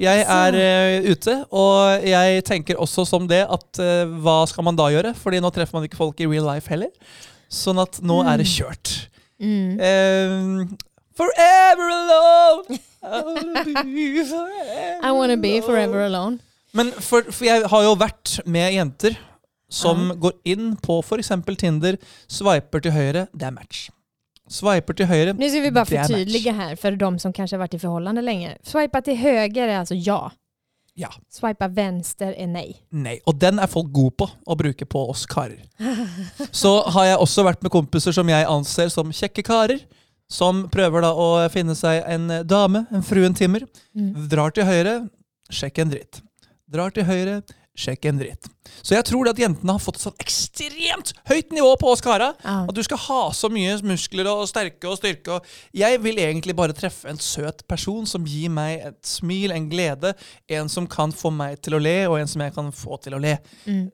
Jeg 0.00 0.24
er 0.28 0.56
eh, 0.60 1.06
ute, 1.08 1.34
og 1.56 2.04
jeg 2.04 2.42
tenker 2.44 2.80
også 2.80 3.06
som 3.08 3.24
det 3.28 3.42
at 3.48 3.80
eh, 3.80 4.04
hva 4.24 4.42
skal 4.48 4.66
man 4.66 4.76
da 4.76 4.90
gjøre? 4.92 5.14
Fordi 5.16 5.40
nå 5.40 5.48
treffer 5.52 5.78
man 5.78 5.86
ikke 5.88 6.00
folk 6.00 6.20
i 6.20 6.28
real 6.28 6.44
life 6.48 6.68
heller. 6.72 6.92
Sånn 7.52 7.80
at 7.80 8.00
nå 8.04 8.20
er 8.28 8.42
det 8.42 8.48
kjørt. 8.50 8.92
Mm. 9.40 9.80
Eh, 9.80 10.68
forever 11.16 11.94
alone! 11.96 12.80
I 13.06 15.12
wanna 15.12 15.36
be 15.36 15.62
forever 15.62 16.04
alone. 16.04 16.38
Men 16.76 16.92
for, 16.92 17.24
for 17.30 17.46
jeg 17.46 17.64
har 17.70 17.84
jo 17.86 17.94
vært 17.96 18.40
med 18.44 18.74
jenter 18.74 19.16
som 19.72 20.10
går 20.20 20.34
inn 20.44 20.74
på 20.82 20.98
f.eks. 21.02 21.32
Tinder, 21.58 21.96
swiper 22.28 22.84
til 22.84 22.94
høyre, 22.94 23.26
det 23.32 23.48
er 23.48 23.54
match. 23.54 23.88
Swiper 24.48 24.94
till 24.94 25.06
höger. 25.06 25.34
Nu 25.34 25.50
ska 25.50 25.60
vi 25.60 25.70
bara 25.70 25.84
förtydliga 25.84 26.52
här 26.52 26.76
för 26.76 26.92
de 26.92 27.18
som 27.18 27.32
kanske 27.32 27.56
har 27.56 27.58
varit 27.58 27.74
i 27.74 27.78
förhållande 27.78 28.22
länge. 28.22 28.58
Swipa 28.62 29.02
till 29.02 29.16
höger 29.16 29.68
är 29.68 29.78
alltså 29.78 29.94
ja. 29.94 30.32
Ja. 30.94 31.08
Swipa 31.28 31.68
vänster 31.68 32.32
är 32.32 32.46
nej. 32.46 32.76
Nej, 32.88 33.20
och 33.24 33.34
den 33.34 33.58
är 33.58 33.66
folk 33.66 33.92
gode 33.92 34.16
på 34.16 34.30
å 34.46 34.54
bruke 34.54 34.86
på 34.86 35.10
oss 35.10 35.26
karer. 35.26 35.64
Så 36.50 36.82
har 36.82 37.04
jeg 37.04 37.18
også 37.18 37.44
vært 37.44 37.62
med 37.62 37.72
kompiser 37.72 38.16
som 38.16 38.28
jeg 38.28 38.46
anser 38.48 38.88
som 38.88 39.12
kjekke 39.12 39.44
karer. 39.44 39.82
Som 40.32 40.64
prøver 40.72 41.04
da 41.04 41.12
å 41.14 41.26
finne 41.54 41.76
seg 41.78 42.00
en 42.10 42.32
dame, 42.48 42.86
en 42.90 43.04
fruen 43.06 43.34
timmer. 43.36 43.62
Mm. 43.94 44.24
Drar 44.32 44.50
til 44.56 44.66
høyre, 44.66 44.94
sjekk 45.52 45.78
en 45.84 45.92
dritt. 45.92 46.22
Drar 46.66 46.90
til 46.90 47.06
høyre, 47.06 47.42
sjekk 47.76 48.08
en 48.10 48.20
dritt. 48.20 48.48
Så 48.82 48.96
jeg 48.96 49.06
tror 49.08 49.26
det 49.26 49.34
at 49.36 49.42
jentene 49.44 49.74
har 49.76 49.82
fått 49.82 49.98
et 50.00 50.06
sånn 50.06 50.22
ekstremt 50.22 51.12
høyt 51.28 51.52
nivå 51.54 51.72
på 51.80 51.90
oss 51.92 52.02
kara. 52.04 52.32
Ja. 52.42 52.56
At 52.66 52.76
du 52.76 52.82
skal 52.86 53.00
ha 53.06 53.20
så 53.36 53.50
mye 53.52 53.76
muskler 53.86 54.28
og 54.30 54.46
sterke 54.50 54.90
og 54.90 54.98
styrke. 55.00 55.38
Og 55.38 55.76
jeg 55.76 56.00
vil 56.04 56.20
egentlig 56.22 56.56
bare 56.58 56.76
treffe 56.76 57.10
en 57.10 57.20
søt 57.22 57.64
person 57.70 58.08
som 58.08 58.26
gir 58.26 58.52
meg 58.52 58.88
et 58.90 59.00
smil, 59.06 59.54
en 59.54 59.68
glede. 59.70 60.14
En 60.48 60.72
som 60.72 60.88
kan 60.90 61.14
få 61.14 61.32
meg 61.34 61.60
til 61.64 61.78
å 61.78 61.82
le, 61.82 61.98
og 62.10 62.18
en 62.20 62.30
som 62.30 62.42
jeg 62.44 62.54
kan 62.56 62.72
få 62.74 62.98
til 63.04 63.16
å 63.16 63.22
le. 63.22 63.36
Mm. 63.66 63.86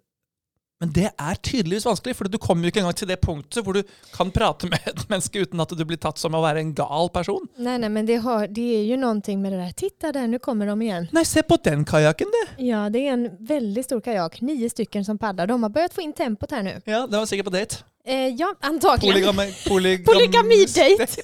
Men 0.83 0.91
det 0.93 1.11
er 1.15 1.37
tydeligvis 1.39 1.85
vanskelig, 1.87 2.17
for 2.19 2.27
du 2.27 2.41
kommer 2.43 2.67
jo 2.67 2.73
ikke 2.73 2.81
engang 2.83 2.97
til 2.99 3.07
det 3.07 3.21
punktet 3.23 3.63
hvor 3.63 3.77
du 3.77 3.85
kan 4.17 4.33
prate 4.35 4.67
med 4.67 4.83
et 4.91 5.05
menneske 5.07 5.45
uten 5.45 5.63
at 5.63 5.71
du 5.79 5.85
blir 5.87 6.01
tatt 6.03 6.19
som 6.19 6.35
å 6.35 6.41
være 6.43 6.59
en 6.59 6.73
gal 6.75 7.07
person. 7.15 7.45
Nej, 7.55 7.79
nej, 7.79 7.91
men 7.95 8.09
det, 8.09 8.17
har, 8.25 8.49
det 8.51 8.65
är 8.81 8.83
ju 8.83 8.97
någonting 8.97 9.43
med 9.43 9.53
det 9.53 9.61
där. 9.61 9.71
Titta 9.79 10.13
där, 10.13 10.27
nu 10.27 10.39
kommer 10.43 10.67
de 10.67 10.83
igen. 10.83 11.07
Nei, 11.13 11.25
se 11.25 11.43
på 11.43 11.61
den 11.63 11.85
kajakken, 11.85 12.35
det! 12.35 12.65
Ja, 12.65 12.89
det 12.91 13.07
är 13.07 13.13
en 13.13 13.29
väldigt 13.39 13.85
stor 13.85 14.01
kajak. 14.01 14.41
Nio 14.41 14.71
stycken 14.71 15.05
som 15.05 15.19
paddlar. 15.19 15.47
De 15.47 15.63
har 15.63 15.71
börjat 15.71 15.95
få 15.95 16.01
in 16.01 16.13
tempot 16.13 16.51
här 16.51 16.63
nu. 16.63 16.81
Ja, 16.85 17.07
den 17.07 17.19
var 17.19 17.27
sikkert 17.27 17.45
på 17.45 17.51
date. 17.51 17.77
Eh, 18.05 18.29
ja, 18.29 18.55
antagligen. 18.61 19.15
Polygami, 19.15 19.55
polygam, 19.69 20.15
Polygamidate. 20.15 21.07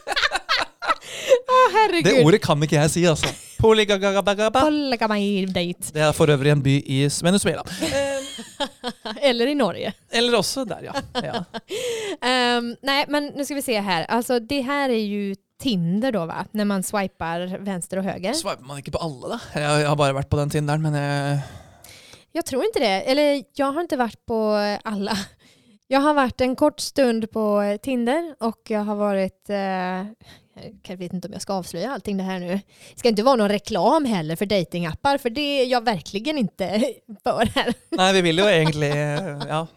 Åh, 1.51 1.67
herregud. 1.75 2.11
Det 2.11 2.25
ordet 2.25 2.41
kan 2.41 2.63
ikke 2.63 2.75
jeg 2.75 2.91
si, 2.93 3.05
altså. 3.09 3.31
Polygagagabagaba. 3.61 4.61
Polygamidate. 4.63 5.93
Det 5.93 6.09
for 6.17 6.31
øvrig 6.33 6.51
en 6.51 6.63
by 6.63 6.77
i 6.85 7.03
Venezuela. 7.23 7.63
Eller 9.29 9.47
i 9.47 9.53
Norge. 9.53 9.93
Eller 10.11 10.37
også 10.37 10.65
der, 10.65 10.89
ja. 10.89 10.93
ja. 11.23 11.43
Nej, 12.81 13.05
men 13.07 13.31
nu 13.35 13.45
ska 13.45 13.55
vi 13.55 13.61
se 13.61 13.79
här. 13.79 14.03
Alltså, 14.03 14.39
det 14.39 14.61
här 14.61 14.89
är 14.89 15.05
ju 15.05 15.35
Tinder 15.61 16.11
då, 16.11 16.25
va? 16.25 16.45
När 16.51 16.65
man 16.65 16.83
swipar 16.83 17.57
vänster 17.59 17.97
och 17.97 18.03
höger. 18.03 18.33
Swiper 18.33 18.65
man 18.65 18.77
ikke 18.77 18.91
på 18.91 18.97
alle, 18.97 19.35
da? 19.35 19.39
Jeg, 19.53 19.81
jeg 19.83 19.89
har 19.89 19.97
bare 19.99 20.15
vært 20.17 20.29
på 20.29 20.39
den 20.39 20.49
Tinderen, 20.49 20.81
men 20.81 20.97
jeg 20.97 21.41
Jag 22.31 22.45
tror 22.45 22.65
inte 22.65 22.79
det. 22.79 23.01
Eller 23.11 23.43
jag 23.53 23.71
har 23.71 23.81
inte 23.81 23.97
varit 23.97 24.25
på 24.25 24.55
alla. 24.83 25.17
Jag 30.83 30.97
vet 30.97 31.13
inte 31.13 31.27
om 31.27 31.33
jag 31.33 31.41
ska 31.41 31.53
avslöja 31.53 31.91
allting 31.91 32.17
det 32.17 32.23
här 32.23 32.39
nu. 32.39 32.59
Det 32.93 32.99
ska 32.99 33.09
inte 33.09 33.23
vara 33.23 33.35
någon 33.35 33.49
reklam 33.49 34.05
heller 34.05 34.35
för 34.35 34.45
datingappar 34.45 35.17
för 35.17 35.29
det 35.29 35.41
är 35.41 35.65
jag 35.65 35.83
verkligen 35.83 36.37
inte 36.37 36.69
för 37.23 37.45
här. 37.45 37.73
Nei, 37.89 38.13
vi 38.13 38.21
vil 38.21 38.37
jo 38.37 38.45
egentlig 38.45 38.91
Ja, 39.49 39.67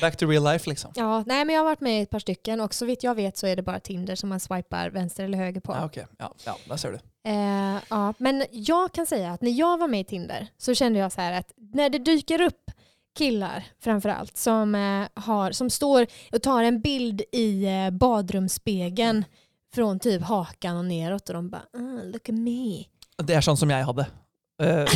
back 0.00 0.16
to 0.16 0.26
real 0.26 0.44
life, 0.44 0.70
liksom. 0.70 0.92
Ja, 0.94 1.24
nej, 1.26 1.44
men 1.44 1.54
jag 1.54 1.60
har 1.60 1.64
varit 1.64 1.80
med 1.80 1.98
i 1.98 2.02
ett 2.02 2.10
par 2.10 2.18
stycken 2.18 2.60
och 2.60 2.74
så 2.74 2.86
vitt 2.86 3.02
jag 3.02 3.14
vet 3.14 3.36
så 3.36 3.46
är 3.46 3.56
det 3.56 3.62
bara 3.62 3.80
Tinder 3.80 4.16
som 4.16 4.28
man 4.28 4.40
swipar 4.40 4.90
vänster 4.90 5.24
eller 5.24 5.38
höger 5.38 5.60
på. 5.60 5.72
Ja, 5.72 5.84
ok. 5.86 5.96
Ja, 6.18 6.34
ja, 6.44 6.56
der 6.68 6.76
ser 6.76 6.92
du. 6.92 6.98
Eh, 7.30 7.78
ja, 7.90 8.14
men 8.18 8.44
jag 8.50 8.92
kan 8.92 9.06
säga 9.06 9.32
att 9.32 9.42
när 9.42 9.50
jag 9.50 9.78
var 9.78 9.88
med 9.88 10.00
i 10.00 10.04
Tinder 10.04 10.46
så 10.58 10.74
kände 10.74 10.98
jag 10.98 11.12
så 11.12 11.20
här 11.20 11.32
att 11.32 11.52
när 11.56 11.90
det 11.90 11.98
dyker 11.98 12.40
upp 12.40 12.70
killar 13.18 13.64
framförallt 13.80 14.36
som, 14.36 14.74
eh, 14.74 15.22
har, 15.22 15.52
som 15.52 15.70
står 15.70 16.06
och 16.32 16.42
tar 16.42 16.62
en 16.62 16.80
bild 16.80 17.22
i 17.32 17.64
eh, 17.64 17.90
badrumsspegeln 17.90 19.24
från 19.74 19.98
typ 19.98 20.22
hakan 20.22 20.76
och 20.76 20.84
neråt 20.84 21.28
och 21.28 21.34
de 21.34 21.50
bara 21.50 21.62
ah, 21.76 22.02
look 22.04 22.28
at 22.28 22.34
me. 22.34 22.84
Det 23.22 23.34
er 23.34 23.40
sånn 23.40 23.56
som 23.56 23.70
jeg 23.70 23.84
hadde. 23.86 24.06
Eh, 24.62 24.84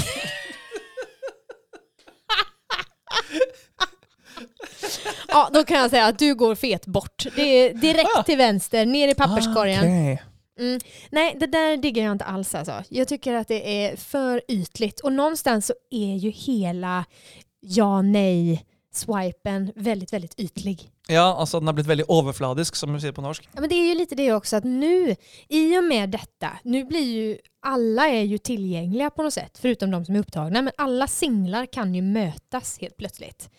Ja, 5.29 5.51
då 5.53 5.65
kan 5.65 5.77
jag 5.79 5.91
säga 5.91 6.07
att 6.07 6.19
du 6.19 6.35
går 6.35 6.55
fet 6.55 6.87
bort. 6.87 7.27
Det 7.37 7.43
är 7.43 7.75
direkt 7.75 8.27
till 8.27 8.37
vänster, 8.39 8.87
ner 8.87 9.09
i 9.09 9.15
papperskorgen. 9.15 9.85
ah, 9.85 10.13
ok. 10.13 10.21
Mm. 10.59 10.81
Nej, 11.11 11.37
det 11.41 11.47
där 11.47 11.77
diggar 11.77 12.05
jag 12.05 12.13
inte 12.13 12.25
alls 12.25 12.55
alltså. 12.55 12.83
Jag 12.89 13.09
tycker 13.09 13.35
att 13.35 13.49
det 13.49 13.85
är 13.87 13.97
för 13.97 14.43
ytligt. 14.49 15.01
Och 15.01 15.13
någonstans 15.13 15.67
så 15.67 15.75
är 15.91 16.15
ju 16.17 16.31
hela 16.31 17.05
ja, 17.61 18.03
nej, 18.03 18.65
swipen 18.93 19.73
väldigt, 19.77 20.13
väldigt 20.13 20.41
ytlig. 20.41 20.91
Ja, 21.11 21.37
alltså 21.39 21.61
den 21.61 21.67
har 21.67 21.75
blivit 21.75 21.91
väldigt 21.91 22.11
överfladisk 22.11 22.77
som 22.77 22.91
man 22.91 23.01
säger 23.01 23.13
på 23.13 23.23
norsk. 23.23 23.49
Ja, 23.55 23.61
men 23.61 23.69
det 23.69 23.75
är 23.75 23.89
ju 23.89 23.95
lite 23.95 24.15
det 24.15 24.33
också 24.33 24.57
att 24.57 24.65
nu, 24.65 25.17
i 25.49 25.79
och 25.79 25.85
med 25.85 26.11
detta, 26.11 26.51
nu 26.63 26.85
blir 26.85 27.17
ju 27.17 27.39
alla 27.63 28.09
är 28.09 28.23
ju 28.23 28.39
tillgängliga 28.39 29.11
på 29.11 29.23
något 29.23 29.35
sätt, 29.35 29.59
förutom 29.61 29.91
de 29.91 30.05
som 30.05 30.15
är 30.15 30.21
upptagna, 30.21 30.63
men 30.63 30.73
alla 30.77 31.07
singlar 31.07 31.67
kan 31.67 31.95
ju 31.95 32.03
mötas 32.03 32.79
helt 32.81 32.97
plötsligt. 32.97 33.51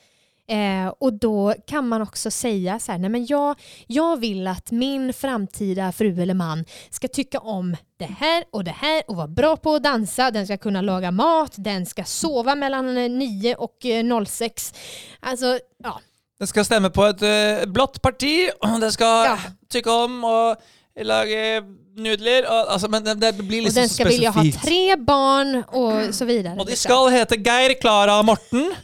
Eh, 0.48 0.88
och 1.00 1.14
då 1.14 1.54
kan 1.68 1.88
man 1.88 2.02
också 2.02 2.32
säga 2.32 2.80
så 2.80 2.92
här, 2.92 3.00
nej 3.00 3.10
men 3.10 3.26
jag, 3.26 3.60
jag 3.88 4.20
vill 4.20 4.48
att 4.48 4.72
min 4.72 5.14
framtida 5.14 5.92
fru 5.92 6.22
eller 6.22 6.34
man 6.34 6.66
ska 6.90 7.08
tycka 7.08 7.40
om 7.40 7.76
det 7.98 8.16
här 8.20 8.44
och 8.52 8.64
det 8.64 8.72
här 8.72 9.04
och 9.08 9.16
vara 9.16 9.28
bra 9.28 9.58
på 9.58 9.76
att 9.76 9.84
dansa, 9.84 10.32
den 10.32 10.46
ska 10.48 10.58
kunna 10.58 10.82
laga 10.82 11.12
mat, 11.12 11.54
den 11.56 11.86
ska 11.86 12.04
sova 12.04 12.56
mellan 12.56 12.96
9 13.20 13.56
och 13.56 13.86
eh, 13.86 14.26
06. 14.26 14.74
Alltså, 15.20 15.60
ja. 15.84 16.02
Det 16.40 16.48
skal 16.48 16.66
stemme 16.66 16.90
på 16.90 17.04
et 17.10 17.22
eh, 17.28 17.66
blått 17.68 18.02
parti, 18.02 18.50
og 18.64 18.80
det 18.82 18.94
skal 18.96 19.26
Ja. 19.26 19.38
tykke 19.70 19.92
om 20.06 20.22
å 20.24 20.56
lage 21.04 21.62
nudler. 22.00 22.46
Og, 22.48 22.70
altså, 22.74 22.88
men 22.88 23.04
det, 23.04 23.18
det 23.20 23.34
blir 23.38 23.60
Och 23.60 23.64
liksom 23.66 23.82
den 23.82 23.90
så 23.90 23.96
ska 23.96 24.04
vilja 24.08 24.32
ha 24.32 24.44
tre 24.64 24.96
barn 24.96 25.64
och 25.68 26.16
så 26.16 26.26
vidare. 26.26 26.54
Og 26.60 26.66
de 26.66 26.72
liksom. 26.72 26.90
skal 26.90 27.10
hete 27.12 27.36
Geir, 27.44 27.74
Klara 27.82 28.20
og 28.20 28.26
Morten. 28.26 28.72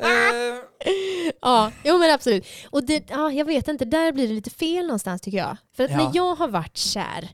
Eh, 0.00 0.58
Ja, 1.42 1.70
jo 1.84 1.98
men 1.98 2.10
absolut. 2.10 2.44
Och 2.70 2.84
det, 2.84 3.04
ja, 3.10 3.32
jag 3.32 3.44
vet 3.44 3.68
inte, 3.68 3.84
där 3.84 4.12
blir 4.12 4.28
det 4.28 4.34
lite 4.34 4.50
fel 4.50 4.86
någonstans 4.86 5.20
tycker 5.22 5.38
jag. 5.38 5.56
För 5.76 5.84
att 5.84 5.90
Ja. 5.90 5.96
när 5.96 6.10
jag 6.14 6.34
har 6.34 6.48
varit 6.48 6.76
kär, 6.76 7.28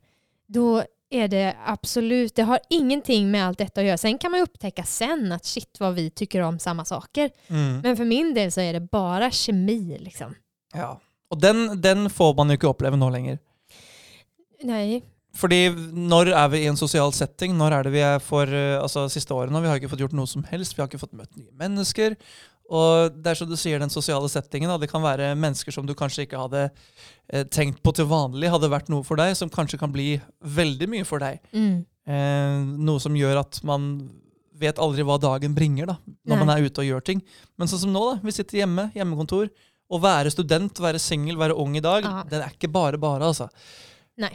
då 0.49 0.83
är 1.11 1.29
det 1.29 1.57
absolut, 1.65 2.35
det 2.35 2.43
har 2.43 2.59
ingenting 2.71 3.31
med 3.31 3.47
allt 3.47 3.59
detta 3.59 3.81
att 3.81 3.87
göra. 3.87 3.99
Sen 3.99 4.19
kan 4.19 4.31
man 4.31 4.41
ju 4.41 4.45
upptäcka 4.45 4.85
sen 4.85 5.33
att 5.33 5.45
shit 5.45 5.81
vad 5.81 5.95
vi 5.95 6.11
tycker 6.11 6.41
om 6.41 6.59
samma 6.59 6.85
saker. 6.85 7.31
mm. 7.49 7.81
Men 7.81 7.97
för 7.97 8.05
min 8.05 8.35
del 8.35 8.53
så 8.53 8.61
är 8.61 8.73
det 8.73 8.81
bara 8.81 9.31
kemi 9.31 9.99
liksom. 9.99 10.35
Ja. 10.75 11.01
Og 11.31 11.41
den, 11.41 11.81
den 11.81 12.11
får 12.11 12.35
man 12.35 12.51
jo 12.51 12.59
ikke 12.59 12.69
oppleve 12.71 12.97
nå 12.97 13.11
lenger. 13.11 13.39
Nej, 14.63 15.03
Fordi 15.35 15.69
når 15.93 16.31
er 16.31 16.49
vi 16.53 16.63
i 16.63 16.67
en 16.71 16.79
sosial 16.79 17.13
setting? 17.13 17.57
Når 17.59 17.75
er 17.75 17.87
det 17.87 17.93
vi 17.95 18.03
er 18.07 18.21
for 18.23 18.47
eh, 18.47 18.79
altså 18.79 19.09
siste 19.11 19.35
årene? 19.35 19.63
Vi 19.65 19.71
har 19.71 19.81
ikke 19.81 19.91
fått 19.91 20.05
gjort 20.05 20.15
noe 20.15 20.31
som 20.31 20.45
helst. 20.47 20.77
Vi 20.77 20.83
har 20.83 20.87
ikke 20.87 21.03
fått 21.03 21.17
møtt 21.19 21.35
nye 21.37 21.51
mennesker. 21.59 22.15
Og 22.71 23.17
det 23.19 23.33
er 23.33 23.41
som 23.41 23.51
du 23.51 23.57
sier, 23.61 23.83
den 23.83 23.93
sosiale 23.93 24.31
settingen. 24.31 24.71
Det 24.81 24.89
kan 24.93 25.03
være 25.05 25.35
mennesker 25.37 25.75
som 25.75 25.89
du 25.89 25.95
kanskje 25.99 26.29
ikke 26.29 26.41
hadde 26.41 26.69
eh, 26.69 26.85
tenkt 27.51 27.81
på 27.83 27.93
til 27.97 28.07
vanlig 28.11 28.51
hadde 28.53 28.69
vært 28.73 28.91
noe 28.93 29.05
for 29.07 29.17
deg, 29.21 29.35
som 29.39 29.51
kanskje 29.53 29.79
kan 29.81 29.93
bli 29.95 30.21
veldig 30.41 30.89
mye 30.93 31.07
for 31.09 31.23
deg. 31.25 31.41
Mm. 31.57 31.85
Eh, 32.07 32.59
noe 32.85 33.01
som 33.01 33.15
gjør 33.17 33.41
at 33.41 33.61
man 33.65 33.95
vet 34.61 34.79
aldri 34.79 35.03
hva 35.03 35.17
dagen 35.19 35.55
bringer 35.57 35.89
da, 35.91 35.97
når 36.29 36.37
Nei. 36.37 36.45
man 36.45 36.53
er 36.55 36.67
ute 36.69 36.83
og 36.85 36.87
gjør 36.87 37.05
ting. 37.05 37.23
Men 37.59 37.71
sånn 37.71 37.81
som 37.87 37.95
nå, 37.95 38.03
da. 38.13 38.19
Vi 38.23 38.35
sitter 38.37 38.61
hjemme, 38.63 38.91
hjemmekontor. 38.95 39.49
Å 39.91 39.99
være 40.01 40.31
student, 40.33 40.79
være 40.81 41.01
singel, 41.03 41.37
være 41.41 41.57
ung 41.61 41.75
i 41.77 41.83
dag, 41.85 42.05
Ja. 42.07 42.23
det 42.29 42.39
er 42.41 42.53
ikke 42.55 42.71
bare 42.73 42.99
bare, 42.99 43.25
altså. 43.27 43.49
Nei. 44.17 44.31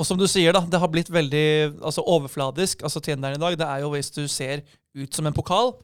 Og 0.00 0.06
som 0.08 0.16
du 0.18 0.26
sier, 0.28 0.52
da, 0.56 0.60
det 0.64 0.80
har 0.80 0.88
blitt 0.88 1.08
veldig 1.12 1.76
altså, 1.84 2.02
overfladisk. 2.08 2.82
altså 2.82 3.00
Tinderen 3.04 3.36
i 3.36 3.40
dag, 3.40 3.56
det 3.60 3.66
er 3.68 3.80
jo 3.84 3.90
hvis 3.92 4.10
du 4.10 4.26
ser 4.28 4.62
ut 4.96 5.12
som 5.14 5.26
en 5.28 5.36
pokal, 5.36 5.74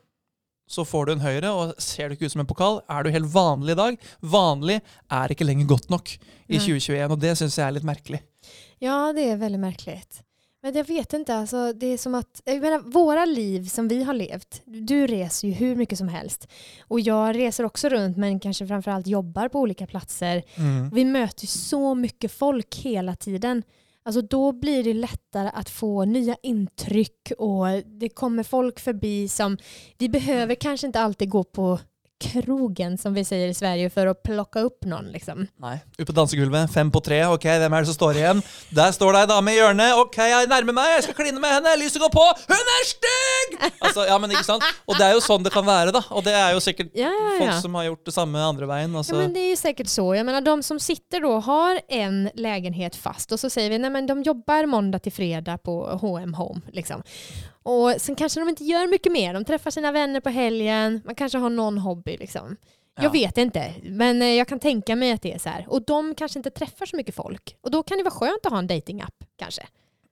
så 0.66 0.84
får 0.84 1.06
du 1.06 1.12
en 1.12 1.24
høyre, 1.24 1.50
og 1.50 1.74
ser 1.82 2.08
du 2.08 2.16
ikke 2.16 2.26
ut 2.26 2.34
som 2.34 2.42
en 2.42 2.50
pokal, 2.50 2.80
er 2.90 3.06
du 3.06 3.10
helt 3.14 3.30
vanlig 3.32 3.76
i 3.76 3.80
dag. 3.80 3.98
Vanlig 4.20 4.80
er 5.12 5.34
ikke 5.34 5.46
lenger 5.46 5.70
godt 5.70 5.90
nok 5.92 6.14
i 6.16 6.58
Nei. 6.58 6.62
2021, 6.62 7.10
og 7.12 7.20
det 7.22 7.34
syns 7.38 7.58
jeg 7.58 7.66
er 7.66 7.76
litt 7.78 7.86
merkelig. 7.86 8.22
Ja, 8.78 9.12
det 9.12 9.30
är 9.30 9.36
väldigt 9.36 9.60
märkligt. 9.60 10.22
Men 10.62 10.74
jag 10.74 10.84
vet 10.84 11.12
inte, 11.12 11.34
alltså, 11.34 11.72
det 11.72 11.86
är 11.86 11.98
som 11.98 12.14
att, 12.14 12.42
jag 12.44 12.60
menar, 12.60 12.78
våra 12.78 13.24
liv 13.24 13.68
som 13.68 13.88
vi 13.88 14.02
har 14.02 14.14
levt, 14.14 14.62
du 14.64 15.06
reser 15.06 15.48
ju 15.48 15.54
hur 15.54 15.76
mycket 15.76 15.98
som 15.98 16.08
helst. 16.08 16.48
Och 16.88 17.00
jag 17.00 17.36
reser 17.36 17.64
också 17.64 17.88
runt 17.88 18.16
men 18.16 18.40
kanske 18.40 18.66
framförallt 18.66 19.06
jobbar 19.06 19.48
på 19.48 19.60
olika 19.60 19.86
platser. 19.86 20.42
Vi 20.92 21.04
möter 21.04 21.46
så 21.46 21.94
mycket 21.94 22.32
folk 22.32 22.76
hela 22.76 23.16
tiden. 23.16 23.62
Alltså 24.06 24.22
då 24.22 24.52
blir 24.52 24.84
det 24.84 24.94
lättare 24.94 25.50
att 25.54 25.70
få 25.70 26.04
nya 26.04 26.36
intryck 26.42 27.32
och 27.38 27.66
det 27.86 28.08
kommer 28.08 28.42
folk 28.42 28.80
förbi 28.80 29.28
som, 29.28 29.58
vi 29.98 30.08
behöver 30.08 30.54
kanske 30.54 30.86
inte 30.86 31.00
alltid 31.00 31.30
gå 31.30 31.44
på 31.44 31.78
krogen 32.20 32.98
som 32.98 33.14
vi 33.14 33.24
säger 33.24 33.48
i 33.48 33.54
Sverige 33.54 33.90
för 33.90 34.06
att 34.06 34.22
plocka 34.22 34.60
upp 34.60 34.84
någon 34.84 35.04
liksom. 35.04 35.46
Nei. 35.56 35.78
Ut 35.98 36.06
på 36.06 36.12
dansegulvet, 36.12 36.72
fem 36.72 36.90
på 36.92 37.00
tre. 37.00 37.26
Ok, 37.26 37.44
hvem 37.44 37.72
er 37.72 37.80
det 37.84 37.86
som 37.86 37.94
står 37.94 38.16
igjen? 38.16 38.42
Der 38.70 38.92
står 38.92 39.12
det 39.12 39.20
ei 39.24 39.30
dame 39.30 39.52
i 39.52 39.58
hjørnet. 39.58 39.98
Ok, 40.00 40.16
jeg 40.18 40.48
nærmer 40.50 40.76
meg, 40.76 40.92
jeg 40.94 41.06
skal 41.06 41.18
kline 41.20 41.40
med 41.40 41.52
henne. 41.52 41.74
Lyset 41.80 42.00
går 42.00 42.12
på. 42.14 42.24
Hun 42.48 42.72
er 42.76 42.88
stygg! 42.88 43.58
Altså, 43.84 44.06
ja, 44.08 44.18
men 44.18 44.32
sant? 44.46 44.64
Og 44.86 44.96
det 44.98 45.06
er 45.06 45.16
jo 45.16 45.22
sånn 45.24 45.44
det 45.44 45.52
kan 45.54 45.66
være, 45.66 45.92
da. 45.96 46.02
Og 46.10 46.24
det 46.26 46.34
er 46.36 46.54
jo 46.56 46.62
sikkert 46.64 46.94
Ja, 46.96 47.10
ja, 47.12 47.36
folk 47.38 47.50
ja. 47.50 47.60
som 47.60 47.76
har 47.78 47.88
gjort 47.90 48.04
det 48.08 48.16
samme 48.16 48.42
andre 48.42 48.68
veien. 48.70 48.96
Ja, 48.96 49.04
men 49.16 49.32
det 49.34 49.40
är 49.40 49.50
ju 49.50 49.56
säkert 49.56 49.88
så. 49.88 50.14
Jag 50.14 50.26
menar, 50.26 50.40
de 50.40 50.62
som 50.62 50.80
sitter 50.80 51.20
då 51.20 51.38
har 51.40 51.80
en 51.88 52.30
lägenhet 52.34 52.96
fast 52.96 53.32
och 53.32 53.40
så 53.40 53.50
säger 53.50 53.70
vi 53.70 53.86
att 53.86 54.08
de 54.08 54.22
jobbar 54.22 54.66
måndag 54.66 54.98
till 54.98 55.12
fredag 55.12 55.58
på 55.58 55.98
H&M 56.00 56.34
Home. 56.34 56.60
Liksom. 56.72 57.02
Och 57.66 57.94
sen 57.98 58.14
kanske 58.14 58.40
de 58.40 58.48
inte 58.48 58.64
gör 58.64 58.86
mycket 58.86 59.12
mer. 59.12 59.34
De 59.34 59.44
träffar 59.44 59.70
sina 59.70 59.92
vänner 59.92 60.20
på 60.20 60.28
helgen. 60.28 61.02
Man 61.04 61.14
kanske 61.14 61.38
har 61.38 61.50
någon 61.50 61.78
hobby. 61.78 62.16
Liksom. 62.16 62.56
Ja. 62.96 63.02
Jag 63.02 63.10
vet 63.10 63.38
inte, 63.38 63.74
men 63.82 64.22
eh, 64.22 64.28
jag 64.28 64.48
kan 64.48 64.58
tänka 64.60 64.96
mig 64.96 65.12
att 65.12 65.22
det 65.22 65.32
är 65.32 65.38
så 65.38 65.48
här. 65.48 65.66
Och 65.68 65.82
de 65.82 66.14
kanske 66.14 66.38
inte 66.38 66.50
träffar 66.50 66.86
så 66.86 66.96
mycket 66.96 67.14
folk. 67.14 67.56
Och 67.60 67.70
då 67.70 67.82
kan 67.82 67.98
det 67.98 68.04
vara 68.04 68.14
skönt 68.14 68.46
att 68.46 68.52
ha 68.52 68.58
en 68.58 68.66
datingapp 68.66 69.14
kanske. 69.38 69.62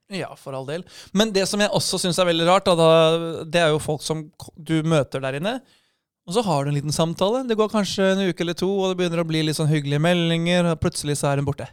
Ja, 0.08 0.36
for 0.36 0.52
all 0.52 0.66
del. 0.66 0.84
Men 1.12 1.32
det 1.32 1.46
som 1.46 1.60
jeg 1.60 1.70
også 1.72 1.98
syns 1.98 2.18
er 2.18 2.28
veldig 2.28 2.46
rart, 2.48 2.66
da, 2.66 2.74
da, 2.76 2.88
det 3.44 3.62
er 3.62 3.70
jo 3.72 3.78
folk 3.80 4.02
som 4.02 4.26
du 4.56 4.74
møter 4.82 5.22
der 5.22 5.38
inne. 5.38 5.54
Og 6.26 6.34
så 6.34 6.42
har 6.44 6.64
du 6.64 6.72
en 6.72 6.76
liten 6.76 6.92
samtale. 6.92 7.44
Det 7.48 7.56
går 7.56 7.70
kanskje 7.72 8.10
en 8.12 8.24
uke 8.28 8.44
eller 8.44 8.58
to, 8.58 8.68
og 8.68 8.98
det 8.98 9.08
å 9.14 9.26
bli 9.28 9.44
litt 9.46 9.56
sånn 9.60 9.70
hyggelige 9.70 10.02
meldinger, 10.02 10.72
og 10.72 10.82
plutselig 10.82 11.20
så 11.20 11.30
er 11.30 11.40
hun 11.40 11.48
borte. 11.48 11.70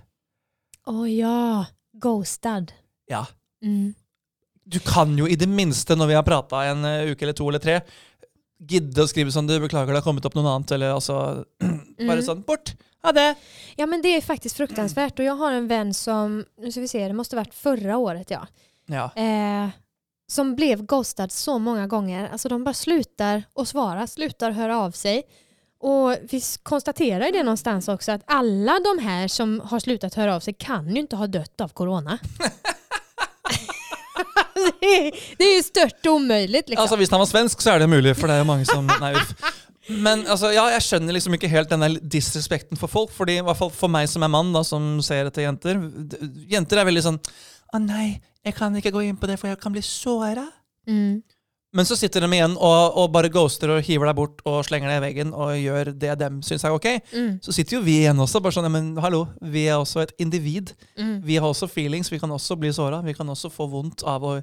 Åh 0.88 1.04
ja, 1.10 1.66
ghostad. 2.06 2.72
Ja. 3.10 3.26
Mm. 3.66 3.96
Du 4.66 4.80
kan 4.80 5.18
jo 5.18 5.28
i 5.28 5.36
det 5.36 5.48
minste, 5.50 5.96
når 5.96 6.08
vi 6.08 6.14
har 6.14 6.24
prata 6.24 6.64
en 6.70 6.86
eh, 6.86 7.12
uke 7.12 7.26
eller 7.26 7.34
to 7.34 7.48
eller 7.50 7.60
tre, 7.60 7.82
gidde 8.62 9.02
å 9.04 9.08
skrive 9.10 9.32
sånn 9.34 9.48
du, 9.50 9.56
'Beklager, 9.60 9.88
det 9.94 10.00
har 10.04 10.06
kommet 10.06 10.26
opp 10.26 10.36
noe 10.38 10.46
annet', 10.56 10.72
eller 10.72 10.94
altså 10.94 11.44
Bare 11.98 12.20
Mm. 12.22 12.26
sånn 12.26 12.44
'Bort. 12.46 12.76
Ha 13.04 13.12
det'. 13.12 13.36
Ja 13.78 13.86
men 13.86 14.02
det 14.02 14.16
är 14.16 14.22
faktiskt 14.22 14.58
fruktansvärt 14.58 15.20
och 15.20 15.26
jag 15.26 15.36
har 15.36 15.52
en 15.52 15.68
vän 15.68 15.94
som, 15.94 16.46
nu 16.62 16.72
ska 16.72 16.82
vi 16.82 16.88
se, 16.88 17.08
det 17.08 17.14
måste 17.14 17.36
varit 17.36 17.54
förra 17.54 17.98
året 17.98 18.30
ja. 18.32 18.48
Ja. 18.86 19.12
Eh, 19.16 19.70
som 20.32 20.56
blev 20.56 20.86
ghostad 20.86 21.32
så 21.32 21.60
många 21.60 21.88
gånger. 21.88 22.30
Alltså 22.32 22.50
de 22.50 22.64
bara 22.64 22.74
slutar 22.74 23.44
att 23.56 23.68
svara, 23.68 24.08
slutar 24.08 24.52
höra 24.52 24.80
av 24.80 24.92
sig. 24.92 25.24
Och 25.80 26.16
vi 26.30 26.42
konstaterar 26.64 27.26
ju 27.26 27.32
det 27.32 27.44
någonstans 27.44 27.88
också 27.88 28.12
att 28.12 28.22
alla 28.26 28.80
de 28.80 29.04
här 29.04 29.28
som 29.28 29.60
har 29.60 29.80
slutat 29.80 30.14
höra 30.14 30.36
av 30.36 30.40
sig 30.40 30.54
kan 30.54 30.90
ju 30.96 31.00
inte 31.02 31.16
ha 31.16 31.28
dött 31.28 31.62
av 31.62 31.68
corona. 31.70 32.20
det, 34.82 34.86
är, 34.98 35.12
det 35.38 35.44
är 35.44 35.56
ju 35.58 35.64
stört 35.64 36.06
omöjligt 36.08 36.70
liksom. 36.70 36.82
Altså, 36.82 36.96
Hvis 37.00 37.10
han 37.10 37.20
var 37.20 37.26
svensk, 37.30 37.62
så 37.62 37.72
er 37.76 37.80
det 37.80 37.88
mulig, 37.90 38.16
for 38.18 38.28
det 38.28 38.38
jo 38.44 38.48
mange 38.50 38.66
som 38.66 38.90
uff. 39.16 39.34
Men 39.90 40.26
altså, 40.30 40.52
ja, 40.54 40.68
jeg 40.76 40.84
skjønner 40.86 41.16
liksom 41.16 41.34
ikke 41.36 41.50
helt 41.50 41.70
den 41.72 41.82
der 41.82 41.96
disrespekten 42.14 42.78
for 42.78 42.88
folk. 42.92 43.12
Fordi, 43.16 43.40
i 43.40 43.46
hvert 43.46 43.58
fall 43.58 43.72
For 43.74 43.90
meg 43.92 44.08
som 44.12 44.24
er 44.24 44.30
mann, 44.32 44.52
da, 44.54 44.62
som 44.68 45.00
ser 45.04 45.26
etter 45.32 45.48
jenter 45.48 45.80
d- 45.82 46.20
Jenter 46.54 46.82
er 46.84 46.86
veldig 46.92 47.04
sånn 47.08 47.18
Å 47.74 47.80
nei, 47.82 48.22
jeg 48.46 48.56
kan 48.58 48.76
ikke 48.78 48.92
gå 48.94 49.02
inn 49.08 49.18
på 49.18 49.28
det, 49.30 49.40
for 49.42 49.50
jeg 49.50 49.60
kan 49.62 49.74
bli 49.74 49.82
såra. 49.86 50.46
mm. 50.88 51.22
Men 51.72 51.88
så 51.88 51.96
sitter 51.96 52.26
de 52.26 52.28
igjen 52.36 52.58
og, 52.60 52.98
og 53.00 53.12
bare 53.16 53.30
ghoster 53.32 53.72
og 53.72 53.86
hiver 53.88 54.10
deg 54.10 54.18
bort 54.18 54.42
og 54.50 54.58
slenger 54.68 54.92
deg 54.92 54.98
i 55.00 55.04
veggen 55.06 55.30
og 55.32 55.54
gjør 55.56 55.94
det 55.96 56.18
dem 56.20 56.42
syns 56.44 56.66
er 56.68 56.76
ok. 56.76 56.88
Mm. 57.14 57.30
Så 57.46 57.56
sitter 57.56 57.78
jo 57.78 57.84
vi 57.86 58.02
igjen 58.02 58.20
også 58.20 58.42
bare 58.44 58.58
sånn 58.58 58.68
ja, 58.68 58.74
Men 58.74 58.90
hallo, 59.00 59.22
vi 59.40 59.64
er 59.72 59.80
også 59.80 60.04
et 60.04 60.12
individ. 60.20 60.74
Mm. 61.00 61.22
Vi 61.24 61.40
har 61.40 61.48
også 61.48 61.70
feelings, 61.72 62.12
vi 62.12 62.20
kan 62.20 62.34
også 62.36 62.60
bli 62.60 62.74
såra. 62.76 63.00
Vi 63.06 63.16
kan 63.16 63.30
også 63.32 63.52
få 63.54 63.70
vondt 63.72 64.04
av 64.04 64.28
å, 64.28 64.36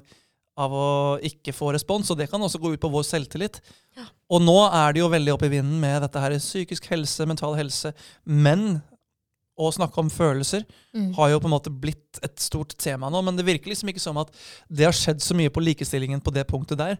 av 0.57 0.73
å 0.73 0.89
ikke 1.29 1.53
få 1.53 1.69
respons, 1.77 2.09
og 2.09 2.17
det 2.17 2.31
kan 2.31 2.41
også 2.41 2.61
gå 2.63 2.73
ut 2.73 2.81
på 2.81 2.89
vår 2.97 3.05
selvtillit. 3.05 3.61
Ja. 3.99 4.09
Og 4.33 4.41
nå 4.41 4.57
er 4.65 4.97
det 4.97 5.03
jo 5.03 5.13
veldig 5.13 5.37
opp 5.37 5.45
i 5.45 5.53
vinden 5.53 5.77
med 5.83 6.01
dette 6.07 6.25
her 6.25 6.33
psykisk 6.41 6.89
helse, 6.89 7.29
mental 7.29 7.53
helse. 7.61 7.93
Men 8.25 8.79
å 9.59 9.69
snakke 9.75 9.99
om 10.01 10.09
følelser 10.09 10.63
Mm. 10.95 11.13
har 11.13 11.29
jo 11.29 11.39
på 11.43 11.45
en 11.45 11.53
måte 11.53 11.69
blitt 11.69 12.17
et 12.23 12.39
stort 12.41 12.71
tema 12.81 13.11
nå, 13.11 13.19
men 13.21 13.35
det 13.37 13.45
virker 13.45 13.69
liksom 13.69 13.91
ikke 13.91 14.01
som 14.01 14.17
at 14.17 14.31
det 14.71 14.87
har 14.87 14.95
skjedd 14.95 15.21
så 15.21 15.35
mye 15.37 15.51
på 15.53 15.61
likestillingen 15.61 16.23
på 16.23 16.33
det 16.33 16.47
punktet 16.49 16.79
der. 16.79 16.97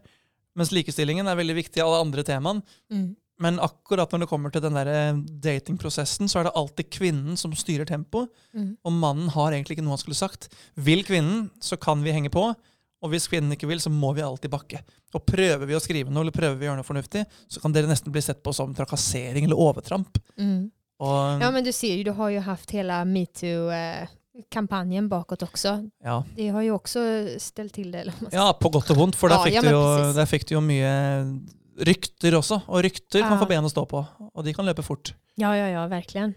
Mens 0.60 0.74
likestillingen 0.76 1.28
er 1.28 1.39
veldig 1.39 1.57
viktig 1.62 1.82
i 1.82 1.86
alle 1.86 2.03
andre 2.03 2.26
temaene. 2.28 2.80
Mm. 2.91 3.10
Men 3.39 3.60
akkurat 3.64 4.12
når 4.12 4.26
det 4.26 4.28
kommer 4.28 4.51
til 4.51 4.64
den 4.66 4.76
der 4.76 4.89
eh, 4.91 5.20
datingprosessen, 5.45 6.28
så 6.28 6.41
er 6.41 6.49
det 6.49 6.57
alltid 6.60 6.89
kvinnen 6.91 7.39
som 7.39 7.53
styrer 7.55 7.88
tempoet. 7.88 8.28
Mm. 8.51 8.74
Og 8.84 8.97
mannen 8.99 9.32
har 9.32 9.55
egentlig 9.55 9.78
ikke 9.78 9.86
noe 9.86 9.95
han 9.95 10.01
skulle 10.01 10.20
sagt. 10.20 10.49
Vil 10.76 11.05
kvinnen, 11.07 11.47
så 11.64 11.80
kan 11.80 12.03
vi 12.03 12.16
henge 12.16 12.32
på. 12.34 12.49
Og 12.99 13.14
hvis 13.14 13.30
kvinnen 13.32 13.55
ikke 13.55 13.70
vil, 13.70 13.80
så 13.80 13.91
må 13.93 14.12
vi 14.18 14.26
alltid 14.26 14.51
bakke. 14.51 14.82
Og 15.16 15.24
prøver 15.24 15.64
vi 15.70 15.78
å 15.78 15.80
skrive 15.80 16.12
noe, 16.12 16.26
eller 16.26 16.36
prøver 16.36 16.60
vi 16.60 16.68
å 16.68 16.70
gjøre 16.70 16.82
noe 16.82 16.88
fornuftig, 16.89 17.24
så 17.47 17.64
kan 17.64 17.76
dere 17.76 17.88
nesten 17.88 18.12
bli 18.12 18.24
sett 18.26 18.43
på 18.43 18.51
som 18.55 18.76
trakassering 18.76 19.47
eller 19.47 19.62
overtramp. 19.70 20.20
Mm. 20.36 20.68
Og, 20.99 21.39
Ja 21.39 21.47
men 21.55 21.64
du 21.64 21.72
ser 21.72 21.95
ju, 21.95 22.03
du 22.03 22.12
har 22.12 22.30
ju 22.30 22.43
haft 22.43 22.76
hela 22.76 23.05
metoo-kampanjen 24.39 25.09
bakåt 25.09 25.43
också. 25.43 25.89
ja. 26.03 26.23
Det 26.35 26.49
har 26.49 26.61
ju 26.61 26.71
också 26.71 26.99
ställt 27.37 27.73
till 27.73 27.91
det. 27.91 28.13
Ja, 28.31 28.53
på 28.61 28.69
godt 28.69 28.89
og 28.91 28.97
vondt, 28.97 29.15
for 29.15 29.29
der, 29.29 29.35
Ja, 29.35 29.43
fikk 29.43 29.55
ja, 29.55 29.61
du 29.61 29.69
precis. 29.69 30.15
der 30.15 30.25
fikk 30.25 30.47
du 30.47 30.53
jo 30.55 30.61
mye 30.61 31.39
rykter 31.79 32.35
også. 32.35 32.61
Og 32.67 32.83
rykter 32.83 33.21
kan 33.21 33.39
få 33.39 33.45
ben 33.47 33.63
å 33.65 33.69
stå 33.69 33.85
på, 33.85 34.05
og 34.33 34.43
de 34.45 34.53
kan 34.53 34.65
løpe 34.65 34.83
fort. 34.83 35.13
Ja, 35.35 35.55
ja, 35.55 35.67
ja, 35.67 35.87
verkligen. 35.87 36.35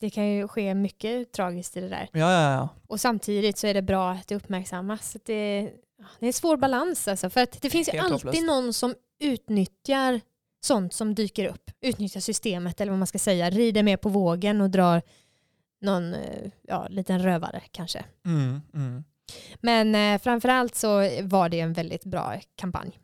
Det 0.00 0.10
kan 0.10 0.26
ju 0.26 0.48
ske 0.48 0.74
mycket 0.74 1.32
tragiskt 1.32 1.76
i 1.76 1.80
det 1.80 1.88
där. 1.88 2.08
Ja, 2.12 2.32
ja, 2.32 2.52
ja. 2.52 2.68
Och 2.88 3.00
samtidigt 3.00 3.58
så 3.58 3.66
är 3.66 3.74
det 3.74 3.82
bra 3.82 4.10
att 4.12 4.28
det 4.28 4.34
uppmärksammas. 4.36 5.16
Att 5.16 5.24
det, 5.24 5.60
det 6.20 6.26
är 6.26 6.26
en 6.26 6.32
svår 6.32 6.56
balans 6.56 7.08
alltså. 7.08 7.30
För 7.30 7.40
att 7.42 7.62
det 7.62 7.70
finns 7.70 7.88
ju 7.94 7.98
alltid 7.98 8.12
hopplöst. 8.12 8.46
någon 8.46 8.72
som 8.72 8.94
utnyttjar 9.20 10.20
sånt 10.64 10.94
som 10.94 11.14
dyker 11.14 11.44
upp. 11.46 11.70
Utnyttjar 11.80 12.20
systemet 12.20 12.80
eller 12.80 12.92
vad 12.92 12.98
man 12.98 13.06
ska 13.06 13.18
säga. 13.18 13.50
Rider 13.50 13.82
med 13.82 14.00
på 14.00 14.08
vågen 14.08 14.60
och 14.60 14.70
drar 14.70 15.02
någon 15.80 16.14
eh, 16.14 16.50
ja, 16.62 16.86
liten 16.90 17.22
rövare 17.22 17.62
kanske. 17.70 18.04
Mm, 18.26 18.60
mm. 18.74 19.04
Men 19.60 19.94
eh, 19.94 20.20
framförallt 20.20 20.74
så 20.74 21.10
var 21.22 21.48
det 21.48 21.60
en 21.60 21.72
väldigt 21.72 22.04
bra 22.04 22.40
kampanj. 22.56 22.98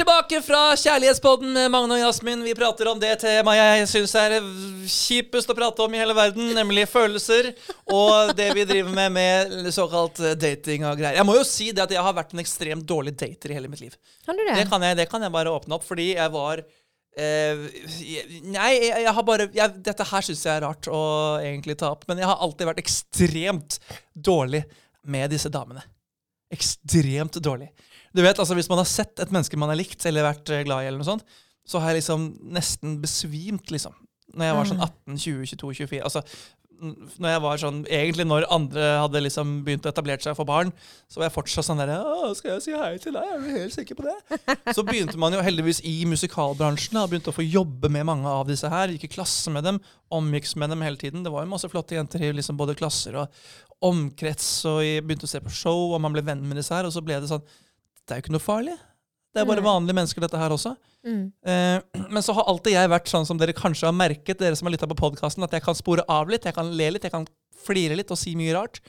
Vi 0.00 0.04
tilbake 0.04 0.38
fra 0.40 0.76
Kjærlighetspodden 0.80 1.50
med 1.52 1.66
Magne 1.74 1.92
og 1.92 2.00
Jasmin. 2.00 2.40
Vi 2.40 2.54
prater 2.56 2.88
om 2.88 2.96
det 2.96 3.10
temaet 3.20 3.58
jeg 3.58 3.88
syns 3.90 4.14
er 4.16 4.38
kjipest 4.88 5.52
å 5.52 5.56
prate 5.58 5.84
om 5.84 5.92
i 5.92 6.00
hele 6.00 6.14
verden, 6.16 6.54
nemlig 6.56 6.86
følelser. 6.88 7.50
Og 7.84 8.32
det 8.38 8.46
vi 8.56 8.64
driver 8.64 8.96
med 8.96 9.12
med 9.12 9.68
såkalt 9.76 10.22
dating 10.40 10.88
og 10.88 10.96
greier. 11.02 11.18
Jeg 11.20 11.28
må 11.28 11.36
jo 11.36 11.44
si 11.44 11.68
det 11.76 11.84
at 11.84 11.92
jeg 11.92 12.00
har 12.00 12.16
vært 12.16 12.32
en 12.32 12.40
ekstremt 12.40 12.88
dårlig 12.88 13.12
dater 13.20 13.52
i 13.52 13.60
hele 13.60 13.68
mitt 13.68 13.84
liv. 13.84 14.00
Har 14.24 14.40
du 14.40 14.40
det? 14.40 14.56
Det 14.62 14.66
kan 14.72 14.88
jeg, 14.88 15.02
det 15.02 15.08
kan 15.12 15.28
jeg 15.28 15.36
bare 15.36 15.52
åpne 15.52 15.76
opp, 15.76 15.84
fordi 15.92 16.14
jeg 16.14 16.36
var 16.38 16.64
Eh, 17.18 17.58
nei, 18.46 18.68
jeg, 18.78 19.00
jeg 19.02 19.12
har 19.16 19.24
bare 19.26 19.48
jeg, 19.50 19.80
Dette 19.82 20.04
her 20.06 20.22
syns 20.22 20.44
jeg 20.46 20.52
er 20.54 20.62
rart 20.62 20.86
å 20.86 21.00
egentlig 21.42 21.74
ta 21.80 21.90
opp, 21.90 22.04
men 22.06 22.22
jeg 22.22 22.30
har 22.30 22.38
alltid 22.38 22.70
vært 22.70 22.80
ekstremt 22.84 23.80
dårlig 24.14 24.62
med 25.10 25.34
disse 25.34 25.50
damene. 25.50 25.82
Ekstremt 26.54 27.38
dårlig. 27.42 27.70
Du 28.16 28.22
vet, 28.24 28.38
altså 28.38 28.56
Hvis 28.58 28.68
man 28.70 28.80
har 28.82 28.88
sett 28.90 29.22
et 29.22 29.30
menneske 29.30 29.58
man 29.60 29.70
har 29.70 29.78
likt 29.78 30.04
eller 30.08 30.26
vært 30.26 30.50
eh, 30.50 30.64
glad 30.66 30.84
i, 30.84 30.90
eller 30.90 31.02
noe 31.02 31.10
sånt, 31.10 31.36
så 31.66 31.82
har 31.82 31.92
jeg 31.92 32.00
liksom 32.00 32.30
nesten 32.56 32.96
besvimt, 33.02 33.70
liksom. 33.70 33.94
Når 34.34 34.48
jeg 34.48 34.56
var 34.56 34.68
sånn 34.70 34.82
18, 34.82 35.20
20, 35.22 35.50
22, 35.52 35.70
24. 35.84 36.02
Altså, 36.06 36.22
når 36.80 37.34
jeg 37.34 37.42
var 37.44 37.60
sånn, 37.60 37.80
Egentlig 37.90 38.26
når 38.28 38.46
andre 38.52 38.86
hadde 39.02 39.22
liksom 39.24 39.52
begynt 39.66 39.86
å 39.86 39.92
etablere 39.92 40.22
seg 40.24 40.36
for 40.38 40.48
barn, 40.48 40.72
så 41.10 41.20
var 41.20 41.28
jeg 41.28 41.34
fortsatt 41.36 41.66
sånn 41.68 41.80
der 41.82 41.92
Skal 42.38 42.54
jeg 42.56 42.64
si 42.64 42.76
hei 42.76 42.94
til 43.02 43.16
deg? 43.16 43.30
Er 43.34 43.42
du 43.42 43.48
helt 43.54 43.74
sikker 43.76 43.98
på 43.98 44.06
det? 44.08 44.16
Så 44.76 44.84
begynte 44.86 45.20
man 45.20 45.36
jo 45.36 45.42
heldigvis 45.44 45.82
i 45.88 45.96
musikalbransjen. 46.08 47.00
og 47.00 47.10
begynte 47.12 47.32
å 47.32 47.36
få 47.36 47.46
jobbe 47.46 47.90
med 47.92 48.08
mange 48.08 48.28
av 48.28 48.48
disse 48.48 48.68
her. 48.70 48.92
Gikk 48.94 49.08
i 49.10 49.14
klasse 49.16 49.52
med 49.54 49.66
dem, 49.68 49.80
omgikks 50.10 50.56
med 50.56 50.72
dem 50.72 50.84
hele 50.86 51.00
tiden. 51.00 51.24
Det 51.26 51.32
var 51.32 51.44
jo 51.44 51.52
masse 51.52 51.70
flotte 51.70 51.98
jenter 51.98 52.24
i 52.24 52.32
liksom 52.36 52.58
både 52.60 52.76
klasser 52.78 53.20
og 53.20 53.42
omkrets, 53.80 54.48
og 54.68 54.82
jeg 54.84 55.04
begynte 55.06 55.28
å 55.28 55.30
se 55.30 55.40
på 55.40 55.52
show, 55.54 55.90
og 55.94 56.00
man 56.04 56.12
ble 56.12 56.24
venn 56.26 56.42
med 56.44 56.58
disse 56.60 56.74
her, 56.74 56.84
og 56.88 56.92
så 56.92 57.02
ble 57.04 57.16
det 57.20 57.30
sånn 57.30 57.44
Det 58.04 58.16
er 58.16 58.20
jo 58.20 58.24
ikke 58.26 58.34
noe 58.34 58.42
farlig. 58.42 58.76
Det 59.30 59.42
er 59.42 59.46
bare 59.46 59.62
Nei. 59.62 59.68
vanlige 59.68 59.96
mennesker, 59.96 60.24
dette 60.24 60.38
her 60.40 60.54
også. 60.54 60.74
Mm. 61.06 61.30
Eh, 61.46 62.06
men 62.10 62.24
så 62.24 62.34
har 62.36 62.48
alltid 62.50 62.74
jeg 62.74 62.90
vært 62.90 63.10
sånn 63.12 63.26
som 63.28 63.38
dere 63.38 63.54
kanskje 63.56 63.86
har 63.86 63.94
merket, 63.96 64.40
dere 64.40 64.58
som 64.58 64.66
har 64.66 64.74
lytta 64.74 64.88
på 64.90 64.98
podkasten, 64.98 65.44
at 65.46 65.54
jeg 65.54 65.64
kan 65.64 65.78
spore 65.78 66.04
av 66.10 66.30
litt, 66.32 66.48
jeg 66.48 66.56
kan 66.56 66.72
le 66.74 66.90
litt, 66.96 67.06
jeg 67.06 67.14
kan 67.14 67.28
flire 67.62 67.98
litt 67.98 68.10
og 68.10 68.18
si 68.18 68.34
mye 68.38 68.56
rart. 68.56 68.82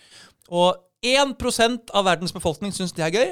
Og 0.49 0.79
1% 1.05 1.93
av 1.97 2.05
verdens 2.05 2.33
befolkning 2.33 2.73
syns 2.75 2.93
det 2.97 3.05
er 3.05 3.15
gøy. 3.15 3.31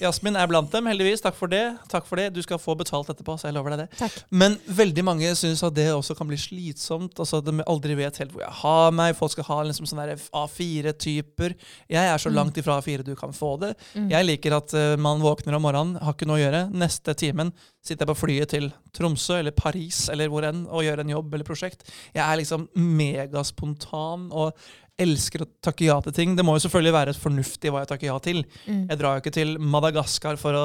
Jasmin 0.00 0.36
er 0.36 0.48
blant 0.50 0.70
dem, 0.72 0.88
heldigvis. 0.90 1.22
Takk 1.24 1.36
for 1.38 1.50
det. 1.50 1.62
Takk 1.90 2.06
for 2.08 2.20
det. 2.20 2.28
Du 2.36 2.40
skal 2.44 2.60
få 2.60 2.74
betalt 2.78 3.08
etterpå, 3.12 3.36
så 3.40 3.48
jeg 3.48 3.56
lover 3.56 3.74
deg 3.74 3.82
det. 3.84 3.88
Takk. 4.00 4.18
Men 4.30 4.56
veldig 4.66 5.04
mange 5.06 5.32
syns 5.38 5.62
at 5.66 5.76
det 5.76 5.88
også 5.94 6.16
kan 6.18 6.28
bli 6.30 6.38
slitsomt. 6.40 7.16
Altså 7.20 7.40
at 7.40 7.48
De 7.48 7.64
aldri 7.64 7.96
vet 7.98 8.20
helt 8.22 8.34
hvor 8.34 8.44
jeg 8.44 8.56
har 8.60 8.94
meg. 8.96 9.16
Folk 9.18 9.34
skal 9.34 9.48
ha 9.48 9.58
liksom 9.68 9.88
sånne 9.88 10.08
der 10.10 10.24
A4-typer. 10.42 11.56
Jeg 11.90 12.12
er 12.12 12.22
så 12.22 12.32
langt 12.32 12.60
ifra 12.60 12.78
A4 12.80 13.06
du 13.06 13.14
kan 13.18 13.34
få 13.36 13.54
det. 13.62 13.74
Jeg 14.10 14.28
liker 14.28 14.58
at 14.60 14.76
eh, 14.76 14.94
man 15.00 15.22
våkner 15.24 15.56
om 15.56 15.64
morgenen, 15.66 15.98
har 16.02 16.16
ikke 16.16 16.28
noe 16.28 16.40
å 16.40 16.44
gjøre. 16.44 16.66
Neste 16.76 17.16
timen 17.18 17.52
sitter 17.80 18.04
jeg 18.04 18.12
på 18.12 18.18
flyet 18.26 18.52
til 18.52 18.68
Tromsø 18.96 19.38
eller 19.40 19.56
Paris 19.56 20.04
eller 20.12 20.28
hvor 20.28 20.44
enn 20.44 20.66
og 20.68 20.84
gjør 20.84 21.00
en 21.00 21.14
jobb 21.14 21.34
eller 21.34 21.48
prosjekt. 21.48 21.86
Jeg 22.12 22.20
er 22.26 22.40
liksom 22.40 22.68
megaspontan 22.76 24.28
og 24.36 24.52
elsker 25.00 25.42
å 25.44 25.48
takke 25.64 25.86
ja 25.88 25.96
til 26.04 26.14
ting. 26.16 26.34
Det 26.38 26.44
må 26.46 26.54
jo 26.56 26.62
selvfølgelig 26.64 26.92
være 26.96 27.14
fornuftig 27.18 27.72
hva 27.72 27.82
jeg 27.84 27.90
takker 27.92 28.08
ja 28.10 28.16
til. 28.24 28.42
Jeg 28.66 28.98
drar 29.00 29.16
jo 29.18 29.22
ikke 29.24 29.32
til 29.34 29.54
Madagaskar 29.60 30.38
for 30.40 30.56
å 30.58 30.64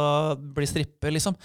bli 0.57 0.67
stripper, 0.69 1.13
liksom. 1.15 1.37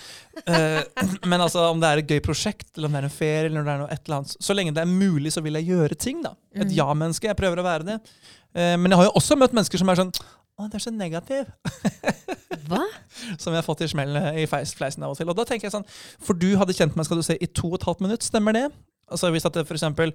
Eh, 0.45 0.81
men 1.31 1.41
altså, 1.47 1.67
om 1.71 1.81
det 1.83 1.91
er 1.93 2.03
et 2.03 2.11
gøy 2.17 2.21
prosjekt, 2.27 2.69
eller 2.77 2.91
om 2.91 2.97
det 2.99 3.03
er 3.05 3.09
en 3.11 3.15
ferie, 3.21 3.47
eller 3.51 3.63
om 3.63 3.69
det 3.71 3.75
er 3.77 3.83
noe 3.85 3.93
et 3.95 4.03
eller 4.05 4.21
annet, 4.21 4.37
så 4.43 4.57
lenge 4.59 4.75
det 4.77 4.85
er 4.85 4.91
mulig, 4.93 5.33
så 5.35 5.43
vil 5.47 5.59
jeg 5.61 5.71
gjøre 5.73 5.99
ting. 6.07 6.21
da. 6.27 6.35
Et 6.65 6.75
ja-menneske. 6.77 7.31
Jeg 7.31 7.39
prøver 7.39 7.63
å 7.63 7.67
være 7.71 7.89
det. 7.93 7.99
Eh, 8.55 8.75
men 8.81 8.91
jeg 8.93 9.01
har 9.01 9.09
jo 9.11 9.17
også 9.23 9.39
møtt 9.39 9.55
mennesker 9.57 9.81
som 9.81 9.91
er 9.95 10.01
sånn 10.05 10.15
Å, 10.61 10.67
det 10.69 10.77
er 10.77 10.83
så 10.85 10.91
negativ. 10.93 11.49
Som 13.41 13.51
jeg 13.55 13.59
har 13.61 13.67
fått 13.67 13.81
i 13.85 13.89
smell 13.91 14.15
i 14.39 14.45
feis- 14.51 14.75
fleisen 14.77 15.03
av 15.07 15.15
og 15.15 15.19
til. 15.19 15.29
Og 15.31 15.37
da 15.39 15.47
tenker 15.49 15.67
jeg 15.69 15.75
sånn 15.75 15.87
For 16.23 16.37
du 16.39 16.51
hadde 16.61 16.75
kjent 16.77 16.95
meg, 16.99 17.07
skal 17.09 17.19
du 17.21 17.25
se, 17.27 17.37
i 17.41 17.49
to 17.49 17.71
og 17.73 17.79
et 17.81 17.87
halvt 17.89 18.03
minutt, 18.05 18.27
stemmer 18.27 18.55
det? 18.57 18.67
Altså 19.11 19.31
hvis 19.35 19.47
at 19.49 19.57
det 19.57 19.65
for 19.67 19.75
eksempel 19.79 20.13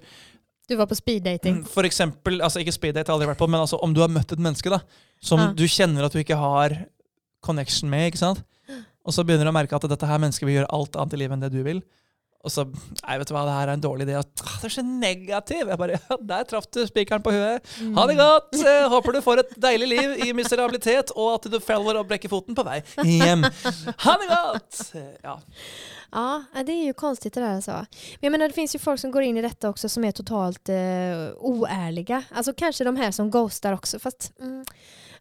Du 0.68 0.74
var 0.76 0.88
på 0.90 0.96
speeddating. 0.98 1.60
For 1.70 1.86
eksempel, 1.86 2.40
altså 2.42 2.58
ikke 2.62 2.74
speeddate 2.74 3.12
aldri 3.14 3.28
vært 3.30 3.38
på, 3.38 3.46
men 3.50 3.60
altså 3.62 3.78
om 3.82 3.92
du 3.94 4.00
har 4.02 4.10
møtt 4.10 4.32
et 4.34 4.42
menneske 4.42 4.72
da, 4.72 4.80
som 5.22 5.38
Ja. 5.38 5.52
du 5.54 5.62
kjenner 5.70 6.04
at 6.08 6.12
du 6.12 6.18
ikke 6.18 6.36
har 6.40 6.74
connection 7.46 7.88
med, 7.90 8.08
ikke 8.12 8.18
sant? 8.24 8.42
Og 9.06 9.14
så 9.14 9.22
begynner 9.22 9.46
du 9.46 9.52
å 9.52 9.54
merke 9.54 9.76
at 9.78 9.86
dette 9.88 10.06
her 10.10 10.18
mennesket 10.18 10.46
vil 10.48 10.56
gjøre 10.58 10.72
alt 10.74 10.96
annet 10.98 11.14
i 11.14 11.20
livet 11.22 11.36
enn 11.36 11.44
det 11.46 11.52
du 11.54 11.62
vil. 11.62 11.82
Og 12.46 12.50
så 12.50 12.62
Nei, 12.66 13.16
vet 13.18 13.26
du 13.26 13.32
hva, 13.34 13.44
det 13.46 13.54
her 13.56 13.68
er 13.68 13.72
en 13.74 13.80
dårlig 13.82 14.04
idé. 14.06 14.14
At, 14.18 14.28
«Åh, 14.42 14.56
det 14.62 14.68
er 14.68 14.74
så 14.76 14.82
negativ! 14.86 15.62
Jeg 15.70 15.78
bare, 15.78 15.96
ja, 15.98 16.16
Der 16.30 16.44
traff 16.50 16.66
du 16.70 16.80
spikeren 16.86 17.22
på 17.22 17.30
huet. 17.34 17.62
Ha 17.96 18.04
det 18.06 18.16
godt! 18.18 18.54
Eh, 18.60 18.86
Håper 18.90 19.12
du 19.16 19.20
får 19.22 19.42
et 19.42 19.54
deilig 19.62 19.88
liv 19.88 20.26
i 20.26 20.32
miserabilitet, 20.34 21.10
og 21.16 21.34
at 21.38 21.48
du 21.50 21.58
faller 21.62 21.98
og 22.02 22.06
brekker 22.10 22.30
foten 22.30 22.54
på 22.58 22.62
vei 22.66 22.80
hjem. 23.02 23.42
Ha 24.02 24.14
det 24.22 24.28
godt! 24.30 24.82
Eh, 24.94 25.14
Ja. 25.26 25.38
Ja, 26.12 26.44
det 26.66 26.72
är 26.72 26.84
ju 26.84 26.92
konstigt 26.92 27.34
det 27.34 27.40
där 27.40 27.54
alltså. 27.54 27.70
Men 27.70 27.86
jag 28.20 28.30
menar 28.30 28.48
det 28.48 28.54
finns 28.54 28.74
ju 28.74 28.78
folk 28.78 29.00
som 29.00 29.10
går 29.10 29.22
in 29.22 29.36
i 29.36 29.42
detta 29.42 29.68
också 29.68 29.88
som 29.88 30.04
är 30.04 30.12
totalt 30.12 30.68
eh, 30.68 30.74
oärliga. 31.38 32.22
Alltså 32.30 32.52
kanske 32.52 32.84
de 32.84 32.96
här 32.96 33.10
som 33.10 33.30
ghostar 33.30 33.72
också 33.72 33.98
fast 33.98 34.32
mm, 34.40 34.64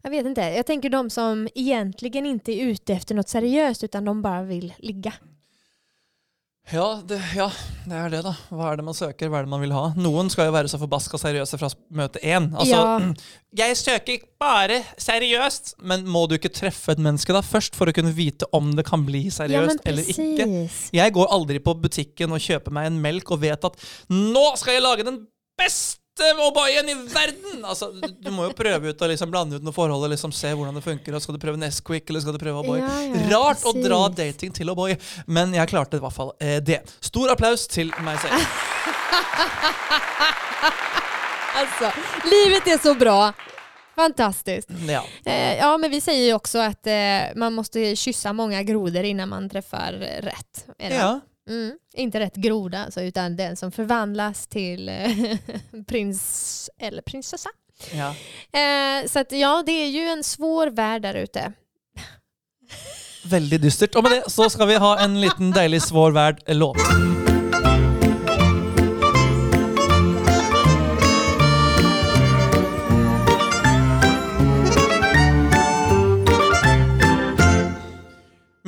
jag 0.01 0.09
vet 0.09 0.25
inte. 0.25 0.41
Jag 0.41 0.65
tänker 0.65 0.89
de 0.89 1.09
som 1.09 1.47
egentligen 1.55 2.25
inte 2.25 2.51
är 2.51 2.65
ute 2.65 2.93
efter 2.93 3.15
något 3.15 3.29
seriöst 3.29 3.83
utan 3.83 4.05
de 4.05 4.21
bara 4.21 4.43
vill 4.43 4.73
ligga. 4.77 5.13
Ja 6.73 6.85
det, 7.05 7.19
ja, 7.37 7.45
det 7.85 7.93
er 7.93 8.09
det, 8.09 8.19
da. 8.25 8.31
Hva 8.49 8.71
er 8.71 8.79
det 8.79 8.85
man 8.87 8.95
søker, 8.97 9.29
hva 9.29 9.37
er 9.37 9.45
det 9.45 9.51
man 9.51 9.61
vil 9.61 9.73
ha? 9.75 9.83
Noen 10.01 10.31
skal 10.33 10.47
jo 10.47 10.53
være 10.55 10.69
så 10.71 10.79
forbaska 10.81 11.19
seriøse 11.21 11.59
fra 11.61 11.69
møte 11.93 12.21
én. 12.25 12.47
Altså, 12.57 12.79
Ja. 12.79 13.11
jeg 13.61 13.77
søker 13.77 14.23
bare 14.41 14.79
seriøst, 14.97 15.75
men 15.85 16.07
må 16.09 16.23
du 16.27 16.33
ikke 16.39 16.49
treffe 16.49 16.95
et 16.95 17.01
menneske 17.05 17.35
da 17.35 17.43
først 17.45 17.77
for 17.77 17.91
å 17.91 17.93
kunne 17.95 18.15
vite 18.17 18.49
om 18.57 18.73
det 18.75 18.87
kan 18.87 19.05
bli 19.05 19.27
ja 19.27 19.35
seriøst 19.37 19.83
men 19.83 19.91
eller 19.93 20.09
ikke? 20.15 20.49
Jeg 20.97 21.13
går 21.19 21.29
aldri 21.37 21.61
på 21.61 21.77
butikken 21.85 22.33
og 22.33 22.41
kjøper 22.41 22.73
meg 22.73 22.89
en 22.89 22.97
melk 23.03 23.29
og 23.35 23.43
vet 23.45 23.69
at 23.69 23.77
nå 24.09 24.47
skal 24.57 24.79
jeg 24.79 24.85
lage 24.87 25.05
den 25.07 25.21
beste 25.61 26.01
O'boyen 26.23 26.89
i 26.89 26.93
verden! 26.93 27.65
Altså, 27.65 27.91
du, 28.19 28.31
må 28.31 28.47
jo 28.47 28.53
prøve 28.55 28.91
ut 28.91 29.01
og 29.01 29.09
liksom 29.11 29.31
blande 29.31 29.57
ut 29.59 29.65
noe 29.65 29.75
forhold 29.75 30.05
og 30.07 30.13
liksom 30.13 30.31
se 30.35 30.53
hvordan 30.55 30.77
det 30.77 30.83
funker. 30.85 31.15
Og 31.15 31.23
skal 31.23 31.35
du 31.35 31.41
prøve 31.41 31.59
Nesquik 31.59 32.09
eller 32.09 32.23
skal 32.23 32.37
du 32.37 32.39
prøve 32.39 32.61
O'boy? 32.63 32.79
Ja, 32.79 32.93
ja, 33.09 33.25
Rart 33.33 33.65
å 33.67 33.73
dra 33.75 33.99
precis. 34.07 34.21
dating 34.21 34.55
til 34.55 34.71
O'boy, 34.71 34.95
men 35.27 35.53
jeg 35.57 35.71
klarte 35.71 35.99
i 35.99 36.03
hvert 36.03 36.15
fall 36.15 36.31
eh, 36.39 36.61
det. 36.63 36.81
Stor 37.03 37.35
applaus 37.35 37.67
til 37.67 37.91
meg 38.05 38.19
selv. 38.23 38.39
Alltså, 41.55 41.99
livet 42.23 42.67
är 42.67 42.77
så 42.77 42.95
bra. 42.95 43.33
Fantastiskt. 43.95 44.69
Ja. 44.87 45.03
Eh, 45.25 45.57
ja, 45.57 45.77
men 45.77 45.91
vi 45.91 46.01
säger 46.01 46.25
ju 46.25 46.33
också 46.33 46.59
att 46.59 46.87
eh, 46.87 47.35
man 47.35 47.53
måste 47.53 47.95
kyssa 47.95 48.33
många 48.33 48.63
grodor 48.63 49.03
innan 49.03 49.29
man 49.29 49.49
träffar 49.49 49.91
rätt. 50.21 50.65
Ja. 50.77 51.19
Mm, 51.49 51.77
inte 51.93 52.19
rätt 52.19 52.35
groda 52.35 52.85
alltså, 52.85 53.01
utan 53.01 53.35
den 53.35 53.55
som 53.55 53.71
förvandlas 53.71 54.47
till 54.47 54.89
eh, 54.89 55.11
prins 55.87 56.69
eller 56.79 57.01
prinsessa. 57.01 57.49
ja. 57.93 58.15
Eh, 58.59 59.07
så 59.07 59.19
att, 59.19 59.31
ja, 59.31 59.63
det 59.65 59.71
är 59.71 59.87
ju 59.87 60.01
en 60.01 60.23
svår 60.23 60.67
värld 60.67 61.01
där 61.01 61.13
ute. 61.13 61.53
Veldig 63.25 63.61
dystert. 63.61 63.95
Og 63.95 64.03
med 64.03 64.11
det 64.11 64.29
så 64.29 64.49
skal 64.49 64.67
vi 64.67 64.75
ha 64.75 64.99
en 64.99 65.21
liten 65.21 65.51
deilig 65.51 65.81
svår 65.81 66.11
verd-låt. 66.11 66.77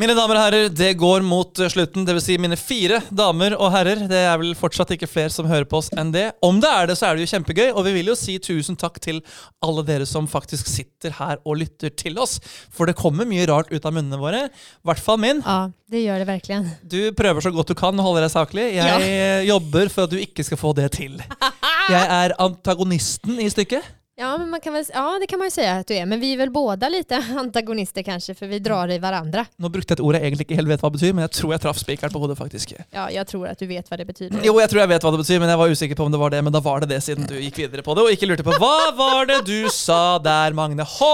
Mine 0.08 0.22
damer 0.22 0.38
og 0.38 0.46
herrer, 0.46 0.70
det 0.72 0.94
går 0.96 1.24
mot 1.28 1.60
slutten. 1.68 2.06
Dvs. 2.08 2.24
Si 2.24 2.36
mine 2.40 2.56
fire 2.56 3.02
damer 3.12 3.58
og 3.58 3.74
herrer. 3.74 4.06
Det 4.08 4.22
er 4.24 4.38
vel 4.40 4.54
fortsatt 4.56 4.94
ikke 4.96 5.10
flere 5.12 5.34
som 5.36 5.50
hører 5.50 5.68
på 5.68 5.82
oss 5.82 5.90
enn 6.00 6.14
det. 6.14 6.30
Om 6.48 6.62
det 6.64 6.70
er 6.72 6.88
det, 6.88 6.96
så 6.96 7.10
er 7.10 7.18
det 7.18 7.26
jo 7.26 7.32
kjempegøy. 7.34 7.66
Og 7.74 7.84
vi 7.90 7.92
vil 7.98 8.14
jo 8.14 8.16
si 8.16 8.38
tusen 8.40 8.80
takk 8.80 9.02
til 9.04 9.20
alle 9.60 9.84
dere 9.84 10.08
som 10.08 10.30
faktisk 10.32 10.72
sitter 10.72 11.12
her 11.18 11.42
og 11.44 11.60
lytter 11.60 11.92
til 11.92 12.16
oss. 12.24 12.38
For 12.72 12.88
det 12.88 12.96
kommer 12.96 13.28
mye 13.28 13.50
rart 13.52 13.68
ut 13.74 13.84
av 13.84 13.98
munnene 13.98 14.22
våre. 14.22 14.46
I 14.48 14.88
hvert 14.88 15.04
fall 15.10 15.20
min. 15.26 15.44
Ja, 15.44 15.60
det 15.92 16.06
gör 16.06 16.24
det 16.24 16.32
verkligen. 16.32 16.72
Du 16.88 17.12
prøver 17.12 17.44
så 17.44 17.52
godt 17.52 17.76
du 17.76 17.76
kan 17.76 18.00
å 18.00 18.08
holde 18.08 18.24
deg 18.24 18.32
saklig. 18.32 18.70
Jeg 18.80 19.12
eh, 19.12 19.44
jobber 19.52 19.92
for 19.92 20.08
at 20.08 20.16
du 20.16 20.24
ikke 20.24 20.48
skal 20.48 20.64
få 20.64 20.72
det 20.80 20.88
til. 20.96 21.20
Jeg 21.92 22.08
er 22.24 22.40
antagonisten 22.48 23.44
i 23.44 23.52
stykket. 23.52 23.97
Ja, 24.20 24.38
men 24.38 24.50
man 24.50 24.60
kan 24.62 24.74
väl, 24.74 24.86
ja, 24.94 25.18
det 25.22 25.28
kan 25.28 25.40
man 25.40 25.46
ju 25.46 25.52
säga 25.52 25.74
att 25.74 25.88
du 25.88 25.94
är. 25.94 26.06
Men 26.06 26.20
vi 26.20 26.34
är 26.34 26.38
väl 26.38 26.52
båda 26.52 26.90
lite 26.90 27.16
antagonister 27.38 28.04
kanske, 28.04 28.36
för 28.36 28.48
vi 28.48 28.60
drar 28.60 28.92
i 28.92 29.00
varandra. 29.00 29.46
Nå 29.56 29.70
brukte 29.70 29.92
jeg 29.94 30.00
et 30.00 30.02
ord 30.02 30.16
jeg 30.18 30.24
egentlig 30.26 30.46
ikke 30.48 30.56
helt 30.58 30.72
vet 30.72 30.82
hva 30.82 30.90
det 30.90 30.98
betyr, 30.98 31.14
men 31.14 31.22
jeg 31.28 31.34
tror 31.38 31.54
jeg 31.54 31.62
traff 31.62 31.78
spikeren 31.78 32.14
på 32.14 32.20
hodet. 32.24 32.38
faktisk. 32.38 32.74
Ja, 32.92 33.12
jag 33.12 33.28
tror 33.28 33.48
att 33.48 33.60
du 33.60 33.68
vet 33.68 33.90
vad 33.92 34.00
det 34.00 34.06
betyder. 34.06 34.40
Jo, 34.44 34.56
jeg 34.60 34.70
tror 34.70 34.82
jeg 34.82 34.90
vet 34.90 35.04
hva 35.06 35.12
det 35.14 35.22
betyr, 35.22 35.40
men 35.40 35.50
jeg 35.50 35.58
var 35.62 35.70
usikker 35.70 35.96
på 35.96 36.04
om 36.04 36.12
det 36.12 36.18
var 36.18 36.30
det. 36.34 36.42
Men 36.42 36.54
da 36.54 36.60
var 36.60 36.80
det 36.80 36.90
det, 36.90 37.02
siden 37.04 37.28
du 37.30 37.36
gikk 37.38 37.58
videre 37.58 37.86
på 37.86 37.94
det 37.94 38.02
og 38.08 38.12
ikke 38.18 38.26
lurte 38.32 38.44
på 38.48 38.58
hva 38.58 38.74
var 38.98 39.30
det 39.30 39.38
du 39.46 39.70
sa 39.70 40.18
der, 40.18 40.54
Magne 40.58 40.82
H? 40.84 41.06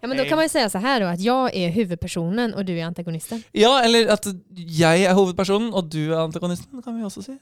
Ja, 0.00 0.06
men 0.08 0.16
då 0.16 0.24
kan 0.24 0.36
man 0.36 0.44
ju 0.44 0.48
säga 0.48 0.70
så 0.70 0.78
här 0.78 1.00
då, 1.00 1.06
att 1.06 1.20
jag 1.20 1.56
är 1.56 1.70
huvudpersonen 1.70 2.54
och 2.54 2.64
du 2.64 2.78
är 2.80 2.84
antagonisten. 2.84 3.42
Ja, 3.52 3.80
eller 3.82 4.12
at 4.12 4.28
jeg 4.52 5.02
er 5.08 5.14
hovedpersonen, 5.16 5.72
og 5.72 5.88
du 5.88 6.12
er 6.12 6.18
antagonisten, 6.28 6.82
kan 6.82 6.98
vi 7.00 7.04
også 7.04 7.22
si. 7.22 7.38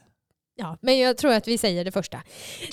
Ja, 0.57 0.77
men 0.81 0.99
jag 0.99 1.17
tror 1.17 1.33
att 1.33 1.47
vi 1.47 1.57
säger 1.57 1.85
det 1.85 1.91
första. 1.91 2.21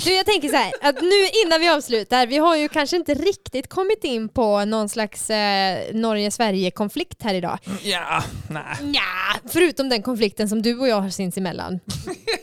Du, 0.04 0.12
jag 0.12 0.26
tänker 0.26 0.48
så 0.48 0.56
här, 0.56 0.72
att 0.82 0.94
nu 1.00 1.46
innan 1.46 1.60
vi 1.60 1.68
avslutar, 1.68 2.26
vi 2.26 2.36
har 2.38 2.56
ju 2.56 2.68
kanske 2.68 2.96
inte 2.96 3.14
riktigt 3.14 3.68
kommit 3.68 4.04
in 4.04 4.28
på 4.28 4.64
någon 4.64 4.88
slags 4.88 5.30
eh, 5.30 5.94
Norge-Sverige-konflikt 5.94 7.22
här 7.22 7.34
idag. 7.34 7.58
Ja, 7.82 8.22
nei. 8.50 8.62
Ja, 8.94 9.40
förutom 9.48 9.88
den 9.88 10.02
konflikten 10.02 10.48
som 10.48 10.62
du 10.62 10.78
och 10.78 10.88
jag 10.88 11.00
har 11.00 11.10
sinsemellan. 11.10 11.80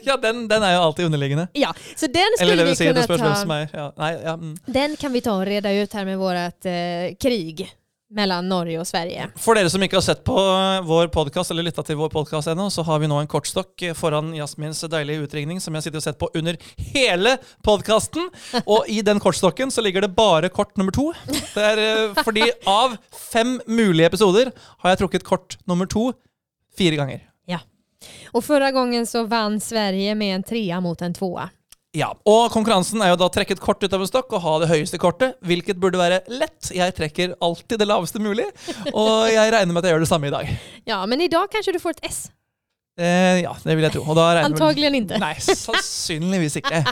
Ja, 0.02 0.18
den, 0.18 0.48
den 0.48 0.64
er 0.64 0.74
jo 0.74 0.80
alltid 0.80 1.06
underliggende. 1.06 1.48
Ja, 1.54 1.74
så 1.96 2.08
den 2.08 2.16
Eller 2.16 2.52
skulle 2.52 2.64
det 2.64 2.80
vi 2.80 2.94
det 2.94 3.08
kunna 3.08 3.34
hvem 3.34 3.48
ta... 3.48 3.56
er 3.56 3.70
ja, 3.74 3.94
Nei, 3.98 4.14
ja, 4.24 4.34
mm. 4.34 4.58
Den 4.66 4.96
kan 4.96 5.14
vi 5.14 5.22
ta 5.22 5.34
och 5.34 5.46
reda 5.46 5.72
ut 5.72 5.94
här 5.94 6.06
med 6.06 6.18
vårt 6.18 6.66
eh, 6.66 7.16
krig. 7.20 7.72
Mellan 8.10 8.50
Norge 8.50 8.80
och 8.80 8.88
Sverige. 8.88 9.30
For 9.36 9.56
dere 9.56 9.70
som 9.70 9.84
ikke 9.84 9.98
har 10.00 10.06
sett 10.06 10.24
på 10.24 10.36
vår 10.86 11.08
podkast 11.14 11.52
eller 11.52 11.68
lytta 11.68 11.84
til 11.86 12.00
vår 12.00 12.10
podkast 12.14 12.50
ennå, 12.52 12.70
så 12.74 12.84
har 12.88 13.00
vi 13.00 13.10
nå 13.12 13.20
en 13.22 13.30
kortstokk 13.30 13.86
eh, 13.86 13.96
foran 13.98 14.34
Jasmins 14.38 14.82
deilige 14.90 15.28
utringning 15.28 15.62
som 15.62 15.78
jeg 15.78 15.88
sitter 15.88 16.02
og 16.02 16.08
sett 16.08 16.20
på 16.22 16.32
under 16.34 16.58
hele 16.94 17.38
podkasten. 17.66 18.30
Og 18.66 18.90
i 18.90 19.02
den 19.06 19.22
kortstokken 19.22 19.72
så 19.72 19.86
ligger 19.86 20.08
det 20.08 20.14
bare 20.18 20.50
kort 20.50 20.76
nummer 20.78 20.96
to. 20.96 21.12
Det 21.30 21.66
er 21.74 21.84
eh, 21.86 22.24
fordi 22.24 22.50
av 22.68 22.98
fem 23.32 23.60
mulige 23.68 24.10
episoder 24.10 24.54
har 24.84 24.96
jeg 24.96 25.04
trukket 25.04 25.28
kort 25.28 25.60
nummer 25.70 25.90
to 25.90 26.12
fire 26.78 26.96
ganger. 26.96 27.30
Och 28.32 28.46
förra 28.46 28.72
gången 28.72 29.08
så 29.08 29.24
vann 29.24 29.60
Sverige 29.60 30.16
med 30.16 30.36
en 30.36 30.44
trea 30.44 30.82
mot 30.82 31.02
en 31.02 31.14
tvåa. 31.14 31.50
Ja, 31.98 32.12
Og 32.30 32.52
konkurransen 32.54 33.02
er 33.02 33.10
jo 33.10 33.18
da 33.18 33.28
trekke 33.34 33.56
et 33.56 33.62
kort 33.64 33.82
ut 33.82 33.94
av 33.96 34.04
en 34.04 34.10
stokk 34.10 34.36
og 34.38 34.44
ha 34.44 34.52
det 34.62 34.68
høyeste 34.70 35.00
kortet, 35.02 35.40
hvilket 35.42 35.80
burde 35.82 35.98
være 35.98 36.20
lett. 36.30 36.70
Jeg 36.76 36.94
trekker 36.94 37.34
alltid 37.42 37.82
det 37.82 37.88
laveste 37.90 38.22
mulig, 38.22 38.46
og 38.94 39.26
jeg 39.34 39.50
regner 39.56 39.74
med 39.74 39.82
at 39.82 39.90
jeg 39.90 39.96
gjør 39.96 40.06
det 40.06 40.12
samme 40.12 40.30
i 40.30 40.34
dag. 40.36 40.52
Ja, 40.86 41.00
men 41.10 41.24
idag 41.26 41.50
kanske 41.50 41.74
du 41.74 41.80
får 41.82 41.98
ett 41.98 42.12
S. 42.12 42.20
Eh, 43.00 43.40
ja, 43.46 43.56
det 43.64 43.78
vil 43.78 43.88
jeg 43.88 43.96
tro. 43.96 44.04
Og 44.12 44.20
jeg 44.20 44.44
Antagligen 44.50 44.96
inte. 45.00 45.20
Nei, 45.22 45.34
sannsynligvis 45.40 46.60
ikke. 46.60 46.84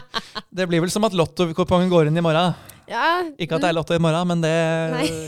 Det 0.50 0.68
blir 0.70 0.86
vel 0.86 0.92
som 0.94 1.04
at 1.08 1.16
lottokupongen 1.18 1.92
går 1.92 2.08
inn 2.12 2.18
i 2.18 2.24
morgen. 2.24 2.56
Ja, 2.88 3.20
Ikke 3.36 3.58
at 3.58 3.66
det 3.66 3.68
er 3.68 3.76
lotto 3.76 3.96
i 3.98 4.00
morgen, 4.00 4.30
men 4.30 4.40
det 4.40 4.52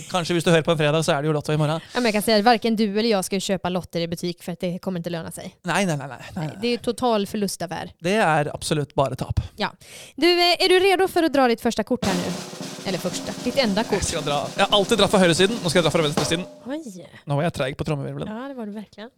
kanskje 0.07 0.37
hvis 0.37 0.45
du 0.47 0.51
hører 0.53 0.63
på 0.63 0.71
en 0.71 0.79
fredag, 0.79 1.03
så 1.03 1.11
er 1.17 1.21
det 1.25 1.27
jo 1.27 1.33
lotto 1.35 1.51
i 1.51 1.57
morgen. 1.59 1.81
Ja, 1.91 1.99
men 1.99 2.05
jag 2.07 2.13
kan 2.13 2.21
säga 2.23 2.37
att 2.39 2.45
varken 2.45 2.75
du 2.75 2.85
eller 2.99 3.09
jag 3.09 3.25
ska 3.25 3.35
ju 3.35 3.39
köpa 3.39 3.69
lotter 3.69 3.99
i 3.99 4.07
butik 4.07 4.43
för 4.43 4.51
att 4.51 4.59
det 4.59 4.79
kommer 4.79 4.99
inte 4.99 5.09
löna 5.09 5.31
sig. 5.31 5.55
Nei, 5.63 5.85
nei, 5.85 5.97
nei. 5.97 6.07
nei, 6.07 6.17
nei. 6.35 6.49
Det 6.61 6.67
är 6.67 6.77
total 6.77 7.27
förlustaffär. 7.27 7.91
Det 7.99 8.15
er 8.15 8.51
absolutt 8.53 8.95
bare 8.95 9.15
tap. 9.15 9.39
Du, 10.15 10.31
eh, 10.31 10.63
är 10.63 10.69
du 10.69 10.79
redo 10.79 11.07
för 11.07 11.23
att 11.23 11.33
dra 11.33 11.47
ditt 11.47 11.61
första 11.61 11.83
kort 11.83 12.05
här 12.05 12.13
nu? 12.15 12.31
Eller 12.85 12.97
första, 12.97 13.33
ditt 13.43 13.57
enda 13.57 13.81
Jeg, 13.81 13.89
kort. 13.89 14.03
skal 14.03 14.23
dra. 14.23 14.47
jeg 14.57 14.65
har 14.65 14.77
alltid 14.77 14.97
dratt 14.97 15.11
fra 15.11 15.19
høyresiden, 15.19 15.57
nå 15.63 15.69
skal 15.69 15.79
jeg 15.83 15.83
dra 15.83 15.91
fra 15.91 16.01
venstresiden. 16.07 16.45
Oj. 16.65 17.07
Nå 17.25 17.35
var 17.35 17.43
jeg 17.43 17.53
treig 17.53 17.77
på 17.77 17.83
trommevirvelen. 17.83 18.31
Ja, 18.31 18.47
det 18.47 18.55
var 18.55 18.65
du 18.65 18.71
verkligen. 18.71 19.09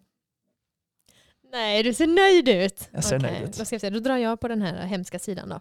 Nej, 1.52 1.84
du 1.84 1.94
ser 1.94 2.08
nöjd 2.08 2.50
ut. 2.50 2.90
Jag 2.92 3.04
ser 3.04 3.18
Okej, 3.18 3.32
nöjd 3.32 3.44
ut. 3.50 3.58
Då, 3.58 3.66
ska 3.66 3.76
vi 3.76 3.80
se. 3.80 3.90
då 3.90 4.00
drar 4.00 4.18
jag 4.18 4.40
på 4.40 4.48
den 4.48 4.62
här 4.62 4.86
hemska 4.86 5.20
sidan 5.20 5.50
då. 5.50 5.60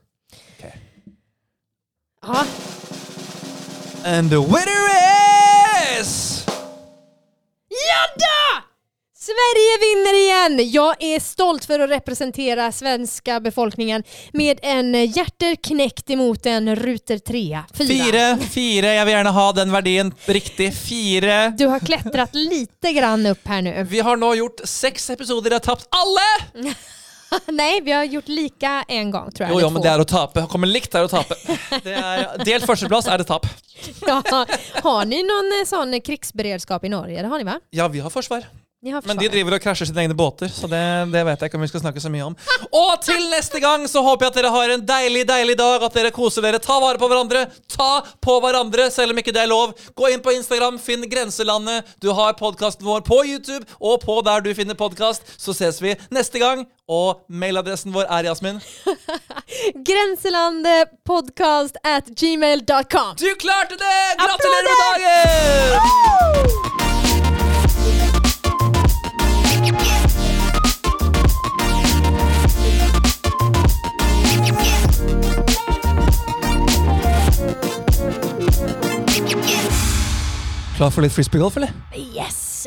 Okej. 0.58 0.76
Ja, 2.22 2.46
And 4.04 4.30
the 4.30 4.36
winner 4.36 6.00
is... 6.00 6.39
Sverige 9.22 9.78
vinner 9.80 10.14
igen! 10.22 10.70
Jag 10.70 11.02
är 11.02 11.20
stolt 11.20 11.64
för 11.64 11.80
att 11.80 11.90
representera 11.90 12.72
svenska 12.72 13.40
befolkningen 13.40 14.02
med 14.32 14.58
en 14.62 15.06
hjärter 15.06 15.54
knäckt 15.54 16.10
emot 16.10 16.46
en 16.46 16.76
ruter 16.76 17.18
3. 17.18 17.60
Fire, 17.74 18.38
fire. 18.50 18.94
Jeg 18.94 19.04
vil 19.04 19.12
gjerne 19.14 19.30
ha 19.30 19.52
den 19.52 19.72
verdien 19.72 20.14
riktig. 20.24 20.74
Fire. 20.74 21.50
Du 21.58 21.66
har 21.66 21.78
klättrat 21.78 22.34
lite 22.34 22.92
grann 22.92 23.26
upp 23.26 23.48
här 23.48 23.62
nu. 23.62 23.86
Vi 23.90 24.00
har 24.00 24.16
nå 24.16 24.34
gjort 24.34 24.60
seks 24.64 25.10
episoder. 25.10 25.50
Jeg 25.50 25.54
har 25.54 25.68
tapt 25.68 25.88
alle! 25.90 26.74
Nej, 27.46 27.80
vi 27.80 27.92
har 27.92 28.04
gjort 28.04 28.28
lika 28.28 28.84
en 28.88 29.10
gång 29.10 29.30
tror 29.32 29.48
jag. 29.48 29.54
Jo, 29.54 29.60
jo, 29.60 29.70
men 29.70 29.82
det 29.82 29.90
er 29.92 30.00
å 30.00 30.08
tape. 30.08 30.46
Kommer 30.48 30.66
likt 30.72 30.96
er 30.96 31.04
å 31.04 31.12
tape. 31.12 31.36
Det 31.84 32.00
delt 32.48 32.64
førsteplass 32.66 33.06
er 33.12 33.20
det 33.20 33.28
tap. 33.28 33.46
ja. 34.08 34.22
Har 34.80 35.04
ni 35.04 35.20
någon 35.22 35.52
eh, 35.60 35.68
sån 35.68 36.00
krigsberedskap 36.00 36.84
i 36.84 36.88
Norge? 36.88 37.20
Det 37.20 37.28
har 37.28 37.38
ni 37.38 37.44
va? 37.52 37.60
Ja, 37.70 37.88
vi 37.88 38.00
har 38.00 38.10
forsvar. 38.10 38.48
Ni 38.82 38.92
Men 39.04 39.18
de 39.20 39.26
driver 39.28 39.58
og 39.58 39.60
krasjer 39.60 39.90
sine 39.90 40.00
egne 40.00 40.14
båter, 40.16 40.48
så 40.48 40.64
det, 40.64 40.78
det 41.12 41.20
vet 41.28 41.42
jeg 41.42 41.50
ikke 41.50 41.58
om 41.58 41.64
vi 41.66 41.68
skal 41.68 41.82
snakke 41.82 42.00
så 42.00 42.08
mye 42.08 42.24
om. 42.30 42.36
Og 42.72 42.94
til 43.04 43.26
neste 43.28 43.60
gang 43.60 43.82
så 43.92 44.00
håper 44.00 44.24
jeg 44.24 44.32
at 44.32 44.38
dere 44.38 44.52
har 44.54 44.72
en 44.72 44.86
deilig, 44.88 45.26
deilig 45.28 45.56
dag, 45.60 45.84
at 45.84 45.98
dere 45.98 46.08
koser 46.16 46.40
dere. 46.46 46.56
Ta 46.64 46.78
vare 46.80 46.96
på 46.96 47.04
hverandre. 47.10 47.42
Ta 47.68 48.00
på 48.24 48.38
hverandre, 48.40 48.86
selv 48.94 49.12
om 49.12 49.20
ikke 49.20 49.34
det 49.36 49.42
er 49.42 49.50
lov. 49.52 49.74
Gå 49.92 50.08
inn 50.14 50.22
på 50.24 50.32
Instagram, 50.32 50.80
finn 50.80 51.04
Grenselandet. 51.12 51.92
Du 52.00 52.08
har 52.16 52.32
podkasten 52.40 52.88
vår 52.88 53.04
på 53.04 53.20
YouTube 53.28 53.68
og 53.84 54.00
på 54.00 54.16
der 54.24 54.40
du 54.48 54.54
finner 54.56 54.72
podkast. 54.80 55.28
Så 55.36 55.52
ses 55.60 55.76
vi 55.84 55.92
neste 56.08 56.40
gang. 56.40 56.64
Og 56.88 57.20
mailadressen 57.28 57.92
vår 57.92 58.08
er 58.08 58.30
Jasmin. 58.30 58.64
Grenselandpodcast 59.90 61.76
at 61.84 62.08
gmail.com. 62.16 63.12
Du 63.20 63.28
klarte 63.44 63.76
det! 63.76 64.00
Gratulerer 64.24 64.72
med 64.72 64.78
dagen! 64.88 66.99
Klar 80.80 80.94
for 80.94 81.04
litt 81.04 81.12
frisbeegolf, 81.12 81.58
eller? 81.60 81.74
Yes! 81.92 82.64